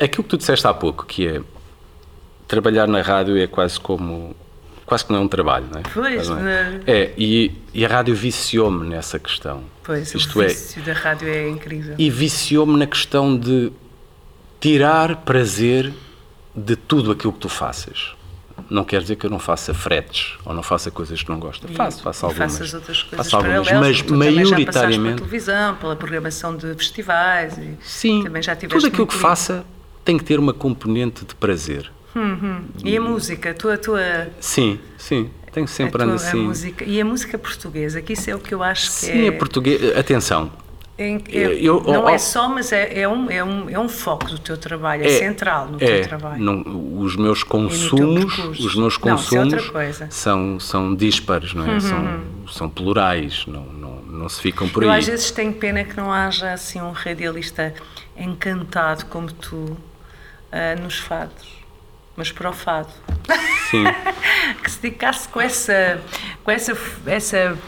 aquilo 0.00 0.24
que 0.24 0.30
tu 0.30 0.36
disseste 0.36 0.66
há 0.66 0.74
pouco, 0.74 1.06
que 1.06 1.26
é 1.26 1.40
trabalhar 2.46 2.86
na 2.86 3.00
rádio 3.00 3.38
é 3.38 3.46
quase 3.46 3.78
como. 3.80 4.34
Quase 4.84 5.06
que 5.06 5.12
não 5.12 5.20
é 5.20 5.22
um 5.22 5.28
trabalho, 5.28 5.66
não 5.72 5.80
é? 5.80 5.82
Pois, 5.94 6.28
não 6.28 6.46
é? 6.46 6.80
é 6.86 7.12
e, 7.16 7.52
e, 7.72 7.84
a 7.84 7.88
rádio 7.88 8.14
viciou-me 8.14 8.86
nessa 8.86 9.18
questão. 9.18 9.62
Pois, 9.82 10.14
Isto 10.14 10.38
o 10.38 10.42
vício 10.42 10.82
é, 10.82 10.84
da 10.84 10.92
rádio 10.92 11.28
é 11.28 11.48
incrível. 11.48 11.94
E 11.96 12.10
viciou-me 12.10 12.78
na 12.78 12.86
questão 12.86 13.34
de 13.38 13.72
tirar 14.60 15.16
prazer 15.16 15.92
de 16.54 16.76
tudo 16.76 17.12
aquilo 17.12 17.32
que 17.32 17.38
tu 17.38 17.48
faças. 17.48 18.14
Não 18.68 18.84
quer 18.84 19.00
dizer 19.00 19.16
que 19.16 19.26
eu 19.26 19.30
não 19.30 19.38
faça 19.38 19.72
fretes 19.74 20.34
ou 20.44 20.54
não 20.54 20.62
faça 20.62 20.90
coisas 20.90 21.22
que 21.22 21.30
não 21.30 21.38
gosto. 21.38 21.66
E, 21.70 21.74
faço, 21.74 22.02
faço 22.02 22.26
algumas. 22.26 22.52
Faças 22.52 22.74
outras 22.74 23.02
coisas 23.02 23.30
faço 23.30 23.36
algumas, 23.36 23.72
mas 23.72 24.02
maioritariamente. 24.02 25.16
Pela 25.16 25.16
televisão, 25.16 25.76
pela 25.76 25.96
programação 25.96 26.56
de 26.56 26.74
festivais. 26.74 27.56
E 27.58 27.76
Sim, 27.82 28.22
também 28.22 28.42
já 28.42 28.54
tudo 28.54 28.86
aquilo 28.86 29.06
que 29.06 29.14
faça 29.14 29.64
tem 30.04 30.18
que 30.18 30.24
ter 30.24 30.38
uma 30.38 30.52
componente 30.52 31.24
de 31.24 31.34
prazer. 31.34 31.90
Uhum. 32.14 32.64
E 32.84 32.96
a 32.96 33.00
música, 33.00 33.50
a 33.50 33.54
tua, 33.54 33.74
a 33.74 33.78
tua. 33.78 34.28
Sim, 34.40 34.78
sim. 34.98 35.30
Tenho 35.52 35.68
sempre 35.68 36.02
ando 36.02 36.14
assim. 36.14 36.38
Música, 36.38 36.84
e 36.84 37.00
a 37.00 37.04
música 37.04 37.38
portuguesa, 37.38 38.00
que 38.00 38.14
isso 38.14 38.30
é 38.30 38.34
o 38.34 38.38
que 38.38 38.54
eu 38.54 38.62
acho 38.62 38.86
que 38.86 38.92
Sim, 38.92 39.26
é. 39.26 39.28
a 39.28 39.32
portuguesa. 39.32 39.98
Atenção, 39.98 40.50
é, 41.28 41.54
eu, 41.60 41.82
não 41.82 42.08
é 42.08 42.18
só, 42.18 42.48
mas 42.48 42.72
é, 42.72 43.00
é, 43.00 43.08
um, 43.08 43.30
é, 43.30 43.42
um, 43.42 43.70
é 43.70 43.78
um 43.78 43.88
foco 43.88 44.26
do 44.26 44.38
teu 44.38 44.56
trabalho, 44.56 45.02
é, 45.04 45.06
é 45.06 45.18
central 45.18 45.68
no 45.68 45.76
é, 45.76 45.86
teu 45.86 46.08
trabalho. 46.08 46.42
Não, 46.42 47.00
os 47.00 47.16
meus 47.16 47.42
consumos, 47.42 48.38
os 48.38 48.74
meus 48.74 48.96
consumos 48.96 49.72
não, 49.72 50.10
são, 50.10 50.60
são 50.60 50.94
díspares, 50.94 51.54
não 51.54 51.66
é? 51.66 51.72
Uhum. 51.74 51.80
São, 51.80 52.20
são 52.48 52.68
plurais, 52.70 53.44
não, 53.46 53.64
não, 53.64 54.02
não 54.02 54.28
se 54.28 54.40
ficam 54.40 54.68
por 54.68 54.82
eu 54.82 54.90
aí. 54.90 54.98
às 54.98 55.06
vezes 55.06 55.30
tenho 55.30 55.52
pena 55.52 55.84
que 55.84 55.96
não 55.96 56.12
haja 56.12 56.52
assim 56.52 56.80
um 56.80 56.92
radialista 56.92 57.74
encantado 58.16 59.06
como 59.06 59.32
tu 59.32 59.56
uh, 59.56 60.82
nos 60.82 60.98
fados 60.98 61.61
mas 62.16 62.30
para 62.30 62.50
o 62.50 62.52
fado. 62.52 62.92
Sim. 63.70 63.84
que 64.62 64.70
se 64.70 64.80
dedicasse 64.80 65.28
com 65.28 65.40
essa, 65.40 66.00
com 66.44 66.50
essa, 66.50 66.76
essa, 67.06 67.58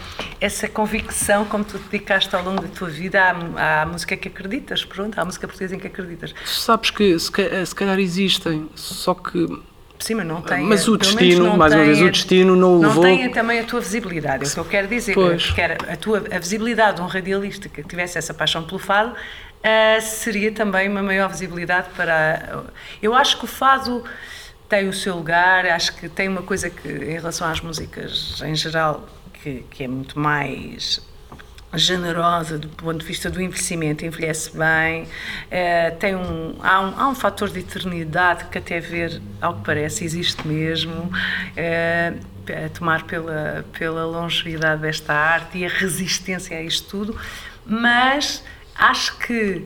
essa 0.41 0.69
convicção, 0.69 1.45
como 1.45 1.65
tu 1.65 1.79
te 1.79 1.85
dedicaste 1.85 2.35
ao 2.35 2.43
longo 2.43 2.63
da 2.63 2.69
tua 2.69 2.89
vida 2.89 3.21
à, 3.23 3.83
à 3.83 3.87
música 3.87 4.17
que 4.17 4.29
acreditas, 4.29 4.85
pronto, 4.85 5.19
à 5.19 5.25
música 5.25 5.47
portuguesa 5.47 5.77
em 5.77 5.79
que 5.79 5.87
acreditas. 5.87 6.35
Sabes 6.45 6.91
que 6.91 7.19
se, 7.19 7.31
se 7.67 7.75
calhar 7.75 7.99
existem, 7.99 8.69
só 8.75 9.15
que 9.15 9.47
Sim, 9.99 10.17
mas 10.17 10.27
não 10.27 10.43
tem. 10.43 10.65
Mas 10.65 10.87
o 10.87 10.99
destino, 10.99 11.57
mais 11.57 11.73
uma 11.73 11.85
vez, 11.85 12.03
o 12.03 12.11
destino 12.11 12.57
não 12.57 12.79
Não 12.79 12.89
levou... 12.89 13.05
tem 13.05 13.31
também 13.31 13.61
a 13.61 13.65
tua 13.65 13.81
visibilidade, 13.81 14.45
é 14.45 14.47
o 14.47 14.51
que 14.51 14.59
eu 14.59 14.65
quero 14.65 14.89
dizer. 14.89 15.15
Pois. 15.15 15.47
Porque 15.47 15.61
era 15.61 15.79
a, 15.91 15.97
tua, 15.97 16.23
a 16.31 16.39
visibilidade 16.39 16.97
de 16.97 17.03
um 17.03 17.07
radialista 17.07 17.71
que 17.71 17.83
tivesse 17.83 18.19
essa 18.19 18.35
paixão 18.35 18.65
pelo 18.65 18.79
fado 18.79 19.13
uh, 19.13 20.01
seria 20.03 20.53
também 20.53 20.89
uma 20.91 21.03
maior 21.03 21.31
visibilidade 21.31 21.89
para. 21.97 22.65
Eu 23.01 23.15
acho 23.15 23.39
que 23.39 23.45
o 23.45 23.49
fado 23.49 24.05
tem 24.75 24.89
o 24.89 24.93
seu 24.93 25.15
lugar, 25.15 25.65
acho 25.67 25.95
que 25.95 26.09
tem 26.09 26.27
uma 26.27 26.43
coisa 26.43 26.69
que, 26.69 26.89
em 26.89 27.13
relação 27.13 27.49
às 27.49 27.61
músicas 27.61 28.43
em 28.45 28.57
geral, 28.57 29.09
que, 29.33 29.65
que 29.71 29.85
é 29.85 29.89
muito 29.89 30.19
mais 30.19 31.01
generosa 31.73 32.59
do 32.59 32.69
ponto 32.69 32.99
de 32.99 33.07
vista 33.07 33.31
do 33.31 33.41
envelhecimento, 33.41 34.05
envelhece 34.05 34.51
bem, 34.57 35.07
é, 35.49 35.93
tem 35.93 36.17
um 36.17 36.57
há, 36.61 36.81
um, 36.81 37.01
há 37.01 37.09
um 37.09 37.15
fator 37.15 37.51
de 37.51 37.61
eternidade 37.61 38.47
que 38.47 38.59
até 38.59 38.81
ver, 38.81 39.23
ao 39.41 39.55
que 39.55 39.65
parece, 39.65 40.05
existe 40.05 40.47
mesmo, 40.47 41.09
é, 41.57 42.15
a 42.67 42.69
tomar 42.69 43.05
pela, 43.05 43.65
pela 43.79 44.05
longevidade 44.05 44.83
desta 44.83 45.13
arte 45.13 45.59
e 45.59 45.65
a 45.65 45.69
resistência 45.69 46.59
a 46.59 46.63
isto 46.63 46.89
tudo, 46.89 47.17
mas 47.65 48.43
acho 48.75 49.17
que 49.19 49.65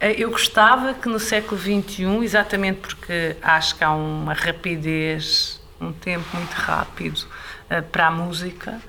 eu 0.00 0.30
gostava 0.30 0.94
que 0.94 1.08
no 1.08 1.18
século 1.18 1.60
XXI, 1.60 2.04
exatamente 2.22 2.80
porque 2.80 3.36
acho 3.42 3.76
que 3.76 3.84
há 3.84 3.92
uma 3.92 4.32
rapidez, 4.32 5.60
um 5.80 5.92
tempo 5.92 6.24
muito 6.34 6.52
rápido 6.52 7.26
para 7.92 8.06
a 8.06 8.10
música, 8.10 8.80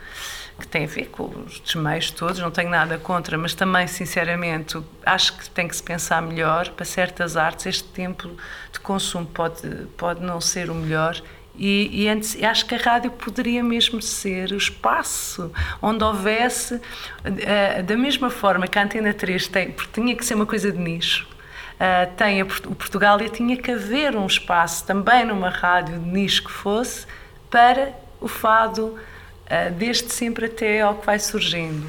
que 0.59 0.67
tem 0.67 0.85
a 0.85 0.87
ver 0.87 1.07
com 1.07 1.23
os 1.45 1.59
desmeios 1.59 2.11
todos, 2.11 2.39
não 2.39 2.51
tenho 2.51 2.69
nada 2.69 2.97
contra, 2.97 3.37
mas 3.37 3.53
também, 3.53 3.87
sinceramente, 3.87 4.81
acho 5.05 5.37
que 5.37 5.49
tem 5.49 5.67
que 5.67 5.75
se 5.75 5.83
pensar 5.83 6.21
melhor 6.21 6.69
para 6.69 6.85
certas 6.85 7.35
artes. 7.35 7.65
Este 7.65 7.87
tempo 7.89 8.29
de 8.71 8.79
consumo 8.79 9.25
pode, 9.25 9.67
pode 9.97 10.21
não 10.21 10.39
ser 10.39 10.69
o 10.69 10.75
melhor. 10.75 11.21
E, 11.57 12.03
e 12.03 12.09
antes, 12.09 12.41
acho 12.41 12.65
que 12.65 12.75
a 12.75 12.77
rádio 12.77 13.11
poderia 13.11 13.63
mesmo 13.63 14.01
ser 14.01 14.51
o 14.51 14.57
espaço 14.57 15.51
onde 15.81 16.03
houvesse, 16.03 16.75
uh, 16.75 17.83
da 17.85 17.97
mesma 17.97 18.29
forma 18.29 18.67
que 18.67 18.79
a 18.79 18.83
Antena 18.83 19.13
3 19.13 19.47
tem, 19.47 19.71
porque 19.71 20.01
tinha 20.01 20.15
que 20.15 20.25
ser 20.25 20.35
uma 20.35 20.45
coisa 20.45 20.71
de 20.71 20.77
nicho, 20.77 21.27
uh, 21.75 22.11
tem 22.15 22.41
a, 22.41 22.45
o 22.45 22.75
Portugália 22.75 23.27
tinha 23.29 23.57
que 23.57 23.71
haver 23.71 24.15
um 24.15 24.25
espaço 24.25 24.85
também 24.85 25.25
numa 25.25 25.49
rádio 25.49 25.99
de 25.99 26.09
nicho 26.09 26.43
que 26.43 26.51
fosse 26.51 27.05
para 27.49 27.93
o 28.21 28.27
fado 28.27 28.85
uh, 28.85 29.71
desde 29.77 30.11
sempre 30.11 30.45
até 30.45 30.81
ao 30.81 30.95
que 30.95 31.05
vai 31.05 31.19
surgindo. 31.19 31.85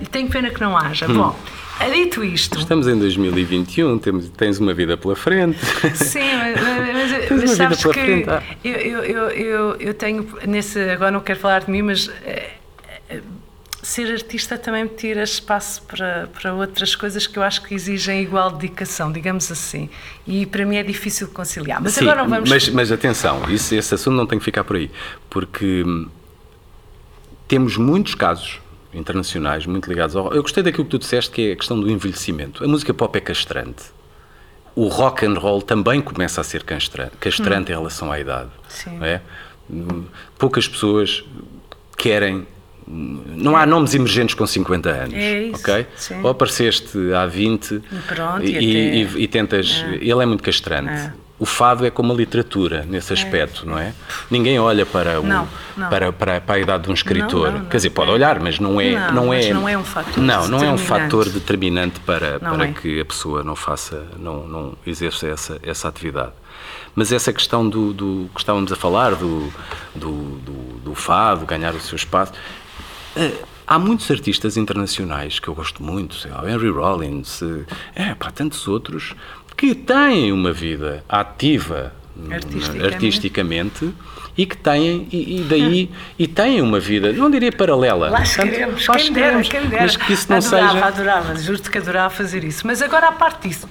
E 0.00 0.06
tenho 0.06 0.28
pena 0.28 0.48
que 0.48 0.60
não 0.60 0.76
haja. 0.76 1.10
Hum. 1.10 1.14
Bom, 1.14 1.36
dito 1.92 2.24
isto. 2.24 2.58
Estamos 2.58 2.86
em 2.86 2.98
2021, 2.98 3.98
temos, 3.98 4.28
tens 4.30 4.58
uma 4.58 4.72
vida 4.72 4.96
pela 4.96 5.16
frente. 5.16 5.58
Sim, 5.94 6.20
mas, 7.30 7.42
mas, 7.42 7.50
sabes 7.50 7.84
que 7.84 7.92
frente, 7.92 8.30
ah. 8.30 8.42
eu, 8.64 8.72
eu, 8.72 9.30
eu, 9.30 9.76
eu 9.76 9.94
tenho 9.94 10.26
nesse. 10.46 10.78
Agora 10.90 11.10
não 11.10 11.20
quero 11.20 11.38
falar 11.38 11.64
de 11.64 11.70
mim, 11.70 11.82
mas. 11.82 12.10
ser 13.82 14.10
artista 14.10 14.56
também 14.56 14.84
me 14.84 14.90
tira 14.90 15.22
espaço 15.22 15.82
para, 15.82 16.28
para 16.28 16.54
outras 16.54 16.94
coisas 16.96 17.26
que 17.26 17.38
eu 17.38 17.42
acho 17.42 17.62
que 17.62 17.74
exigem 17.74 18.22
igual 18.22 18.50
dedicação, 18.50 19.12
digamos 19.12 19.50
assim. 19.52 19.90
E 20.26 20.46
para 20.46 20.64
mim 20.64 20.76
é 20.76 20.82
difícil 20.82 21.28
conciliar. 21.28 21.82
Mas 21.82 21.94
Sim, 21.94 22.04
agora 22.04 22.22
não 22.22 22.30
vamos. 22.30 22.48
Mas, 22.48 22.68
mas 22.70 22.90
atenção, 22.90 23.42
isso, 23.50 23.74
esse 23.74 23.94
assunto 23.94 24.16
não 24.16 24.26
tem 24.26 24.38
que 24.38 24.44
ficar 24.44 24.64
por 24.64 24.76
aí, 24.76 24.90
porque 25.28 25.84
temos 27.46 27.76
muitos 27.76 28.14
casos 28.14 28.58
internacionais 28.92 29.66
muito 29.66 29.88
ligados 29.88 30.16
ao. 30.16 30.32
Eu 30.32 30.42
gostei 30.42 30.62
daquilo 30.62 30.84
que 30.84 30.90
tu 30.90 30.98
disseste, 30.98 31.30
que 31.30 31.50
é 31.50 31.52
a 31.52 31.56
questão 31.56 31.78
do 31.78 31.90
envelhecimento. 31.90 32.64
A 32.64 32.68
música 32.68 32.94
pop 32.94 33.16
é 33.16 33.20
castrante. 33.20 33.93
O 34.76 34.88
rock 34.88 35.24
and 35.24 35.34
roll 35.34 35.62
também 35.62 36.00
começa 36.00 36.40
a 36.40 36.44
ser 36.44 36.64
castrante, 36.64 37.16
castrante 37.18 37.70
hum. 37.70 37.74
em 37.74 37.78
relação 37.78 38.12
à 38.12 38.18
idade. 38.18 38.50
Sim. 38.68 38.98
É? 39.02 39.20
Poucas 40.38 40.66
pessoas 40.66 41.24
querem. 41.96 42.46
Não 42.86 43.56
há 43.56 43.64
nomes 43.64 43.94
emergentes 43.94 44.34
com 44.34 44.46
50 44.46 44.90
anos, 44.90 45.14
é 45.14 45.42
isso, 45.44 45.60
ok? 45.60 45.86
Sim. 45.96 46.20
Ou 46.22 46.28
apareceste 46.28 46.98
há 47.14 47.24
20 47.24 47.70
e, 47.70 47.80
pronto, 48.06 48.44
e, 48.44 48.58
e, 48.58 49.02
e, 49.02 49.22
e 49.22 49.28
tentas. 49.28 49.82
É. 49.86 49.94
Ele 49.94 50.22
é 50.22 50.26
muito 50.26 50.42
castrante. 50.42 51.12
É. 51.44 51.46
O 51.46 51.46
fado 51.46 51.84
é 51.84 51.90
como 51.90 52.12
a 52.12 52.16
literatura 52.16 52.86
nesse 52.88 53.12
aspecto, 53.12 53.66
não 53.66 53.78
é? 53.78 53.92
Ninguém 54.30 54.58
olha 54.58 54.86
para 54.86 55.20
o, 55.20 55.22
não 55.26 55.46
não. 55.76 55.88
Para, 55.90 56.10
para, 56.12 56.40
para 56.40 56.54
a 56.54 56.58
idade 56.58 56.84
de 56.84 56.90
um 56.90 56.94
escritor. 56.94 57.52
não. 57.52 57.64
Quer 57.66 57.76
dizer, 57.76 57.90
pode 57.90 58.10
olhar, 58.10 58.40
mas 58.40 58.58
não 58.58 58.80
é. 58.80 58.92
Não, 58.92 59.12
Não, 59.14 59.26
mas 59.28 59.44
é, 59.46 59.52
não 59.52 59.68
é 59.68 59.76
um 59.76 59.84
fator 59.84 60.22
Não, 60.22 60.48
não 60.48 60.58
é 60.58 60.70
um 60.70 60.76
determinante. 60.76 60.82
fator 60.86 61.28
determinante 61.28 62.00
para, 62.00 62.40
para 62.40 62.64
é. 62.64 62.72
que 62.72 63.00
a 63.00 63.04
pessoa 63.04 63.42
não 63.44 63.54
faça, 63.54 64.06
não, 64.18 64.46
não 64.48 64.72
exerça 64.86 65.26
essa, 65.28 65.58
essa 65.62 65.86
atividade. 65.88 66.32
Mas 66.94 67.12
essa 67.12 67.32
questão 67.32 67.68
do, 67.68 67.92
do 67.92 68.30
que 68.34 68.40
estávamos 68.40 68.72
a 68.72 68.76
falar, 68.76 69.14
do, 69.16 69.52
do, 69.94 70.12
do, 70.38 70.52
do 70.84 70.94
fado, 70.94 71.44
ganhar 71.44 71.74
o 71.74 71.80
seu 71.80 71.96
espaço. 71.96 72.32
eh, 73.16 73.32
Há 73.66 73.78
muitos 73.78 74.10
artistas 74.10 74.58
internacionais 74.58 75.38
que 75.38 75.48
eu 75.48 75.54
gosto 75.54 75.82
muito, 75.82 76.14
sei 76.16 76.30
lá, 76.30 76.48
Henry 76.48 76.68
Rollins, 76.68 77.40
eh, 77.42 77.64
é, 78.10 78.14
pá, 78.14 78.30
tantos 78.30 78.68
outros, 78.68 79.14
que 79.56 79.74
têm 79.74 80.32
uma 80.32 80.52
vida 80.52 81.04
ativa 81.08 81.92
Artisticamente. 82.30 82.86
artisticamente 82.86 83.94
e 84.36 84.46
que 84.46 84.56
têm, 84.56 85.08
e, 85.12 85.40
e 85.40 85.44
daí, 85.44 85.90
e 86.18 86.26
têm 86.26 86.60
uma 86.60 86.80
vida, 86.80 87.12
não 87.12 87.30
diria 87.30 87.52
paralela. 87.52 88.10
Lá 88.10 88.22
queremos, 88.22 88.86
quem 88.86 88.98
chegaremos, 88.98 89.48
quem 89.48 89.66
dera. 89.66 89.82
Mas 89.82 89.96
que 89.96 90.12
isso 90.12 90.26
não 90.28 90.38
adorava, 90.38 90.72
seja. 90.72 90.84
adorava, 90.86 91.36
juro-te 91.36 91.70
que 91.70 91.78
adorava 91.78 92.10
fazer 92.10 92.44
isso. 92.44 92.66
Mas 92.66 92.82
agora, 92.82 93.08
à 93.08 93.12
parte 93.12 93.48
disso, 93.48 93.68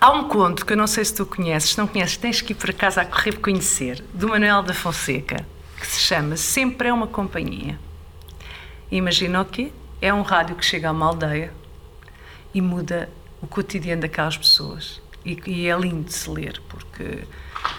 há 0.00 0.10
um 0.12 0.24
conto 0.24 0.66
que 0.66 0.72
eu 0.72 0.76
não 0.76 0.86
sei 0.86 1.04
se 1.04 1.14
tu 1.14 1.24
conheces, 1.24 1.70
se 1.70 1.78
não 1.78 1.86
conheces, 1.86 2.16
tens 2.16 2.40
que 2.40 2.52
ir 2.52 2.56
para 2.56 2.72
casa 2.72 3.02
a 3.02 3.04
correr 3.04 3.36
conhecer, 3.38 4.02
do 4.12 4.28
Manuel 4.28 4.62
da 4.62 4.74
Fonseca, 4.74 5.44
que 5.78 5.86
se 5.86 6.00
chama 6.00 6.36
Sempre 6.36 6.88
é 6.88 6.92
uma 6.92 7.06
Companhia. 7.06 7.78
Imagina 8.90 9.42
o 9.42 9.44
quê? 9.44 9.70
É 10.00 10.12
um 10.12 10.22
rádio 10.22 10.56
que 10.56 10.64
chega 10.64 10.88
a 10.88 10.92
uma 10.92 11.06
aldeia 11.06 11.52
e 12.52 12.60
muda 12.60 13.08
o 13.40 13.46
cotidiano 13.46 14.02
daquelas 14.02 14.36
pessoas. 14.36 15.00
E, 15.24 15.38
e 15.46 15.68
é 15.68 15.76
lindo 15.76 16.04
de 16.04 16.12
se 16.12 16.30
ler, 16.30 16.60
porque, 16.68 17.24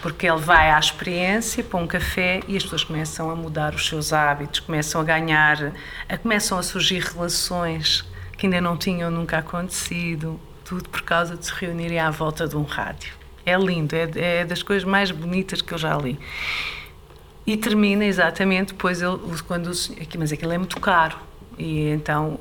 porque 0.02 0.26
ele 0.26 0.38
vai 0.40 0.70
à 0.70 0.78
experiência 0.78 1.64
para 1.64 1.80
um 1.80 1.86
café 1.86 2.40
e 2.46 2.56
as 2.56 2.62
pessoas 2.62 2.84
começam 2.84 3.30
a 3.30 3.34
mudar 3.34 3.74
os 3.74 3.88
seus 3.88 4.12
hábitos, 4.12 4.60
começam 4.60 5.00
a 5.00 5.04
ganhar, 5.04 5.72
a, 6.08 6.18
começam 6.18 6.58
a 6.58 6.62
surgir 6.62 7.00
relações 7.00 8.04
que 8.36 8.46
ainda 8.46 8.60
não 8.60 8.76
tinham 8.76 9.10
nunca 9.10 9.38
acontecido, 9.38 10.40
tudo 10.64 10.88
por 10.88 11.02
causa 11.02 11.36
de 11.36 11.44
se 11.44 11.52
reunirem 11.52 11.98
à 11.98 12.10
volta 12.10 12.46
de 12.46 12.56
um 12.56 12.62
rádio. 12.62 13.12
É 13.44 13.56
lindo, 13.56 13.94
é, 13.94 14.40
é 14.40 14.44
das 14.44 14.62
coisas 14.62 14.84
mais 14.84 15.10
bonitas 15.10 15.60
que 15.60 15.72
eu 15.72 15.78
já 15.78 15.96
li. 15.96 16.18
E 17.46 17.56
termina 17.56 18.04
exatamente 18.04 18.72
depois 18.72 19.02
ele, 19.02 19.18
quando 19.46 19.70
mas 20.18 20.32
aquilo 20.32 20.52
é 20.52 20.58
muito 20.58 20.78
caro. 20.78 21.18
E 21.62 21.90
então 21.90 22.38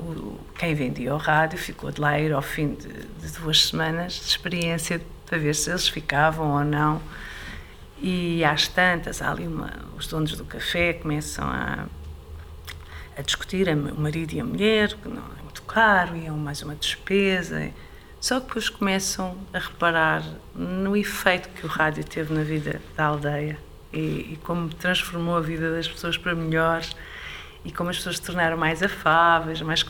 quem 0.58 0.74
vendia 0.74 1.14
o 1.14 1.18
rádio 1.18 1.60
ficou 1.60 1.92
de 1.92 2.00
lá 2.00 2.18
ir 2.18 2.32
ao 2.32 2.42
fim 2.42 2.74
de, 2.74 2.88
de 2.88 3.38
duas 3.38 3.66
semanas 3.68 4.14
de 4.14 4.22
experiência 4.28 5.02
para 5.26 5.38
ver 5.38 5.54
se 5.56 5.70
eles 5.70 5.90
ficavam 5.90 6.52
ou 6.58 6.64
não. 6.64 7.02
E 8.02 8.46
às 8.46 8.70
tantas, 8.70 9.22
há 9.22 9.30
ali 9.30 9.46
uma, 9.46 9.74
os 9.98 10.08
donos 10.08 10.38
do 10.38 10.46
café 10.46 10.94
começam 10.94 11.46
a, 11.46 11.86
a 13.18 13.22
discutir, 13.22 13.68
a- 13.70 13.74
o 13.74 14.00
marido 14.00 14.32
e 14.34 14.40
a 14.40 14.46
mulher, 14.46 14.94
que 14.94 15.10
não 15.10 15.22
é 15.38 15.44
muito 15.44 15.62
caro 15.64 16.16
e 16.16 16.26
é 16.26 16.32
mais 16.32 16.62
uma 16.62 16.76
despesa. 16.76 17.72
Só 18.22 18.40
que 18.40 18.48
depois 18.48 18.70
começam 18.70 19.38
a 19.54 19.60
reparar 19.60 20.24
no 20.56 20.96
efeito 20.96 21.50
que 21.50 21.66
o 21.66 21.70
rádio 21.70 22.06
teve 22.06 22.34
na 22.34 22.44
vida 22.44 22.82
da 22.96 23.06
aldeia 23.08 23.58
e, 23.92 23.98
e 24.34 24.40
como 24.44 24.70
transformou 24.70 25.36
a 25.36 25.42
vida 25.42 25.72
das 25.74 25.90
pessoas 25.90 26.18
para 26.18 26.34
melhor 26.36 26.82
e 27.64 27.72
como 27.72 27.90
as 27.90 27.98
pessoas 27.98 28.18
se 28.18 28.22
tornaram 28.22 28.58
mais 28.58 28.82
afáveis, 28.82 29.62
mais, 29.62 29.86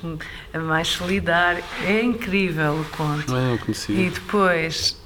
mais 0.54 0.88
solidárias. 0.88 1.64
É 1.86 2.02
incrível 2.02 2.74
o 2.80 2.86
conto. 2.86 3.32
Não, 3.32 3.52
não 3.52 3.58
conhecia. 3.58 3.96
E 3.96 4.10
depois 4.10 5.00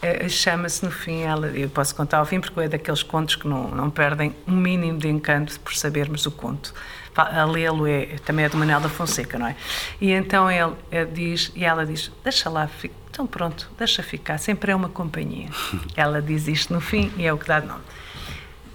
eh, 0.00 0.28
chama-se 0.28 0.84
no 0.84 0.90
fim, 0.90 1.22
ela, 1.22 1.48
eu 1.48 1.68
posso 1.68 1.94
contar 1.94 2.18
ao 2.18 2.26
fim 2.26 2.40
porque 2.40 2.60
é 2.60 2.68
daqueles 2.68 3.02
contos 3.02 3.34
que 3.34 3.48
não, 3.48 3.68
não 3.70 3.90
perdem 3.90 4.34
um 4.46 4.56
mínimo 4.56 4.98
de 4.98 5.08
encanto 5.08 5.58
por 5.60 5.74
sabermos 5.74 6.24
o 6.24 6.30
conto. 6.30 6.72
A 7.16 7.44
lê-lo 7.44 7.84
é, 7.84 8.16
também 8.24 8.44
é 8.44 8.48
do 8.48 8.56
Manuel 8.56 8.80
da 8.80 8.88
Fonseca, 8.88 9.40
não 9.40 9.48
é? 9.48 9.56
E 10.00 10.12
então 10.12 10.48
ele 10.48 10.76
diz, 11.12 11.50
e 11.56 11.64
ela 11.64 11.84
diz, 11.84 12.12
deixa 12.22 12.48
lá, 12.48 12.70
então 13.10 13.26
pronto, 13.26 13.68
deixa 13.76 14.04
ficar, 14.04 14.38
sempre 14.38 14.70
é 14.70 14.76
uma 14.76 14.88
companhia. 14.88 15.48
ela 15.96 16.22
diz 16.22 16.46
isto 16.46 16.72
no 16.72 16.80
fim 16.80 17.10
e 17.16 17.26
é 17.26 17.32
o 17.32 17.36
que 17.36 17.48
dá 17.48 17.60
nome. 17.60 17.82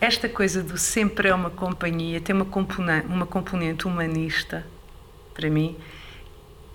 Esta 0.03 0.27
coisa 0.27 0.61
do 0.61 0.77
sempre 0.77 1.29
é 1.29 1.33
uma 1.33 1.49
companhia 1.49 2.19
tem 2.19 2.35
uma 2.35 2.43
componente, 2.43 3.07
uma 3.07 3.25
componente 3.25 3.87
humanista, 3.87 4.65
para 5.33 5.49
mim, 5.49 5.77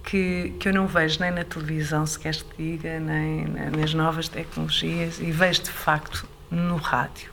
que, 0.02 0.54
que 0.58 0.66
eu 0.66 0.72
não 0.72 0.86
vejo 0.86 1.20
nem 1.20 1.30
na 1.30 1.44
televisão, 1.44 2.06
se 2.06 2.18
queres 2.18 2.40
que 2.40 2.56
diga, 2.56 2.98
nem 2.98 3.44
na- 3.44 3.70
nas 3.70 3.92
novas 3.92 4.28
tecnologias, 4.30 5.20
e 5.20 5.30
vejo 5.30 5.62
de 5.64 5.70
facto 5.70 6.26
no 6.50 6.76
rádio. 6.76 7.30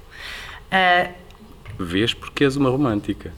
Ah, 0.70 1.12
Vês 1.80 2.14
porque 2.14 2.44
és 2.44 2.58
uma 2.58 2.70
romântica. 2.70 3.32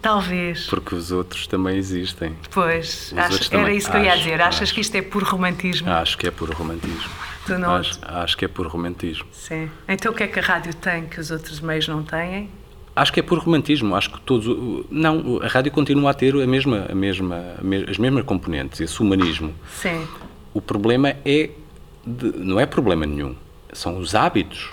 talvez, 0.00 0.66
Porque 0.66 0.94
os 0.94 1.12
outros 1.12 1.46
também 1.46 1.76
existem. 1.76 2.34
pois, 2.50 3.12
acho- 3.18 3.34
era 3.36 3.48
também. 3.64 3.76
isso 3.76 3.90
que 3.90 3.96
eu 3.98 4.02
ia 4.04 4.12
Acho, 4.14 4.22
dizer. 4.22 4.40
Achas 4.40 4.62
acho. 4.62 4.74
que 4.74 4.80
isto 4.80 4.94
é 4.94 5.02
por 5.02 5.22
romantismo? 5.24 5.90
Acho 5.90 6.16
que 6.16 6.26
é 6.26 6.30
por 6.30 6.48
romantismo. 6.54 7.10
Não- 7.56 7.74
Acho, 7.76 7.98
acho 8.02 8.36
que 8.36 8.44
é 8.44 8.48
por 8.48 8.66
romantismo. 8.66 9.26
Sim. 9.32 9.70
Então 9.88 10.12
o 10.12 10.14
que 10.14 10.24
é 10.24 10.26
que 10.26 10.38
a 10.38 10.42
rádio 10.42 10.74
tem 10.74 11.06
que 11.06 11.20
os 11.20 11.30
outros 11.30 11.60
meios 11.60 11.86
não 11.88 12.02
têm? 12.02 12.50
Acho 12.96 13.12
que 13.12 13.20
é 13.20 13.22
por 13.22 13.38
romantismo. 13.38 13.94
Acho 13.94 14.10
que 14.10 14.20
todos. 14.22 14.46
Não, 14.90 15.40
a 15.42 15.46
rádio 15.46 15.70
continua 15.70 16.10
a 16.10 16.14
ter 16.14 16.34
a 16.34 16.46
mesma, 16.46 16.86
a 16.90 16.94
mesma, 16.94 17.54
a 17.58 17.62
me- 17.62 17.86
as 17.88 17.96
mesmas 17.96 18.24
componentes, 18.24 18.80
esse 18.80 19.00
humanismo. 19.00 19.54
Sim. 19.72 20.04
O 20.52 20.60
problema 20.60 21.14
é. 21.24 21.50
de- 22.04 22.32
não 22.38 22.58
é 22.58 22.66
problema 22.66 23.06
nenhum. 23.06 23.36
São 23.72 23.98
os 23.98 24.14
hábitos. 24.14 24.72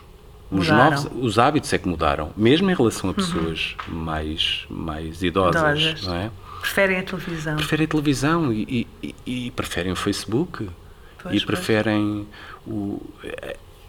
Os, 0.49 0.67
Mudaram. 0.69 0.97
Uhum. 0.97 1.03
novos, 1.03 1.25
os 1.25 1.39
hábitos 1.39 1.73
é 1.73 1.77
que 1.77 1.87
mudaram, 1.87 2.31
mesmo 2.37 2.69
em 2.69 2.73
relação 2.73 3.09
a 3.09 3.13
pessoas 3.13 3.75
mais, 3.87 4.65
mais 4.69 5.21
idosas. 5.23 5.79
Idosas. 5.81 6.07
É? 6.07 6.31
Preferem 6.61 6.97
a 6.99 7.03
televisão. 7.03 7.55
Preferem 7.57 7.85
a 7.85 7.87
televisão 7.87 8.53
e- 8.53 8.87
e- 9.03 9.15
e 9.25 9.51
preferem 9.51 9.91
o 9.91 9.95
Facebook. 9.95 10.69
Pois, 11.25 11.41
e 11.41 11.45
pois. 11.45 11.45
preferem. 11.45 12.27
O, 12.65 13.01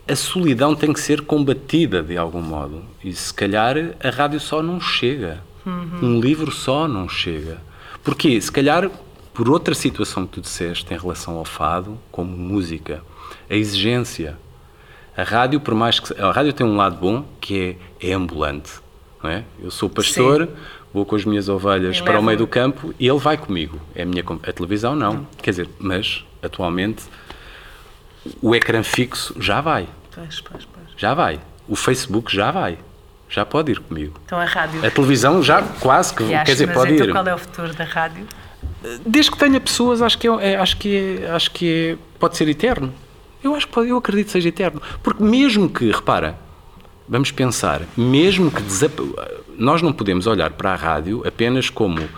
a 0.09 0.17
solidão 0.17 0.75
tem 0.75 0.93
que 0.93 1.01
ser 1.01 1.23
combatida 1.23 2.03
de 2.03 2.17
algum 2.17 2.41
modo. 2.41 2.83
E 3.03 3.13
se 3.13 3.33
calhar 3.33 3.77
a 4.03 4.11
rádio 4.11 4.41
só 4.41 4.63
não 4.63 4.81
chega. 4.81 5.43
Uhum. 5.65 5.99
Um 6.03 6.21
livro 6.21 6.51
só 6.51 6.87
não 6.87 7.09
chega. 7.09 7.59
Porquê? 8.03 8.41
Se 8.41 8.51
calhar 8.51 8.89
por 9.35 9.51
outra 9.51 9.75
situação 9.75 10.27
que 10.27 10.35
tu 10.35 10.41
disseste 10.41 10.95
em 10.95 10.97
relação 10.97 11.37
ao 11.37 11.45
fado, 11.45 11.99
como 12.11 12.35
música, 12.37 13.03
a 13.51 13.55
exigência. 13.55 14.39
A 15.17 15.23
rádio, 15.23 15.61
por 15.61 15.75
mais 15.75 15.99
que. 15.99 16.19
A 16.21 16.31
rádio 16.31 16.53
tem 16.53 16.67
um 16.67 16.77
lado 16.77 16.97
bom 16.97 17.25
que 17.41 17.77
é, 18.01 18.09
é 18.11 18.13
ambulante. 18.13 18.75
Não 19.23 19.31
é? 19.31 19.45
Eu 19.61 19.71
sou 19.71 19.91
pastor, 19.91 20.49
vou 20.95 21.05
com 21.05 21.17
as 21.17 21.25
minhas 21.25 21.49
ovelhas 21.49 22.01
para 22.01 22.21
o 22.21 22.23
meio 22.23 22.39
do 22.39 22.47
campo 22.47 22.95
e 22.99 23.09
ele 23.09 23.19
vai 23.19 23.37
comigo. 23.37 23.81
É 23.95 24.03
a, 24.03 24.07
minha, 24.07 24.23
a 24.23 24.53
televisão 24.53 24.95
não. 24.95 25.27
Quer 25.43 25.51
dizer, 25.51 25.69
mas 25.79 26.25
atualmente 26.43 27.03
o 28.43 28.55
ecrã 28.55 28.83
fixo 28.83 29.35
já 29.41 29.61
vai. 29.61 29.89
Pois, 30.15 30.41
pois, 30.41 30.65
pois. 30.65 30.87
Já 30.97 31.15
vai. 31.15 31.41
O 31.69 31.77
Facebook 31.77 32.35
já 32.35 32.51
vai. 32.51 32.79
Já 33.29 33.45
pode 33.45 33.73
ir 33.73 33.81
comigo. 33.81 34.21
Então 34.25 34.39
a 34.39 34.45
rádio. 34.45 34.87
A 34.87 34.91
televisão 34.91 35.43
já 35.43 35.63
quase 35.81 36.15
que. 36.15 36.23
E 36.23 36.29
quer 36.29 36.45
dizer, 36.45 36.67
mas 36.67 36.77
pode 36.77 36.95
então 36.95 37.07
ir. 37.07 37.13
qual 37.13 37.27
é 37.27 37.35
o 37.35 37.39
futuro 37.39 37.75
da 37.75 37.85
rádio? 37.85 38.27
Desde 39.05 39.31
que 39.31 39.39
tenha 39.39 39.61
pessoas, 39.61 40.01
acho 40.01 40.17
que, 40.17 40.29
é, 40.29 40.53
é- 40.53 40.57
acho 40.57 40.77
que, 40.77 41.19
é, 41.23 41.31
acho 41.31 41.51
que 41.51 41.91
é, 41.93 42.19
pode 42.21 42.37
ser 42.37 42.49
eterno. 42.49 42.93
Eu 43.43 43.55
acho 43.55 43.67
que 43.67 43.73
pode, 43.73 43.89
eu 43.89 43.97
acredito 43.97 44.27
que 44.27 44.33
seja 44.33 44.49
eterno. 44.49 44.81
Porque 45.03 45.23
mesmo 45.23 45.69
que, 45.69 45.91
repara, 45.91 46.39
vamos 47.09 47.31
pensar, 47.31 47.83
mesmo 47.97 48.51
que 48.51 48.63
desapa... 48.63 49.03
nós 49.59 49.83
não 49.83 49.93
podemos 49.93 50.27
olhar 50.27 50.51
para 50.53 50.73
a 50.73 50.77
rádio 50.77 51.23
apenas 51.27 51.69
como 51.69 52.09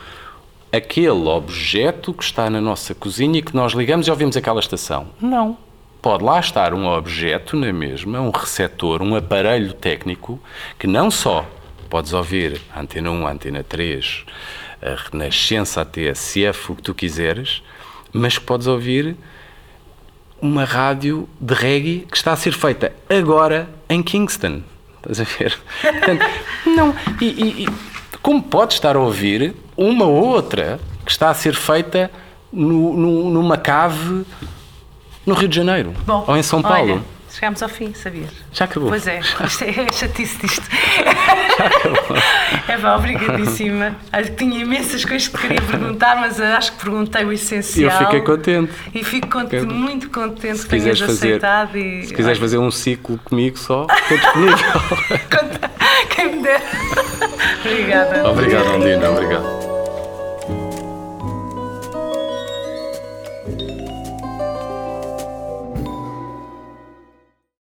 aquele 0.72 1.08
objeto 1.08 2.12
que 2.12 2.22
está 2.22 2.50
na 2.50 2.60
nossa 2.60 2.94
cozinha 2.94 3.38
e 3.38 3.42
que 3.42 3.54
nós 3.54 3.72
ligamos 3.72 4.06
e 4.06 4.10
ouvimos 4.10 4.36
aquela 4.36 4.60
estação. 4.60 5.08
Não. 5.20 5.56
Pode 6.00 6.22
lá 6.24 6.38
estar 6.38 6.72
um 6.74 6.86
objeto 6.86 7.56
na 7.56 7.72
mesma, 7.72 8.20
um 8.20 8.30
receptor, 8.30 9.02
um 9.02 9.16
aparelho 9.16 9.72
técnico 9.72 10.40
que 10.78 10.86
não 10.86 11.10
só 11.10 11.44
podes 11.90 12.12
ouvir 12.12 12.60
a 12.74 12.80
Antena 12.80 13.10
1, 13.10 13.26
a 13.26 13.30
Antena 13.32 13.64
3, 13.64 14.24
a 14.80 15.10
Renascença, 15.10 15.80
a 15.80 15.84
TSF, 15.84 16.72
o 16.72 16.76
que 16.76 16.82
tu 16.82 16.94
quiseres, 16.94 17.62
mas 18.12 18.38
que 18.38 18.44
podes 18.44 18.66
ouvir 18.68 19.16
uma 20.40 20.64
rádio 20.64 21.28
de 21.40 21.52
reggae 21.52 22.06
que 22.08 22.16
está 22.16 22.32
a 22.32 22.36
ser 22.36 22.52
feita 22.52 22.92
agora 23.08 23.68
em 23.88 24.02
Kingston. 24.02 24.62
Estás 24.98 25.20
a 25.20 25.24
ver? 25.24 25.58
Portanto, 25.82 26.26
não. 26.66 26.94
E, 27.20 27.24
e- 27.26 27.64
e 27.64 27.68
como 28.22 28.40
podes 28.42 28.76
estar 28.76 28.94
a 28.94 29.00
ouvir 29.00 29.54
uma 29.76 30.04
outra 30.04 30.78
que 31.04 31.10
está 31.10 31.30
a 31.30 31.34
ser 31.34 31.54
feita 31.54 32.08
no- 32.52 32.96
no- 32.96 33.30
numa 33.30 33.56
cave 33.56 34.24
no 35.28 35.34
Rio 35.34 35.48
de 35.48 35.56
Janeiro 35.56 35.92
Bom, 36.06 36.24
ou 36.26 36.36
em 36.36 36.42
São 36.42 36.60
Paulo? 36.62 36.92
Olha, 36.94 37.02
chegámos 37.30 37.62
ao 37.62 37.68
fim, 37.68 37.92
sabias? 37.94 38.30
Já 38.52 38.64
acabou. 38.64 38.88
Pois 38.88 39.06
é, 39.06 39.20
isto 39.20 39.64
é 39.64 39.68
é 39.70 39.92
chatice 39.92 40.38
disto. 40.38 40.62
É 42.68 42.76
pá, 42.76 42.94
obrigadíssima. 42.96 43.96
Acho 44.12 44.30
que 44.30 44.36
tinha 44.36 44.60
imensas 44.60 45.04
coisas 45.04 45.26
que 45.28 45.36
queria 45.38 45.60
perguntar, 45.60 46.16
mas 46.20 46.40
acho 46.40 46.72
que 46.72 46.78
perguntei 46.84 47.24
o 47.24 47.32
E 47.32 47.34
essencial. 47.34 47.90
eu 47.90 47.98
fiquei 48.06 48.20
contente. 48.20 48.72
E 48.94 49.02
fico 49.04 49.28
cont- 49.28 49.50
Fiquei- 49.50 49.62
muito 49.66 50.08
contente 50.10 50.58
Se 50.58 50.64
que 50.66 50.78
tenhas 50.78 50.98
fazer, 51.00 51.12
aceitado. 51.34 51.76
E, 51.76 52.04
se 52.06 52.14
quiseres 52.14 52.38
fazer 52.38 52.58
um 52.58 52.70
ciclo 52.70 53.18
comigo 53.24 53.58
só, 53.58 53.86
estou 53.90 54.16
disponível. 54.18 54.58
Quem 56.14 56.36
me 56.36 56.42
dera. 56.42 56.62
Obrigada. 57.64 58.28
Obrigado, 58.30 58.68
Aldina, 58.68 59.10
obrigado. 59.10 59.67